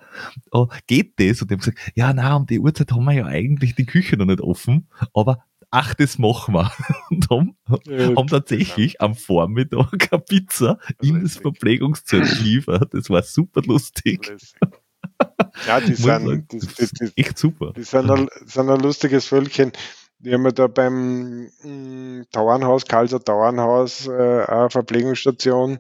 [0.51, 1.43] Oh, geht das?
[1.43, 4.17] Und die haben gesagt, ja, na, um die Uhrzeit haben wir ja eigentlich die Küche
[4.17, 6.71] noch nicht offen, aber ach, das machen wir.
[7.11, 7.57] Und haben,
[7.87, 11.37] Ja, haben tatsächlich am Vormittag eine Pizza in das.
[11.37, 12.93] Verpflegungszelt geliefert.
[12.93, 14.27] Das war super lustig.
[14.29, 14.55] lässig.
[15.67, 17.73] Ja, die sind, die, das die, die, echt super.
[17.77, 19.73] die sind, ein, sind ein lustiges Völkchen.
[20.21, 25.79] Die haben ja da beim mm, Tauernhaus, Karlser Tauernhaus, äh, eine Verpflegungsstation.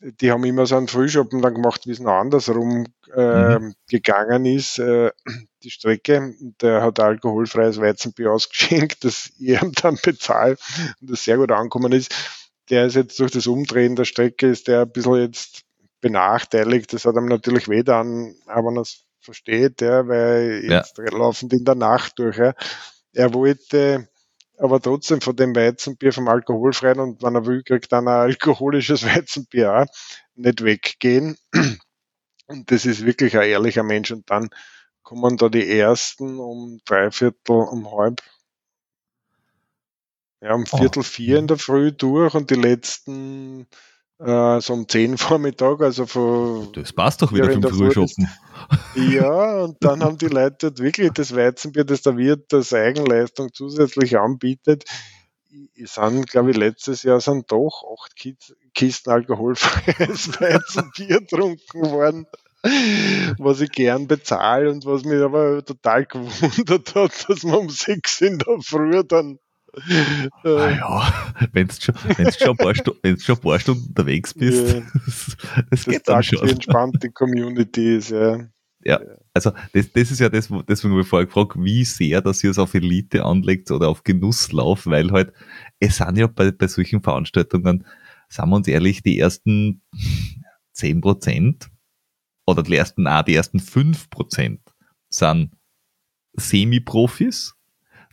[0.00, 3.58] Die haben immer so einen Frühschoppen dann gemacht, wie es noch andersrum äh,
[3.90, 5.10] gegangen ist, äh,
[5.64, 6.34] die Strecke.
[6.62, 10.56] Der hat alkoholfreies Weizenbier ausgeschenkt, das ich ihm dann bezahle
[11.00, 12.14] und das sehr gut angekommen ist.
[12.70, 15.62] Der ist jetzt durch das Umdrehen der Strecke, ist der ein bisschen jetzt
[16.00, 16.92] benachteiligt.
[16.92, 20.78] Das hat ihm natürlich weh dann, aber man es versteht, ja, weil Ja.
[20.78, 22.36] jetzt laufend in der Nacht durch.
[22.38, 22.54] Ja.
[23.12, 24.08] Er wollte
[24.58, 29.04] aber trotzdem von dem Weizenbier vom alkoholfreien und wenn er will, kriegt dann ein alkoholisches
[29.06, 29.86] Weizenbier auch,
[30.34, 31.36] nicht weggehen.
[32.46, 34.10] Und das ist wirklich ein ehrlicher Mensch.
[34.10, 34.50] Und dann
[35.02, 38.22] kommen da die ersten um dreiviertel, um halb,
[40.40, 40.76] ja, um Oh.
[40.78, 43.66] Viertel vier in der Früh durch und die letzten
[44.18, 48.28] äh, so um zehn Vormittag, also von Das passt doch wieder Früh Frühschoppen.
[48.94, 54.18] ja, und dann haben die Leute wirklich das Weizenbier, das der Wirt als Eigenleistung zusätzlich
[54.18, 54.84] anbietet.
[55.80, 62.26] Es sind, glaube ich, letztes Jahr sind doch acht Kis- Kisten alkoholfreies Weizenbier getrunken worden,
[63.38, 68.20] was ich gern bezahle und was mich aber total gewundert hat, dass man um sechs
[68.20, 69.38] in der Früh dann
[69.74, 71.12] Ah äh, ja,
[71.52, 74.82] wenn du schon, wenn's schon, ein paar wenn's schon ein paar Stunden unterwegs bist, Ja.
[75.06, 75.36] das, das
[75.70, 76.48] das geht dann sagt, wie schon.
[76.48, 78.10] entspannt die Community ist.
[78.10, 78.48] Ja.
[79.34, 82.50] Also das, das ist ja das, deswegen habe ich vorher gefragt, wie sehr, dass ihr
[82.50, 85.32] es auf Elite anlegt oder auf Genusslauf, weil halt,
[85.78, 87.84] es sind ja bei, bei solchen Veranstaltungen,
[88.28, 89.82] sagen wir uns ehrlich, die ersten
[90.72, 91.68] 10 Prozent
[92.46, 94.60] oder die ersten, auch die ersten 5 Prozent
[95.10, 95.52] sind
[96.34, 97.54] Semi-Profis,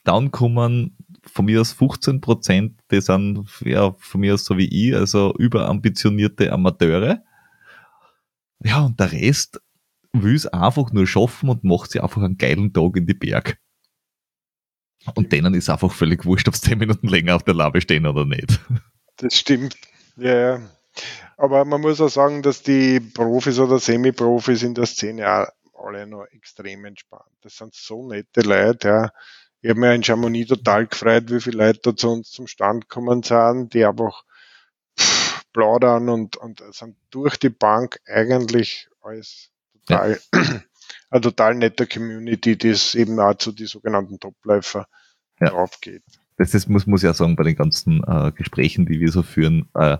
[0.03, 0.94] dann kommen
[1.31, 5.33] von mir aus 15 Prozent, die sind ja von mir aus so wie ich, also
[5.37, 7.23] überambitionierte Amateure.
[8.63, 9.61] Ja, und der Rest
[10.13, 13.57] will es einfach nur schaffen und macht sich einfach einen geilen Tag in die Berg.
[15.13, 18.07] Und denen ist einfach völlig wurscht, ob sie 10 Minuten länger auf der Labe stehen
[18.07, 18.59] oder nicht.
[19.17, 19.77] Das stimmt.
[20.17, 20.69] Ja, ja.
[21.37, 25.47] Aber man muss auch sagen, dass die Profis oder Semi-Profis in der Szene auch
[25.85, 27.29] alle noch extrem entspannt.
[27.41, 29.09] Das sind so nette Leute, ja.
[29.65, 32.87] Ich habe mir in Chamonix total gefreut, wie viele Leute da zu uns zum Stand
[32.87, 34.23] gekommen sind, die einfach
[34.95, 40.19] pff, plaudern und, und sind durch die Bank eigentlich alles total,
[41.09, 44.85] eine total nette Community, die es eben auch zu die sogenannten Topläufer
[45.41, 45.49] Ja.
[45.49, 46.03] drauf geht.
[46.37, 49.23] Das ist, muss, muss ich auch sagen, bei den ganzen äh, Gesprächen, die wir so
[49.23, 49.67] führen.
[49.73, 49.97] Äh,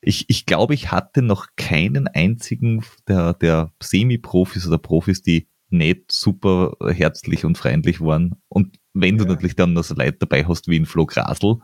[0.00, 6.10] ich, ich glaube, ich hatte noch keinen einzigen der, der Semi-Profis oder Profis, die nicht
[6.12, 8.34] super herzlich und freundlich waren.
[8.48, 9.30] Und wenn du Ja.
[9.30, 11.56] natürlich dann noch so Leute dabei hast wie in Flo Grasl,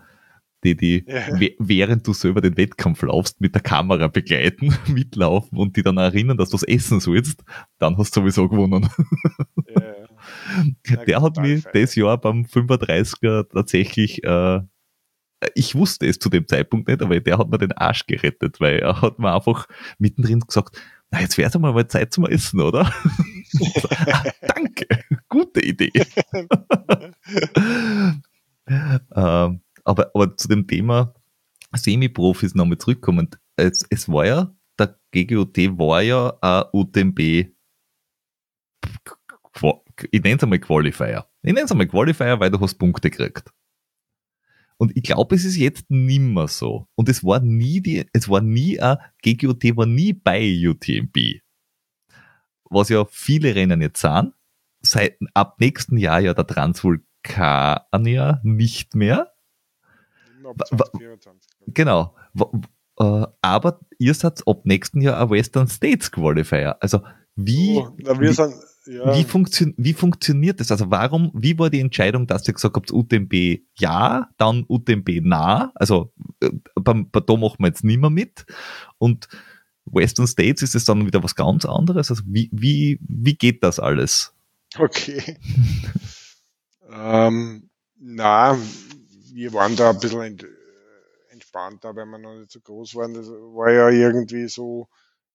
[0.62, 1.38] die, die Ja.
[1.58, 6.36] während du selber den Wettkampf laufst, mit der Kamera begleiten, mitlaufen und die dann erinnern,
[6.38, 7.42] dass du es essen sollst,
[7.78, 8.88] dann hast du sowieso gewonnen.
[9.68, 10.08] Ja,
[11.06, 14.60] Der hat mich das Jahr beim 35er tatsächlich äh,
[15.54, 18.78] ich wusste es zu dem Zeitpunkt nicht, aber der hat mir den Arsch gerettet, weil
[18.78, 19.66] er hat mir einfach
[19.98, 22.80] mittendrin gesagt, na, jetzt wäre es mal, mal Zeit zum Essen, oder?
[23.90, 24.86] ah, danke,
[25.28, 25.92] gute Idee.
[28.66, 31.14] ähm, aber, aber zu dem Thema
[31.72, 33.38] Semi-Profis nochmal zurückkommend.
[33.56, 37.54] Es, es war ja, der GGUT war ja ein UTMB,
[40.10, 41.26] ich nenne es einmal Qualifier.
[41.42, 43.52] Ich nenne es einmal Qualifier, weil du hast Punkte gekriegt.
[44.76, 46.88] Und ich glaube, es ist jetzt nimmer so.
[46.94, 51.40] Und es war nie die, es war nie ein, GGUT war nie bei UTMB.
[52.70, 54.32] Was ja viele Rennen jetzt sind,
[54.80, 59.32] seit ab nächsten Jahr ja der Transvulkanier nicht mehr.
[61.68, 62.14] Genau.
[62.98, 66.76] Äh, aber ihr seid ab nächsten Jahr ein Western States Qualifier.
[66.80, 67.00] Also
[67.36, 68.54] wie, oh, wir sind,
[68.86, 69.16] ja.
[69.16, 70.70] wie, funktio wie funktioniert das?
[70.70, 75.72] Also warum, wie war die Entscheidung, dass ihr gesagt habt, UTMB ja, dann UTMB na?
[75.74, 78.46] Also äh, beim, bei da machen wir jetzt nicht mehr mit.
[78.98, 79.28] Und
[79.86, 82.10] Western States ist es dann wieder was ganz anderes.
[82.10, 84.32] Also wie, wie, wie geht das alles?
[84.78, 85.38] Okay.
[86.90, 88.58] ähm, na,
[89.32, 90.38] wir waren da ein bisschen
[91.30, 93.14] entspannter, weil wir noch nicht so groß waren.
[93.14, 94.88] Das war ja irgendwie so,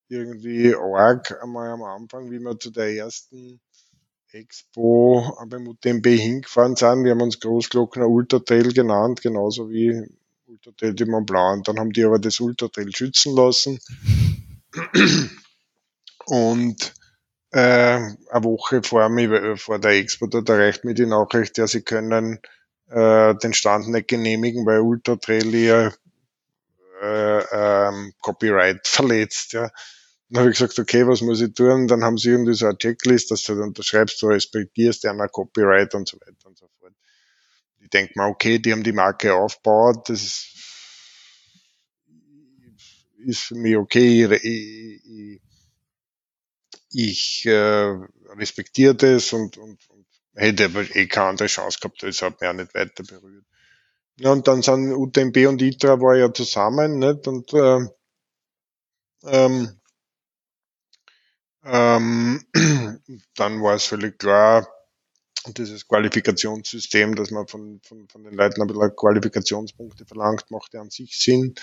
[0.09, 3.61] irgendwie arg einmal am Anfang, wie wir zu der ersten
[4.31, 7.03] Expo beim UTMB hingefahren sind.
[7.03, 10.03] Wir haben uns Großglockner Ultra Trail genannt, genauso wie
[10.47, 11.57] Ultra Trail de Mont Blanc.
[11.57, 13.79] Und dann haben die aber das Ultra Trail schützen lassen.
[16.25, 16.93] Und
[17.51, 21.81] äh, eine Woche vor, mir, vor der Expo, da erreicht mir die Nachricht, ja, sie
[21.81, 22.39] können
[22.89, 25.93] äh, den Stand nicht genehmigen, weil Ultra Trail ihr
[27.01, 29.53] äh, ähm, Copyright verletzt.
[29.53, 29.71] Ja.
[30.29, 31.87] Dann habe ich gesagt, okay, was muss ich tun?
[31.87, 35.95] Dann haben sie irgendwie so eine Checklist, dass du dann unterschreibst, du respektierst ja Copyright
[35.95, 36.93] und so weiter und so fort.
[37.79, 40.47] Ich denke mal, okay, die haben die Marke aufgebaut, das ist,
[43.25, 44.25] ist für mich okay.
[44.35, 45.41] Ich, ich,
[46.91, 47.95] ich äh,
[48.37, 52.49] respektiere das und, und, und hätte aber eh keine andere Chance gehabt, das hat mich
[52.49, 53.45] auch nicht weiter berührt.
[54.19, 57.27] Ja, und dann sind UTMB und ITRA war ja zusammen, nicht?
[57.27, 57.79] Und äh,
[59.23, 59.78] ähm,
[61.65, 62.43] ähm,
[63.35, 64.67] dann war es völlig klar,
[65.47, 70.81] dieses Qualifikationssystem, dass man von, von, von den Leuten ein bisschen Qualifikationspunkte verlangt, macht ja
[70.81, 71.55] an sich Sinn.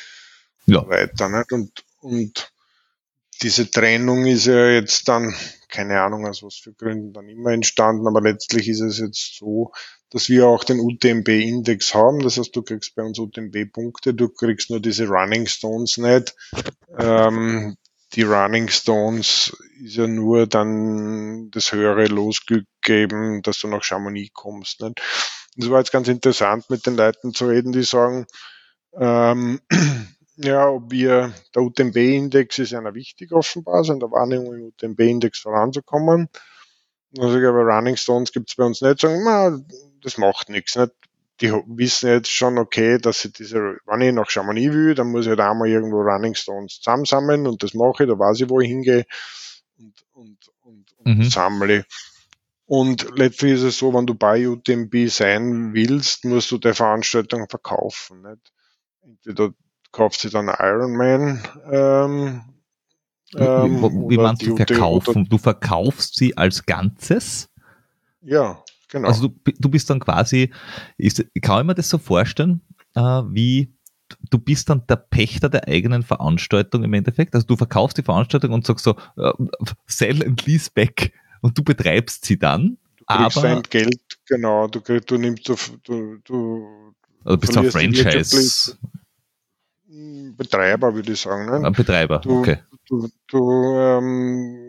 [0.67, 0.87] Ja.
[0.89, 1.53] Weiter, nicht?
[1.53, 2.53] Und, und
[3.43, 5.35] diese Trennung ist ja jetzt dann,
[5.69, 9.73] keine Ahnung aus was für Gründen dann immer entstanden, aber letztlich ist es jetzt so,
[10.11, 12.21] dass wir auch den UTMB-Index haben.
[12.21, 16.35] Das heißt, du kriegst bei uns UTMB-Punkte, du kriegst nur diese Running Stones nicht.
[16.99, 17.77] Ähm,
[18.17, 24.33] die Running Stones ist ja nur dann das höhere Losglück geben, dass du nach Chamonix
[24.33, 24.81] kommst.
[24.81, 25.03] Nicht?
[25.57, 28.27] Das war jetzt ganz interessant, mit den Leuten zu reden, die sagen,
[28.99, 29.61] ähm,
[30.37, 36.29] ja, ob wir, der UTMB-Index ist ja wichtig offenbar, in der Wahrnehmung im UTMB-Index voranzukommen.
[37.19, 39.01] Also, aber Running Stones gibt es bei uns nicht.
[39.01, 39.59] Sagen, na,
[40.03, 40.77] das macht nichts.
[40.77, 40.93] Nicht?
[41.41, 45.27] Die wissen jetzt schon, okay, dass sie diese, wenn ich nach Chamonix will, dann muss
[45.27, 48.61] ich halt einmal irgendwo Running Stones zusammensammeln und das mache ich, da weiß ich, wo
[48.61, 49.05] ich hingehe
[49.77, 51.23] und, und, und, und mhm.
[51.25, 51.85] sammle.
[52.65, 57.49] Und letztlich ist es so, wenn du bei UTMB sein willst, musst du der Veranstaltung
[57.49, 58.23] verkaufen.
[58.23, 58.53] Nicht?
[59.03, 59.51] Entweder
[59.93, 61.43] kauft sie dann Ironman.
[61.71, 62.43] Ähm,
[63.35, 65.29] ähm, wie, wie meinst du verkaufen?
[65.29, 67.49] Du verkaufst sie als Ganzes?
[68.21, 69.09] Ja, genau.
[69.09, 70.53] Also du, du bist dann quasi,
[70.97, 72.61] ist, kann ich mir das so vorstellen,
[72.95, 73.73] äh, wie
[74.31, 77.35] du bist dann der Pächter der eigenen Veranstaltung im Endeffekt.
[77.35, 79.33] Also du verkaufst die Veranstaltung und sagst so, äh,
[79.87, 82.79] sell and lease back und du betreibst sie dann.
[82.99, 86.69] Du kriegst aber, dein Geld, genau, du, kriegst, du nimmst, du, du, du
[87.25, 88.77] also bist ein Franchise.
[90.37, 91.47] Betreiber, würde ich sagen.
[91.47, 91.67] Ne?
[91.67, 92.59] Ein Betreiber, du, okay.
[92.89, 94.66] Du, du ähm,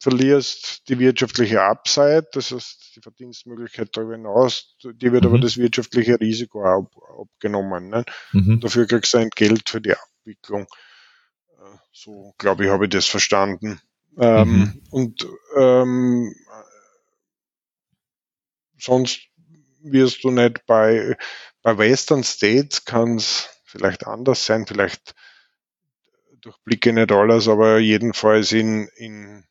[0.00, 5.28] verlierst die wirtschaftliche Upside, das heißt die Verdienstmöglichkeit darüber hinaus, die wird mhm.
[5.28, 6.90] aber das wirtschaftliche Risiko ab,
[7.20, 7.90] abgenommen.
[7.90, 8.04] Ne?
[8.32, 8.60] Mhm.
[8.60, 10.66] Dafür kriegst du ein Geld für die Abwicklung.
[11.58, 13.78] Äh, so, glaube ich, habe ich das verstanden.
[14.18, 14.82] Ähm, mhm.
[14.90, 16.34] Und ähm,
[18.78, 19.20] sonst
[19.82, 21.16] wirst du nicht bei,
[21.62, 25.14] bei Western States kann es vielleicht anders sein, vielleicht
[26.40, 29.44] durchblicke nicht alles, aber jedenfalls in, in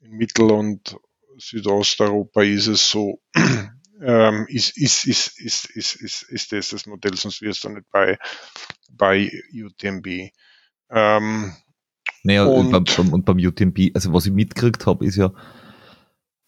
[0.00, 0.96] in Mittel- und
[1.38, 3.20] Südosteuropa ist es so,
[4.02, 7.90] ähm, ist, ist, ist, ist, ist, ist, ist das das Modell, sonst wirst du nicht
[7.90, 8.18] bei,
[8.90, 10.32] bei UTMB.
[10.90, 11.54] Ähm,
[12.22, 15.32] naja, und, beim, beim, und beim UTMB, also was ich mitgekriegt habe, ist ja,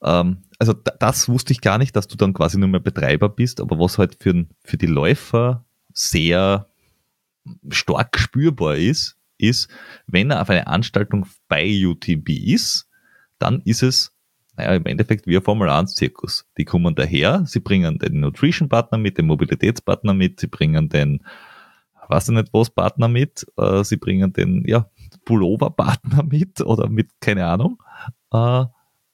[0.02, 3.60] ähm, also das wusste ich gar nicht, dass du dann quasi nur mehr Betreiber bist,
[3.60, 6.68] aber was halt für, für die Läufer sehr
[7.70, 9.68] stark spürbar ist, ist,
[10.06, 12.88] wenn er auf eine Anstaltung bei UTB ist,
[13.43, 14.12] dann ist es
[14.56, 16.47] naja, im Endeffekt wie ein Formel 1 Zirkus.
[16.59, 21.24] Die kommen daher, sie bringen den Nutrition Partner mit, den Mobilitätspartner mit, sie bringen den,
[22.09, 24.90] weiß ich nicht was, Partner mit, äh, sie bringen den, ja,
[25.24, 27.82] Pullover Partner mit oder mit, keine Ahnung,
[28.32, 28.64] äh,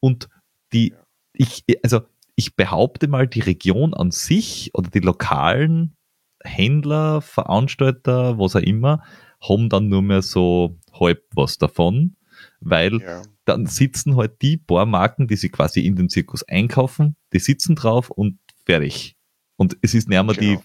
[0.01, 0.29] und
[0.73, 0.95] die,
[1.33, 2.01] ich, also,
[2.35, 5.97] ich behaupte mal, die Region an sich oder die lokalen
[6.43, 9.03] Händler, Veranstalter, was auch immer,
[9.41, 12.17] haben dann nur mehr so halb was davon,
[12.61, 13.23] weil ja.
[13.45, 17.77] dann sitzen halt die paar Marken, die sie quasi in den Zirkus einkaufen, die sitzen
[17.77, 19.17] drauf und fertig.
[19.57, 20.41] Und es ist nicht mehr genau.
[20.41, 20.59] die,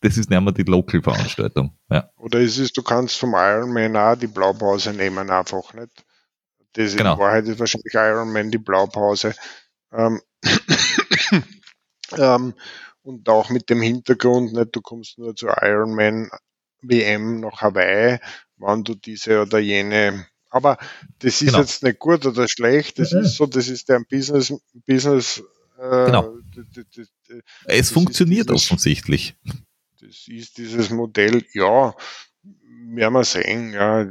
[0.00, 1.76] das ist nicht mehr die Local-Veranstaltung.
[1.90, 2.10] Ja.
[2.16, 6.04] Oder es ist, du kannst vom Ironman auch die Blaupause nehmen, einfach nicht.
[6.74, 7.14] Das genau.
[7.14, 9.34] in Wahrheit ist wahrscheinlich Ironman die Blaupause.
[9.92, 10.20] Ähm,
[12.16, 12.54] ähm,
[13.02, 16.30] und auch mit dem Hintergrund, nicht, du kommst nur zur Ironman
[16.82, 18.18] WM nach Hawaii,
[18.56, 20.76] wann du diese oder jene aber
[21.20, 21.60] das ist genau.
[21.60, 23.20] jetzt nicht gut oder schlecht, das mhm.
[23.20, 24.52] ist so, das ist ein Business,
[24.86, 25.42] Business
[25.78, 26.36] äh, genau.
[27.64, 29.34] es funktioniert dieses, offensichtlich.
[30.00, 31.94] Das ist dieses Modell, ja,
[32.42, 34.06] werden wir sehen, ja.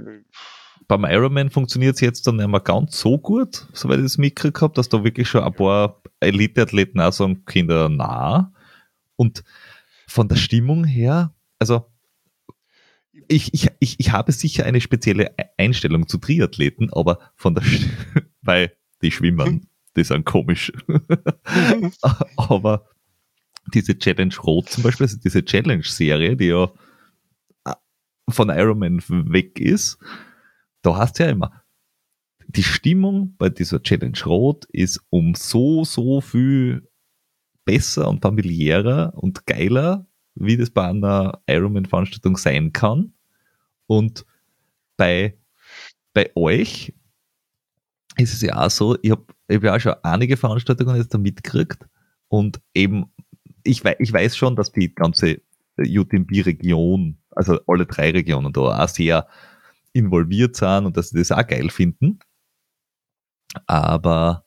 [0.87, 4.61] Beim Ironman funktioniert es jetzt dann nicht mehr ganz so gut, soweit ich das mitgekriegt
[4.61, 8.51] habe, dass da wirklich schon ein paar Elite-Athleten auch sagen, Kinder, na.
[9.15, 9.43] Und
[10.07, 11.90] von der Stimmung her, also
[13.31, 17.63] ich, ich, ich, ich habe sicher eine spezielle Einstellung zu Triathleten, aber von der,
[18.41, 20.71] weil die schwimmen, die sind komisch.
[22.37, 22.89] aber
[23.73, 26.71] diese Challenge Rot zum Beispiel, also diese Challenge-Serie, die ja
[27.65, 27.73] äh,
[28.29, 29.97] von Ironman weg ist,
[30.81, 31.63] da hast du ja immer,
[32.47, 36.89] die Stimmung bei dieser Challenge Rot ist um so, so viel
[37.65, 43.13] besser und familiärer und geiler wie das bei einer Ironman-Veranstaltung sein kann.
[43.91, 44.25] Und
[44.95, 45.37] bei,
[46.13, 46.93] bei euch
[48.15, 51.17] ist es ja auch so, ich habe hab ja auch schon einige Veranstaltungen jetzt da
[51.17, 51.85] mitgekriegt
[52.29, 53.11] und eben,
[53.65, 55.41] ich, weiß, ich weiß schon, dass die ganze
[55.77, 59.27] UTMB-Region, also alle drei Regionen da auch sehr
[59.91, 62.19] involviert sind und dass sie das auch geil finden.
[63.67, 64.45] Aber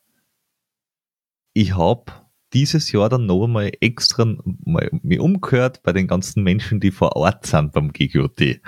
[1.53, 2.11] ich habe
[2.51, 4.25] dieses Jahr dann noch einmal extra
[4.65, 8.59] mal mich umgehört bei den ganzen Menschen, die vor Ort sind beim GGOT.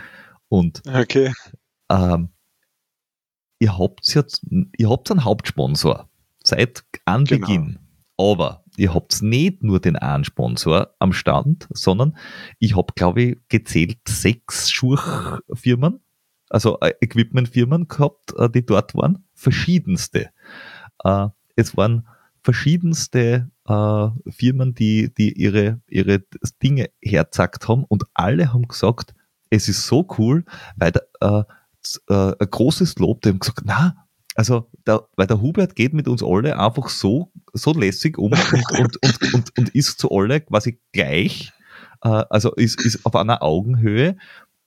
[0.49, 1.33] Und okay.
[1.89, 2.29] ähm,
[3.59, 4.45] ihr habt jetzt,
[4.77, 6.09] ihr habt einen Hauptsponsor
[6.43, 7.65] seit Anbeginn.
[7.65, 7.81] Genau.
[8.19, 12.17] Aber ihr habt nicht nur den einen Sponsor am Stand, sondern
[12.57, 15.99] ich habe, glaube ich, gezählt sechs Schuhfirmen,
[16.49, 20.29] also äh, Equipmentfirmen gehabt, äh, die dort waren, verschiedenste.
[21.03, 22.07] Äh, es waren
[22.43, 26.23] verschiedenste Firmen, die, die ihre, ihre
[26.63, 29.13] Dinge herzackt haben und alle haben gesagt,
[29.49, 30.45] es ist so cool,
[30.75, 31.43] weil da, äh,
[32.09, 36.07] äh, ein großes Lob, die haben gesagt, na, also der, weil der Hubert geht mit
[36.07, 40.41] uns alle einfach so, so lässig um und, und, und, und, und ist zu alle
[40.41, 41.51] quasi gleich,
[42.03, 44.17] äh, also ist, ist auf einer Augenhöhe.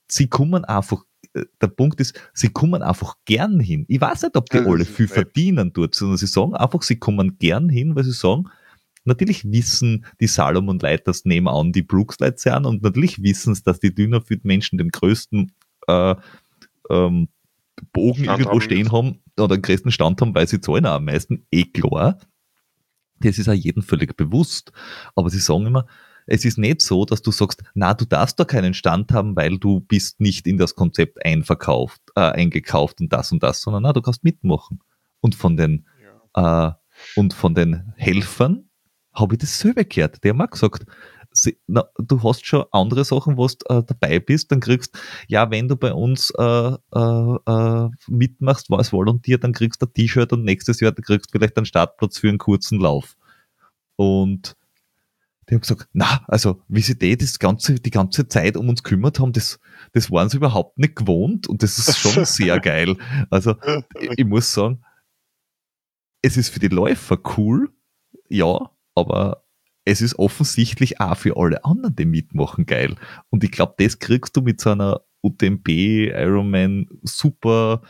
[0.07, 1.03] Sie kommen einfach
[1.33, 3.85] der Punkt ist, sie kommen einfach gern hin.
[3.87, 7.37] Ich weiß nicht, ob die alle viel verdienen dort, sondern sie sagen einfach, sie kommen
[7.39, 8.49] gern hin, weil sie sagen,
[9.03, 13.93] natürlich wissen die Salomon-Leute, dass nebenan die Brooks-Leute sind und natürlich wissen sie, dass die
[13.93, 15.51] Dünnerfit-Menschen den größten
[15.87, 16.15] äh,
[16.89, 17.29] ähm,
[17.93, 20.95] Bogen Stand irgendwo haben stehen haben oder den größten Stand haben, weil sie zahlen auch
[20.95, 22.19] am meisten, eh klar.
[23.19, 24.71] Das ist auch jedem völlig bewusst.
[25.15, 25.85] Aber sie sagen immer,
[26.27, 29.57] es ist nicht so, dass du sagst, na, du darfst da keinen Stand haben, weil
[29.57, 33.93] du bist nicht in das Konzept einverkauft, äh, eingekauft und das und das, sondern na,
[33.93, 34.79] du kannst mitmachen.
[35.19, 35.87] Und von den,
[36.35, 36.67] ja.
[36.67, 38.69] äh, und von den Helfern
[39.13, 40.23] habe ich das selber gehört.
[40.23, 40.85] Der hat mir gesagt,
[41.31, 44.97] sie, na, du hast schon andere Sachen, wo du äh, dabei bist, dann kriegst,
[45.27, 46.43] ja, wenn du bei uns äh,
[46.93, 51.31] äh, äh mitmachst, als Volontier, dann kriegst du ein T-Shirt und nächstes Jahr du kriegst
[51.31, 53.15] vielleicht einen Startplatz für einen kurzen Lauf.
[53.95, 54.55] Und
[55.49, 58.83] die haben gesagt, na, also wie sie die das ganze, die ganze Zeit um uns
[58.83, 59.59] kümmert haben, das,
[59.93, 62.95] das waren sie überhaupt nicht gewohnt und das ist schon sehr geil.
[63.29, 63.55] Also
[63.99, 64.83] ich, ich muss sagen,
[66.21, 67.71] es ist für die Läufer cool,
[68.29, 69.43] ja, aber
[69.85, 72.95] es ist offensichtlich auch für alle anderen, die mitmachen, geil.
[73.29, 77.81] Und ich glaube, das kriegst du mit so einer UTMB, Ironman, super,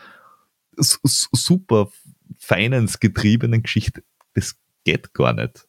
[0.78, 1.92] super
[2.40, 4.04] finance-getriebenen Geschichte.
[4.34, 5.68] Das geht gar nicht.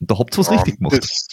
[0.00, 0.98] Da habt ihr was ja, richtig gemacht.
[0.98, 1.28] Das,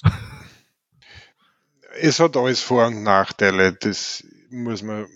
[2.00, 5.08] es hat alles Vor- und Nachteile, das muss man,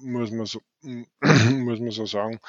[0.00, 2.40] muss man, so, muss man so sagen.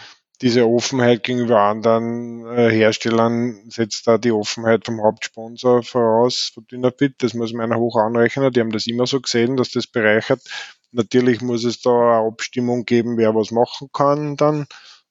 [0.42, 7.16] Diese Offenheit gegenüber anderen äh, Herstellern setzt da die Offenheit vom Hauptsponsor voraus von Dynafit.
[7.20, 8.52] Das muss man einer hoch anrechnen.
[8.52, 10.42] Die haben das immer so gesehen, dass das bereichert.
[10.92, 14.68] Natürlich muss es da eine Abstimmung geben, wer was machen kann dann.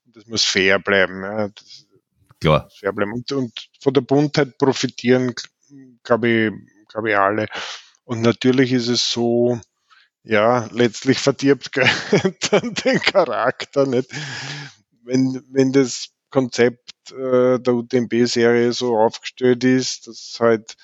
[0.06, 1.22] Das muss fair bleiben.
[1.22, 1.48] Ja.
[1.48, 1.86] Das,
[2.40, 2.68] Klar.
[2.78, 3.12] Fair bleiben.
[3.12, 5.34] Und, und von der Buntheit profitieren,
[6.02, 6.52] glaube ich,
[6.88, 7.46] glaube ich, alle.
[8.04, 9.60] Und natürlich ist es so,
[10.24, 11.70] ja, letztlich verdirbt
[12.50, 14.10] dann den Charakter nicht
[15.04, 20.76] wenn, wenn das Konzept äh, der UTMB-Serie so aufgestellt ist, dass halt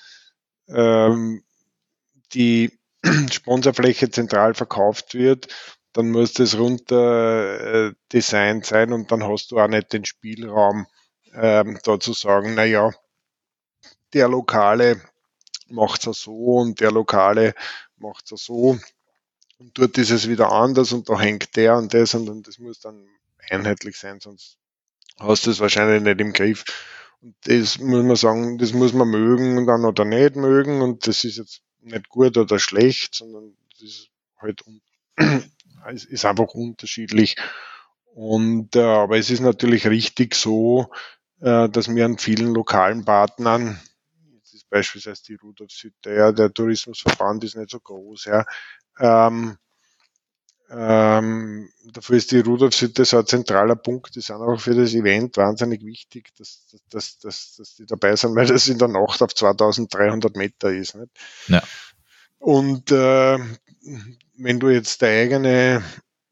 [0.67, 1.43] ähm,
[2.33, 2.71] die
[3.31, 5.47] Sponsorfläche zentral verkauft wird,
[5.93, 10.85] dann muss das runter äh, designt sein und dann hast du auch nicht den Spielraum,
[11.33, 12.91] ähm, da zu sagen, naja,
[14.13, 15.01] der Lokale
[15.67, 17.53] macht es so und der Lokale
[17.97, 18.77] macht es so.
[19.57, 22.59] Und dort ist es wieder anders und da hängt der und das und, und das
[22.59, 23.07] muss dann
[23.49, 24.57] einheitlich sein, sonst
[25.17, 26.63] hast du es wahrscheinlich nicht im Griff.
[27.21, 31.07] Und das muss man sagen, das muss man mögen und dann oder nicht mögen und
[31.07, 34.63] das ist jetzt nicht gut oder schlecht, sondern das ist halt
[35.87, 37.35] es ist einfach unterschiedlich.
[38.13, 40.89] Und äh, aber es ist natürlich richtig so,
[41.41, 43.79] äh, dass wir an vielen lokalen Partnern,
[44.33, 48.45] jetzt ist beispielsweise die Rudolf Südter, der Tourismusverband ist nicht so groß, ja,
[48.99, 49.57] ähm,
[50.71, 54.15] ähm, dafür ist die Rudolfshütte so ein zentraler Punkt.
[54.15, 58.35] Die sind auch für das Event wahnsinnig wichtig, dass, dass, dass, dass die dabei sind,
[58.35, 60.95] weil das in der Nacht auf 2300 Meter ist.
[60.95, 61.11] Nicht?
[61.47, 61.63] Ja.
[62.37, 63.39] Und äh,
[64.37, 65.83] wenn du jetzt deine eigene,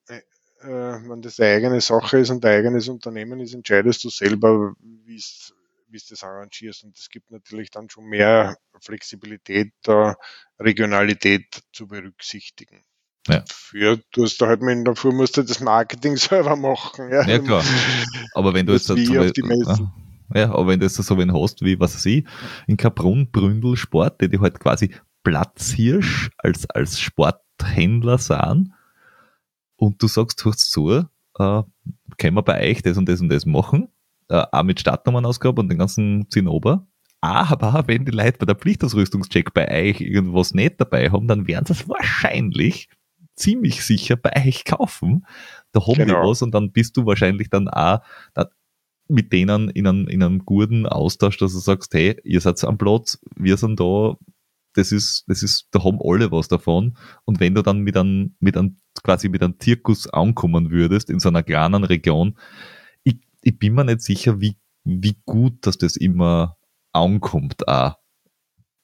[0.08, 0.20] äh,
[0.68, 5.16] wenn das deine eigene Sache ist und dein eigenes Unternehmen ist, entscheidest du selber, wie
[5.16, 5.54] es
[5.90, 6.84] wie du das arrangierst.
[6.84, 10.16] Und es gibt natürlich dann schon mehr Flexibilität, da
[10.60, 12.84] Regionalität zu berücksichtigen.
[13.28, 13.44] Ja.
[13.48, 17.10] Für, du hast da halt mit, dafür musst du das Marketing selber machen.
[17.12, 17.64] Ja, ja klar.
[18.34, 19.92] Aber wenn du jetzt die Messen.
[20.34, 22.26] Ja, aber wenn du jetzt so wen hast, wie, was weiß ich,
[22.68, 24.94] in Kaprun, Bründel, Sport, die, die halt quasi
[25.24, 28.74] Platzhirsch als, als Sporthändler sahen
[29.78, 31.64] und du sagst, hörst zu, äh,
[32.18, 33.88] können wir bei euch das und das und das machen,
[34.28, 36.86] äh, auch mit Startnummernausgabe und den ganzen Zinnober,
[37.22, 41.66] aber wenn die Leute bei der Pflichtausrüstungscheck bei euch irgendwas nicht dabei haben, dann werden
[41.66, 42.90] sie es wahrscheinlich
[43.38, 45.26] ziemlich sicher bei euch kaufen.
[45.72, 46.22] Da haben genau.
[46.24, 48.00] die was und dann bist du wahrscheinlich dann auch
[48.34, 48.50] da
[49.10, 52.78] mit denen in einem, in einem guten Austausch, dass du sagst, hey, ihr seid am
[52.78, 54.18] Platz, wir sind da,
[54.74, 56.98] das ist, das ist, da haben alle was davon.
[57.26, 61.20] Und wenn du dann mit einem, mit einem, quasi mit einem Zirkus ankommen würdest in
[61.20, 62.38] so einer kleinen Region,
[63.04, 66.58] ich, ich bin mir nicht sicher, wie, wie gut, dass das immer
[66.92, 67.96] ankommt auch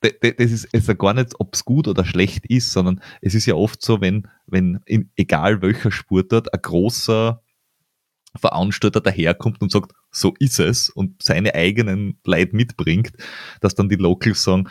[0.04, 3.46] das ist, ist ja gar nicht, ob es gut oder schlecht ist, sondern es ist
[3.46, 7.42] ja oft so, wenn, wenn in, egal welcher Sportart ein großer
[8.36, 13.14] Veranstalter daherkommt und sagt, so ist es und seine eigenen Leid mitbringt,
[13.62, 14.70] dass dann die Locals sagen,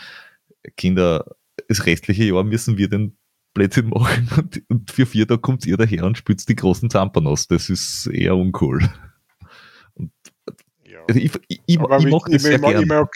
[0.76, 1.24] Kinder,
[1.68, 3.16] das restliche Jahr müssen wir den
[3.54, 7.48] Blödsinn machen und, und für vier Tage kommt ihr daher und spitzt die großen Zampanos.
[7.48, 8.86] Das ist eher uncool.
[9.94, 10.12] Und,
[10.84, 11.00] ja.
[11.08, 12.82] also ich, ich, ich, ich, ich mache das sehr gern.
[12.82, 13.10] Ich mag,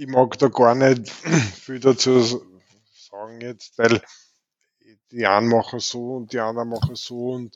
[0.00, 1.10] ich mag da gar nicht
[1.62, 4.00] viel dazu sagen jetzt, weil
[5.10, 7.54] die einen machen so und die anderen machen so und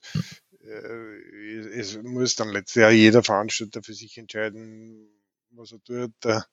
[0.61, 5.09] äh, es muss dann letztes Jahr jeder Veranstalter für sich entscheiden,
[5.53, 6.13] was er tut.
[6.23, 6.45] Der,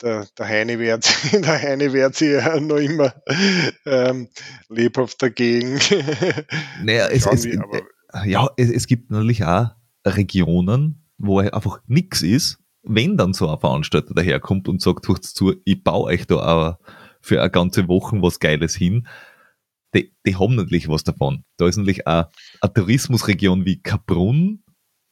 [0.00, 3.14] der, der Heine wehrt, der Heine wehrt sich ja noch immer
[3.84, 4.28] ähm,
[4.68, 5.78] lebhaft dagegen.
[6.82, 7.60] Naja, es, es, wie,
[8.24, 9.70] ja, es, es gibt natürlich auch
[10.06, 15.54] Regionen, wo einfach nichts ist wenn dann so ein Veranstalter daherkommt und sagt, hört zu,
[15.64, 16.78] ich baue euch da auch
[17.20, 19.06] für eine ganze Woche was Geiles hin,
[19.94, 21.44] die, die haben natürlich was davon.
[21.56, 22.26] Da ist natürlich auch
[22.60, 24.62] eine Tourismusregion wie Kaprun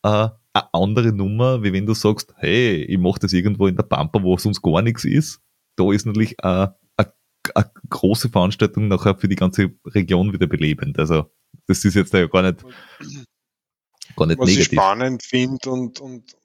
[0.03, 3.83] äh, eine andere Nummer, wie wenn du sagst, hey, ich mache das irgendwo in der
[3.83, 5.41] Pampa, wo sonst gar nichts ist.
[5.77, 7.13] Da ist natürlich eine, eine,
[7.55, 10.99] eine große Veranstaltung nachher für die ganze Region wieder belebend.
[10.99, 11.31] Also
[11.67, 12.63] das ist jetzt ja gar nicht,
[14.17, 14.59] gar nicht was negativ.
[14.59, 16.37] Was ich spannend finde und, und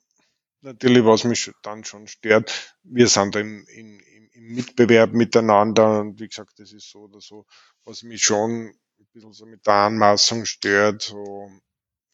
[0.62, 6.28] natürlich, was mich dann schon stört, wir sind im, im, im Mitbewerb miteinander und wie
[6.28, 7.46] gesagt, das ist so oder so,
[7.86, 11.50] was mich schon ein bisschen so mit der Anmaßung stört, so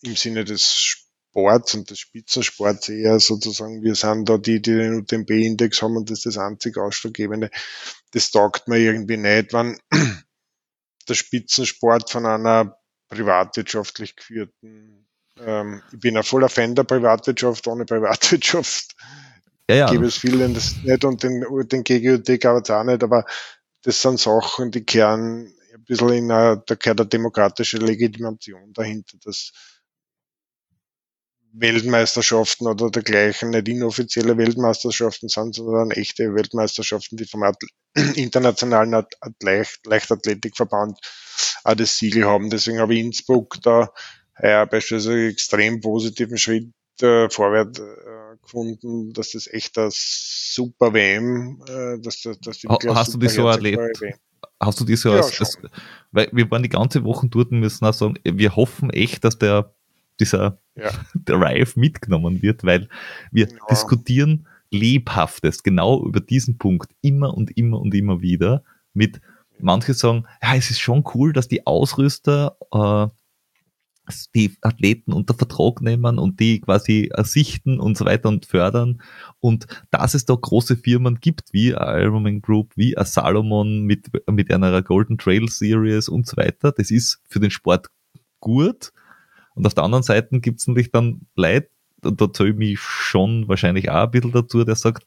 [0.02, 1.06] im Sinne des
[1.36, 6.10] Sports und des Spitzensports eher sozusagen, wir sind da die, die den UTMB-Index haben und
[6.10, 7.50] das ist das einzig Ausschlaggebende.
[8.12, 9.78] Das taugt mir irgendwie nicht, wenn
[11.08, 12.78] der Spitzensport von einer
[13.10, 15.08] privatwirtschaftlich geführten
[15.40, 17.68] ähm, ich bin ein voller Fan der Privatwirtschaft.
[17.68, 18.96] Ohne Privatwirtschaft
[19.70, 19.90] ja, ja.
[19.90, 23.26] gäbe es vielen das nicht und den, den GGUT gab es auch nicht, aber
[23.82, 29.18] das sind Sachen, die kehren ein bisschen in einer, da gehört eine demokratische Legitimation dahinter,
[29.24, 29.52] dass
[31.58, 37.58] Weltmeisterschaften oder dergleichen nicht inoffizielle Weltmeisterschaften sind, sondern echte Weltmeisterschaften, die vom At
[38.16, 41.00] internationalen At Leicht Leichtathletikverband
[41.64, 42.50] auch das Siegel haben.
[42.50, 43.90] Deswegen habe ich Innsbruck da
[44.42, 46.72] ja, beispielsweise extrem positiven Schritt
[47.02, 53.14] äh, vorwärts äh, gefunden, dass das echt eine super WM, äh, dass, dass die Hast
[53.14, 54.00] du die so erlebt?
[54.60, 55.58] Hast du die so ja, als, als,
[56.12, 59.38] weil wir waren die ganze Woche dort und müssen auch sagen, wir hoffen echt, dass
[59.38, 59.74] der
[60.20, 60.92] dieser ja.
[61.26, 62.88] Drive mitgenommen wird, weil
[63.32, 63.66] wir genau.
[63.70, 68.64] diskutieren lebhaftest genau über diesen Punkt immer und immer und immer wieder
[68.94, 69.22] mit
[69.60, 73.08] manche sagen, ja, es ist schon cool, dass die Ausrüster äh,
[74.34, 79.02] die Athleten unter Vertrag nehmen und die quasi ersichten und so weiter und fördern.
[79.40, 84.52] Und dass es da große Firmen gibt, wie Ironman Group, wie a Salomon mit, mit
[84.52, 87.88] einer Golden Trail Series und so weiter, das ist für den Sport
[88.40, 88.92] gut.
[89.56, 91.70] Und auf der anderen Seite gibt es natürlich dann Leute,
[92.04, 95.06] und da zähle ich mich schon wahrscheinlich auch ein bisschen dazu, der sagt,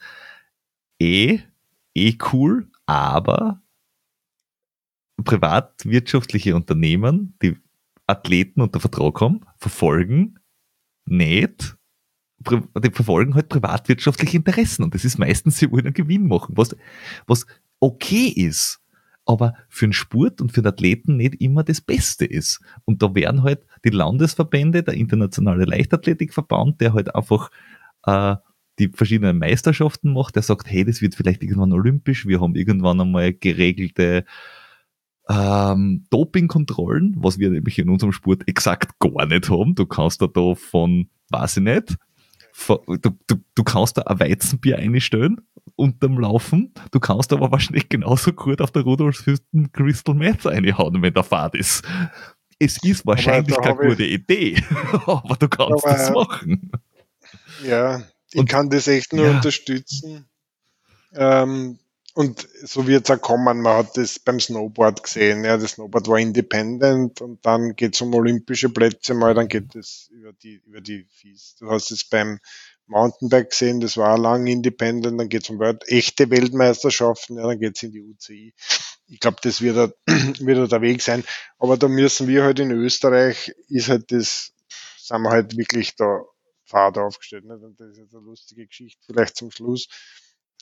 [0.98, 1.40] eh,
[1.94, 3.60] eh cool, aber
[5.24, 7.56] privatwirtschaftliche Unternehmen, die
[8.08, 10.38] Athleten unter Vertrag haben, verfolgen
[11.04, 11.76] nicht,
[12.38, 16.76] die verfolgen halt privatwirtschaftliche Interessen und das ist meistens, sie wollen einen Gewinn machen, was,
[17.26, 17.46] was
[17.80, 18.80] okay ist,
[19.26, 22.60] aber für den Sport und für den Athleten nicht immer das Beste ist.
[22.86, 27.50] Und da werden halt die Landesverbände, der Internationale Leichtathletikverband, der halt einfach
[28.06, 28.36] äh,
[28.78, 33.00] die verschiedenen Meisterschaften macht, der sagt, hey, das wird vielleicht irgendwann olympisch, wir haben irgendwann
[33.00, 34.24] einmal geregelte
[35.28, 39.74] ähm, Dopingkontrollen, was wir nämlich in unserem Sport exakt gar nicht haben.
[39.74, 41.96] Du kannst da, da von, weiß ich nicht,
[42.52, 45.40] von, du, du, du kannst da ein Weizenbier einstellen
[45.76, 46.72] unterm Laufen.
[46.90, 51.54] Du kannst aber wahrscheinlich genauso gut auf der Rudolfshütten Crystal Meth reinhauen, wenn der Fahrt
[51.54, 51.84] ist.
[52.58, 54.60] Es ist wahrscheinlich keine gute Idee,
[55.06, 56.72] aber du kannst aber, das machen.
[57.64, 58.02] Ja,
[58.32, 59.36] ich Und, kann das echt nur ja.
[59.36, 60.26] unterstützen.
[61.14, 61.78] Ähm,
[62.18, 63.62] und so wird es auch kommen.
[63.62, 65.44] Man hat das beim Snowboard gesehen.
[65.44, 69.76] Ja, das Snowboard war independent und dann geht es um olympische Plätze mal, dann geht
[69.76, 71.54] es über die, über die Fies.
[71.60, 72.40] Du hast es beim
[72.88, 77.60] Mountainbike gesehen, das war lang independent, dann geht es um Welt, echte Weltmeisterschaften, ja, dann
[77.60, 78.52] geht es in die UCI.
[79.06, 79.96] Ich glaube, das wird,
[80.40, 81.22] wird der Weg sein.
[81.60, 84.52] Aber da müssen wir halt in Österreich, ist halt das,
[84.98, 86.24] sind wir halt wirklich da
[86.64, 87.44] Fahrt aufgestellt.
[87.44, 87.62] Nicht?
[87.62, 89.86] Und das ist jetzt eine lustige Geschichte, vielleicht zum Schluss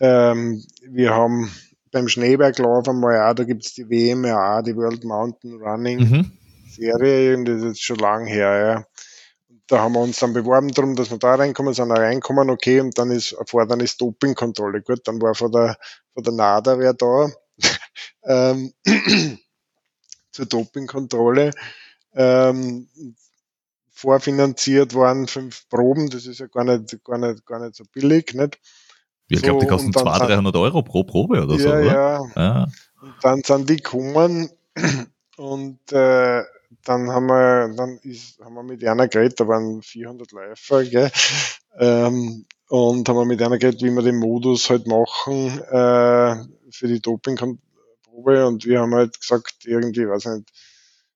[0.00, 1.50] ähm, wir haben
[1.90, 6.32] beim Schneeberglauf einmal auch, da gibt's die WMRA, die World Mountain Running mhm.
[6.68, 8.84] Serie, das ist jetzt schon lang her, ja.
[9.68, 12.80] Da haben wir uns dann beworben darum, dass wir da reinkommen, sind da reinkommen, okay,
[12.80, 14.82] und dann ist Erfordernis Dopingkontrolle.
[14.82, 15.76] Gut, dann war von der,
[16.14, 17.30] von der NADA wer da,
[18.24, 18.72] ähm,
[20.32, 21.50] zur Dopingkontrolle,
[22.14, 22.88] ähm,
[23.90, 28.34] vorfinanziert waren fünf Proben, das ist ja gar nicht, gar nicht, gar nicht so billig,
[28.34, 28.60] nicht?
[29.28, 31.84] Ich glaube, die kosten 200, 300 Euro pro Probe oder ja, so, oder?
[31.84, 32.68] Ja, ja.
[33.00, 34.50] Und dann sind die gekommen
[35.36, 36.42] und äh,
[36.84, 41.10] dann haben wir, dann ist, haben wir mit einer geredet, da waren 400 Läufer, gell?
[41.78, 46.36] Ähm, und haben wir mit einer geredet, wie wir den Modus halt machen äh,
[46.70, 50.50] für die Dopingprobe und wir haben halt gesagt, irgendwie, weiß nicht,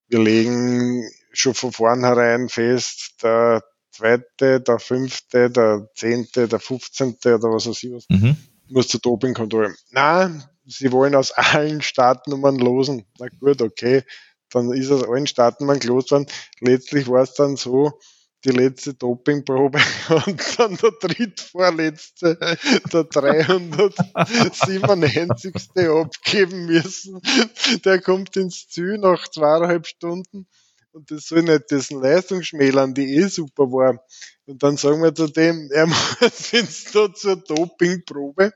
[0.07, 7.49] wir legen schon von vornherein fest, der zweite, der fünfte, der zehnte, der fünfzehnte oder
[7.49, 8.35] was weiß ich was, mhm.
[8.69, 9.75] muss zur Dopingkontrolle.
[9.91, 13.05] Nein, sie wollen aus allen Startnummern losen.
[13.19, 14.03] Na gut, okay.
[14.49, 16.25] Dann ist aus allen Startnummern gelost worden.
[16.59, 17.99] Letztlich war es dann so,
[18.43, 19.79] die letzte Dopingprobe
[20.25, 22.37] und dann der drittvorletzte,
[22.91, 25.53] der 397.
[25.77, 27.21] abgeben müssen.
[27.85, 30.47] Der kommt ins Ziel nach zweieinhalb Stunden
[30.93, 34.03] und das soll nicht dessen Leistung schmälern, die eh super war.
[34.45, 38.53] Und dann sagen wir zu dem, er muss jetzt da zur Dopingprobe.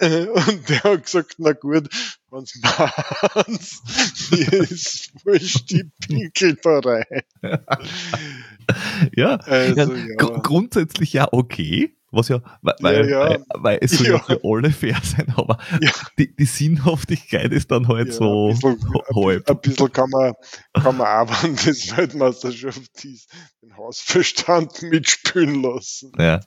[0.00, 1.88] Äh, und der hat gesagt, na gut,
[2.30, 3.82] wenn's machen's,
[4.30, 7.22] mir ist wurscht, die pinkel da rein.
[9.16, 10.14] ja, also, ja, ja.
[10.16, 11.97] Gr grundsätzlich ja okay.
[12.10, 13.28] Was ja, weil, ja, ja.
[13.28, 14.18] weil, weil es soll ja.
[14.18, 15.58] für alle fair sein, aber
[16.18, 18.80] die, die Sinnhaftigkeit ist dann halt so ein bisschen,
[19.14, 19.50] halb.
[19.50, 20.32] Ein bisschen kann man,
[20.72, 23.30] kann man auch, wenn das Weltmeisterschaft ist,
[23.62, 26.12] den Hausverstand mitspielen lassen.
[26.18, 26.40] Ja,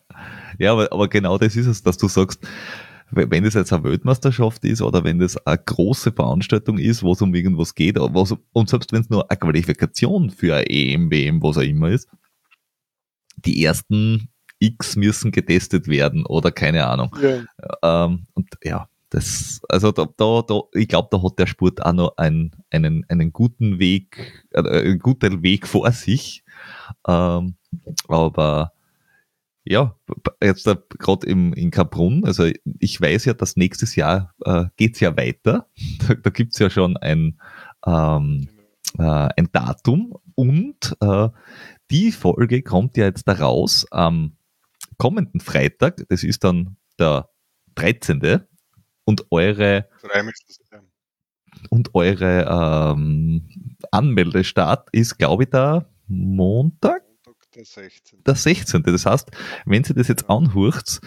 [0.58, 2.40] ja aber, aber genau das ist es, dass du sagst,
[3.12, 7.22] wenn das jetzt eine Weltmeisterschaft ist oder wenn das eine große Veranstaltung ist, wo es
[7.22, 11.44] um irgendwas geht, was, und selbst wenn es nur eine Qualifikation für eine EM, WM,
[11.44, 12.08] was auch immer ist,
[13.46, 14.31] die ersten
[14.62, 17.16] X müssen getestet werden oder keine Ahnung.
[17.22, 18.06] Ja.
[18.06, 21.92] Ähm, und ja, das, also da, da, da ich glaube, da hat der Sport auch
[21.92, 26.44] noch einen, einen, einen guten Weg, äh, einen guten Weg vor sich.
[27.08, 27.56] Ähm,
[28.08, 28.72] Aber
[29.64, 29.96] ja,
[30.42, 30.68] jetzt
[30.98, 35.68] gerade in Kaprun, also ich weiß ja, dass nächstes Jahr äh, geht's ja weiter.
[36.08, 37.40] Da, da gibt's ja schon ein,
[37.86, 38.48] ähm,
[38.98, 39.04] äh,
[39.38, 41.30] ein Datum und äh,
[41.92, 44.38] die Folge kommt ja jetzt da raus am
[45.02, 47.28] kommenden Freitag, das ist dann der
[47.74, 48.42] 13.
[49.04, 49.90] Und eure
[51.72, 57.02] und eure ähm, Anmeldestart ist, glaube ich, der Montag?
[57.56, 58.24] Der 16.
[58.24, 58.84] Der 16.
[58.84, 59.32] Das heißt,
[59.66, 61.02] wenn Sie das jetzt anhört,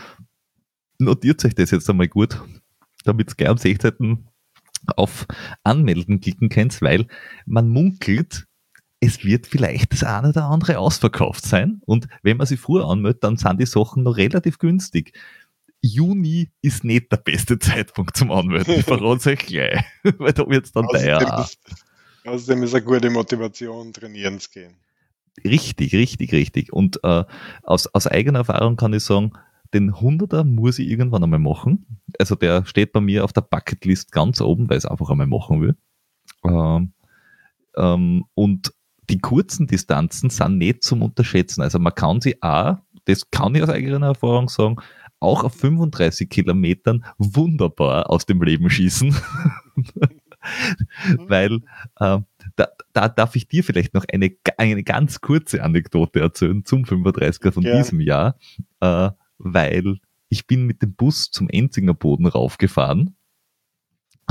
[0.98, 2.42] notiert euch das jetzt einmal gut,
[3.04, 4.26] damit ihr gleich am 16.
[4.96, 5.24] auf
[5.62, 7.06] Anmelden klicken könnt, weil
[7.46, 8.48] man munkelt,
[9.00, 11.80] es wird vielleicht das eine oder andere ausverkauft sein.
[11.84, 15.12] Und wenn man sich früher anmeldet, dann sind die Sachen noch relativ günstig.
[15.82, 18.74] Juni ist nicht der beste Zeitpunkt zum Anmelden.
[18.74, 19.84] Ich verrate es euch gleich.
[20.18, 21.46] Weil da wird es dann teuer.
[22.24, 24.76] Außerdem ist eine gute Motivation, trainieren zu gehen.
[25.44, 26.72] Richtig, richtig, richtig.
[26.72, 27.24] Und äh,
[27.62, 29.32] aus, aus eigener Erfahrung kann ich sagen,
[29.74, 32.00] den 100er muss ich irgendwann einmal machen.
[32.18, 35.26] Also der steht bei mir auf der Bucketlist ganz oben, weil ich es einfach einmal
[35.26, 35.76] machen will.
[36.44, 36.92] Ähm,
[37.76, 38.72] ähm, und
[39.10, 41.62] die kurzen Distanzen sind nicht zum Unterschätzen.
[41.62, 44.76] Also man kann sie auch, das kann ich aus eigener Erfahrung sagen,
[45.20, 49.14] auch auf 35 Kilometern wunderbar aus dem Leben schießen.
[51.16, 51.60] Weil
[51.98, 52.18] äh,
[52.56, 57.52] da, da darf ich dir vielleicht noch eine, eine ganz kurze Anekdote erzählen zum 35er
[57.52, 57.78] von ja.
[57.78, 58.38] diesem Jahr,
[58.80, 59.96] äh, weil
[60.28, 63.16] ich bin mit dem Bus zum Enzinger Boden raufgefahren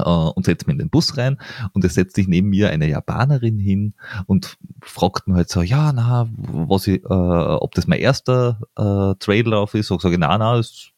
[0.02, 1.38] und setze mich in den Bus rein
[1.74, 3.94] und es setzt sich neben mir eine Japanerin hin
[4.26, 9.15] und fragt mir halt so, ja, na, was ich, äh, ob das mein erster äh,
[9.20, 9.91] Traillauf ist.
[9.91, 10.94] Und sage na, na, ich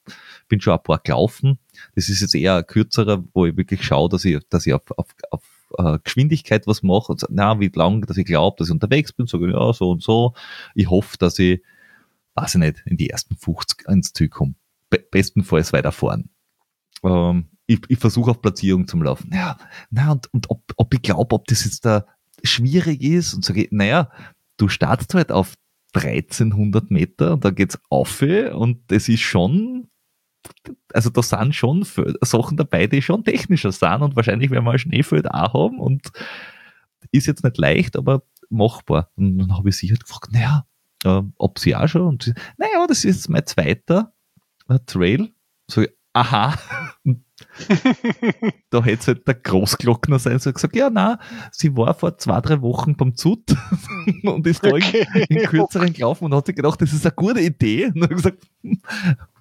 [0.47, 1.59] bin schon ein paar gelaufen.
[1.95, 4.83] Das ist jetzt eher ein kürzerer, wo ich wirklich schaue, dass ich, dass ich auf,
[4.97, 5.43] auf, auf
[5.77, 9.13] äh, Geschwindigkeit was mache und sage, na, wie lang, dass ich glaube, dass ich unterwegs
[9.13, 10.33] bin, sage ja, so und so.
[10.73, 11.61] Ich hoffe, dass ich,
[12.35, 14.55] weiß ich nicht, in die ersten 50 ins Ziel komme.
[14.89, 16.29] Be bestenfalls weiter fahren.
[17.03, 19.31] Ähm, ich, ich versuche auf Platzierung zum Laufen.
[19.33, 19.57] Ja,
[19.89, 22.05] na, und, und ob, ob ich glaube, ob das jetzt da
[22.43, 24.09] schwierig ist und sage, naja,
[24.57, 25.53] du startest halt auf
[25.93, 29.87] 1300 Meter und da geht's auf und das ist schon,
[30.93, 31.85] also da sind schon
[32.21, 36.11] Sachen dabei, die schon technischer sind und wahrscheinlich werden wir ein Schneefeld auch haben und
[37.11, 39.09] ist jetzt nicht leicht, aber machbar.
[39.15, 40.65] Und dann habe ich sie halt gefragt, naja,
[41.03, 44.13] äh, ob sie auch schon und sie, naja, das ist jetzt mein zweiter
[44.67, 45.31] äh, Trail.
[45.67, 46.57] So, aha,
[48.69, 51.19] da hätte es halt der Großglockner sein sollen gesagt, ja, na,
[51.51, 53.55] sie war vor zwei, drei Wochen beim Zut
[54.23, 55.05] und ist da okay.
[55.13, 57.87] in, in kürzeren gelaufen und hat sich gedacht, das ist eine gute Idee.
[57.87, 58.47] Und hat gesagt,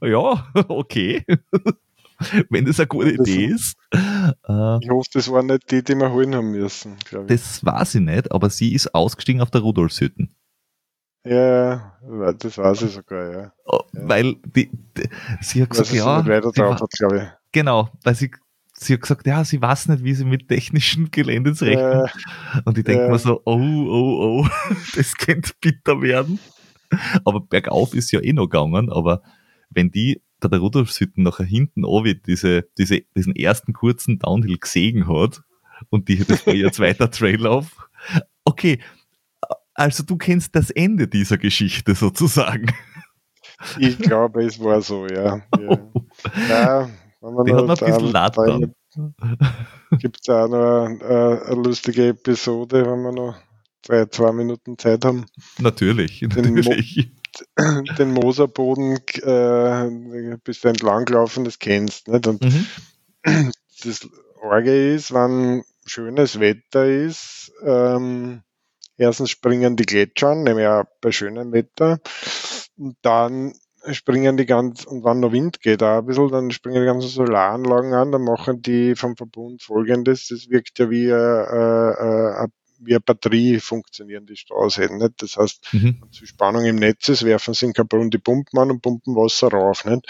[0.02, 1.24] ja, okay.
[2.48, 3.76] Wenn das eine gute das Idee ist.
[3.92, 7.40] Äh, ich hoffe, das waren nicht die, die wir holen haben müssen, glaube ich.
[7.40, 10.34] Das war sie nicht, aber sie ist ausgestiegen auf der Rudolfshütten.
[11.26, 11.96] Ja,
[12.38, 13.52] das war sie sogar, ja.
[13.64, 15.08] Oh, weil die, die,
[15.40, 16.24] sie hat gesagt, ja.
[16.26, 17.43] Weiter drauf hat, glaube ich.
[17.54, 18.32] Genau, weil sie,
[18.72, 22.06] sie hat gesagt, ja, sie weiß nicht, wie sie mit technischen Geländes rechnen.
[22.06, 23.10] Äh, und ich denke äh.
[23.10, 24.48] mir so, oh, oh, oh,
[24.96, 26.40] das könnte bitter werden.
[27.24, 29.22] Aber bergauf ist ja eh noch gegangen, aber
[29.70, 35.06] wenn die da der Rudolfshütten nachher hinten oben diese, diese, diesen ersten kurzen Downhill gesehen
[35.06, 35.42] hat
[35.90, 37.88] und die, das war ihr zweiter Traillauf,
[38.44, 38.80] okay,
[39.74, 42.66] also du kennst das Ende dieser Geschichte sozusagen.
[43.78, 45.40] Ich glaube, es war so, ja.
[45.56, 45.78] ja.
[46.48, 46.90] ja
[47.44, 48.36] die hat noch ein bisschen laut
[49.98, 53.36] Gibt es auch noch eine, eine, lustige Episode, wenn wir noch
[53.82, 55.26] drei, zwei Minuten Zeit haben?
[55.58, 57.10] Natürlich, natürlich.
[57.58, 62.26] Mo den Moserboden äh, bist du entlang gelaufen, das kennst nicht?
[62.26, 62.66] Und mhm.
[63.84, 64.08] das
[64.40, 68.42] Orge ist, wenn schönes Wetter ist, ähm,
[68.96, 71.98] erstens springen die Gletscher an, nämlich auch bei schönem Wetter.
[72.76, 73.54] Und dann
[73.92, 77.08] springen die ganz, und wann noch Wind geht auch ein bisschen, dann springen die ganzen
[77.08, 82.48] Solaranlagen an, dann machen die vom Verbund folgendes, das wirkt ja wie, äh, äh,
[82.78, 85.22] wie eine Batterie funktionieren die Stauseen, nicht?
[85.22, 86.02] Das heißt, mhm.
[86.10, 89.48] zu Spannung im Netz ist, werfen sie in Carbon die Pumpen an und pumpen Wasser
[89.48, 90.06] rauf, nicht?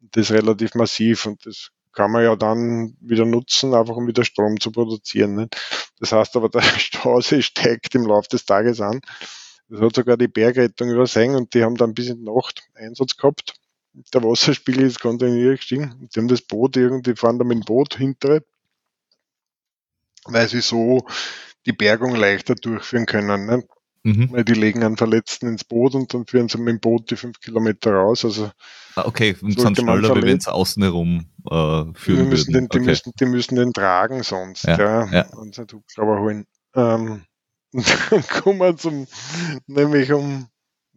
[0.00, 4.24] Das ist relativ massiv und das kann man ja dann wieder nutzen, einfach um wieder
[4.24, 5.34] Strom zu produzieren.
[5.34, 5.56] Nicht?
[5.98, 9.00] Das heißt aber, der Stausee steigt im Laufe des Tages an
[9.70, 13.16] das hat sogar die Bergrettung übersehen und die haben dann bis in die Nacht Einsatz
[13.16, 13.54] gehabt.
[14.12, 16.08] Der Wasserspiegel ist kontinuierlich gestiegen.
[16.14, 18.44] Die haben das Boot irgendwie, fahren da mit dem Boot hintere,
[20.24, 21.06] weil sie so
[21.66, 23.46] die Bergung leichter durchführen können.
[23.46, 23.64] Ne?
[24.02, 24.32] Mhm.
[24.32, 27.16] Weil die legen einen Verletzten ins Boot und dann führen sie mit dem Boot die
[27.16, 28.24] fünf Kilometer raus.
[28.24, 28.50] Also
[28.96, 32.78] ah, okay, und sind schneller, wenn es außen herum äh, führen die müssen, den, die,
[32.78, 32.86] okay.
[32.86, 35.12] müssen, die müssen den tragen sonst, ja, ja.
[35.12, 35.26] ja.
[35.36, 36.46] und sind Hubschrauber holen.
[36.74, 37.24] Ähm,
[37.72, 39.06] dann kommen wir zum,
[39.66, 40.48] nämlich um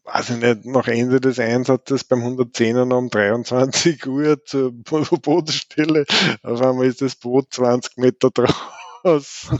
[0.04, 6.06] weiß ich nicht, nach Ende des Einsatzes beim 110er um 23 Uhr zur Bootstelle.
[6.44, 9.60] Auf einmal ist das Boot 20 Meter draußen.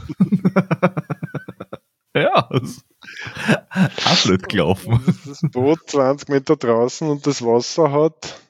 [2.14, 5.00] ja, auch blöd gelaufen.
[5.26, 8.40] Das Boot 20 Meter draußen und das Wasser hat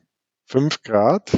[0.47, 1.31] 5 Grad.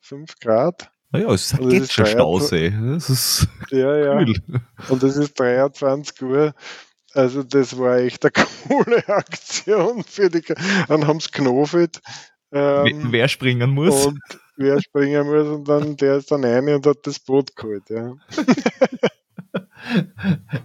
[0.00, 0.90] 5 Grad.
[1.16, 2.70] Naja, es ist ein Stausee.
[2.70, 4.18] Das ist ja, ja.
[4.18, 4.34] Cool.
[4.88, 6.54] Und es ist 23 Uhr.
[7.14, 8.32] Also das war echt eine
[8.68, 10.42] coole Aktion für die.
[10.88, 12.00] Dann haben sie knofelt.
[12.52, 14.06] Ähm, wer springen muss.
[14.06, 14.20] Und
[14.56, 17.84] wer springen muss und dann der ist dann rein und hat das Boot geholt.
[17.88, 18.14] Ja.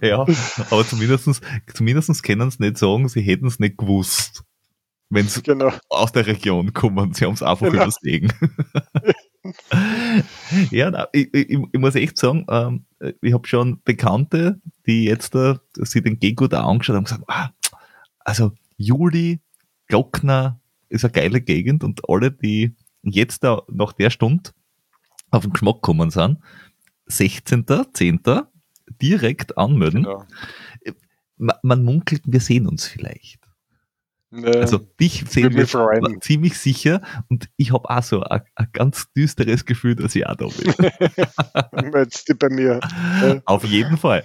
[0.02, 0.26] ja,
[0.70, 1.40] aber zumindest,
[1.74, 4.44] zumindest können sie nicht sagen, sie hätten es nicht gewusst.
[5.08, 5.72] Wenn sie genau.
[5.88, 7.12] aus der Region kommen.
[7.12, 7.82] Sie haben es einfach genau.
[7.82, 8.32] übersehen.
[10.70, 12.84] ja, ich, ich, ich, muss echt sagen, ähm,
[13.20, 17.24] ich habe schon Bekannte, die jetzt äh, sich den Gehgut auch angeschaut haben und gesagt,
[17.28, 17.50] ah,
[18.20, 19.40] also Juli,
[19.88, 24.50] Glockner ist eine geile Gegend und alle, die jetzt da nach der Stunde
[25.30, 26.38] auf den Geschmack gekommen sind,
[27.08, 28.46] 16.10.
[29.00, 30.04] direkt anmelden.
[30.04, 30.24] Genau.
[31.36, 33.41] Man, man munkelt, wir sehen uns vielleicht.
[34.34, 35.66] Nee, also dich sehen wir
[36.20, 38.40] ziemlich sicher und ich habe auch so ein,
[38.72, 41.92] ganz düsteres Gefühl, dass ich auch da bin.
[41.94, 42.80] Jetzt bei mir.
[43.44, 44.24] Auf jeden Fall.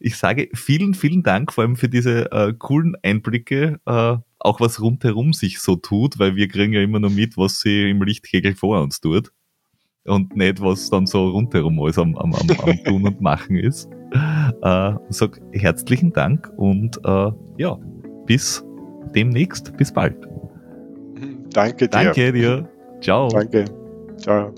[0.00, 4.80] Ich sage vielen, vielen Dank vor allem für diese äh, coolen Einblicke, äh, auch was
[4.80, 8.54] rundherum sich so tut, weil wir kriegen ja immer nur mit, was sie im Lichtkegel
[8.54, 9.32] vor uns tut
[10.04, 13.86] und nicht, was dann so rundherum alles am, am, am, am Tun und Machen ist.
[14.62, 17.78] Äh, sag herzlichen Dank und äh, ja,
[18.24, 18.65] bis
[19.14, 19.76] demnächst.
[19.76, 20.16] Bis bald.
[21.52, 21.88] Danke dir.
[21.88, 22.68] Danke dir.
[23.00, 23.28] Ciao.
[23.28, 23.64] Danke.
[24.18, 24.52] Ciao.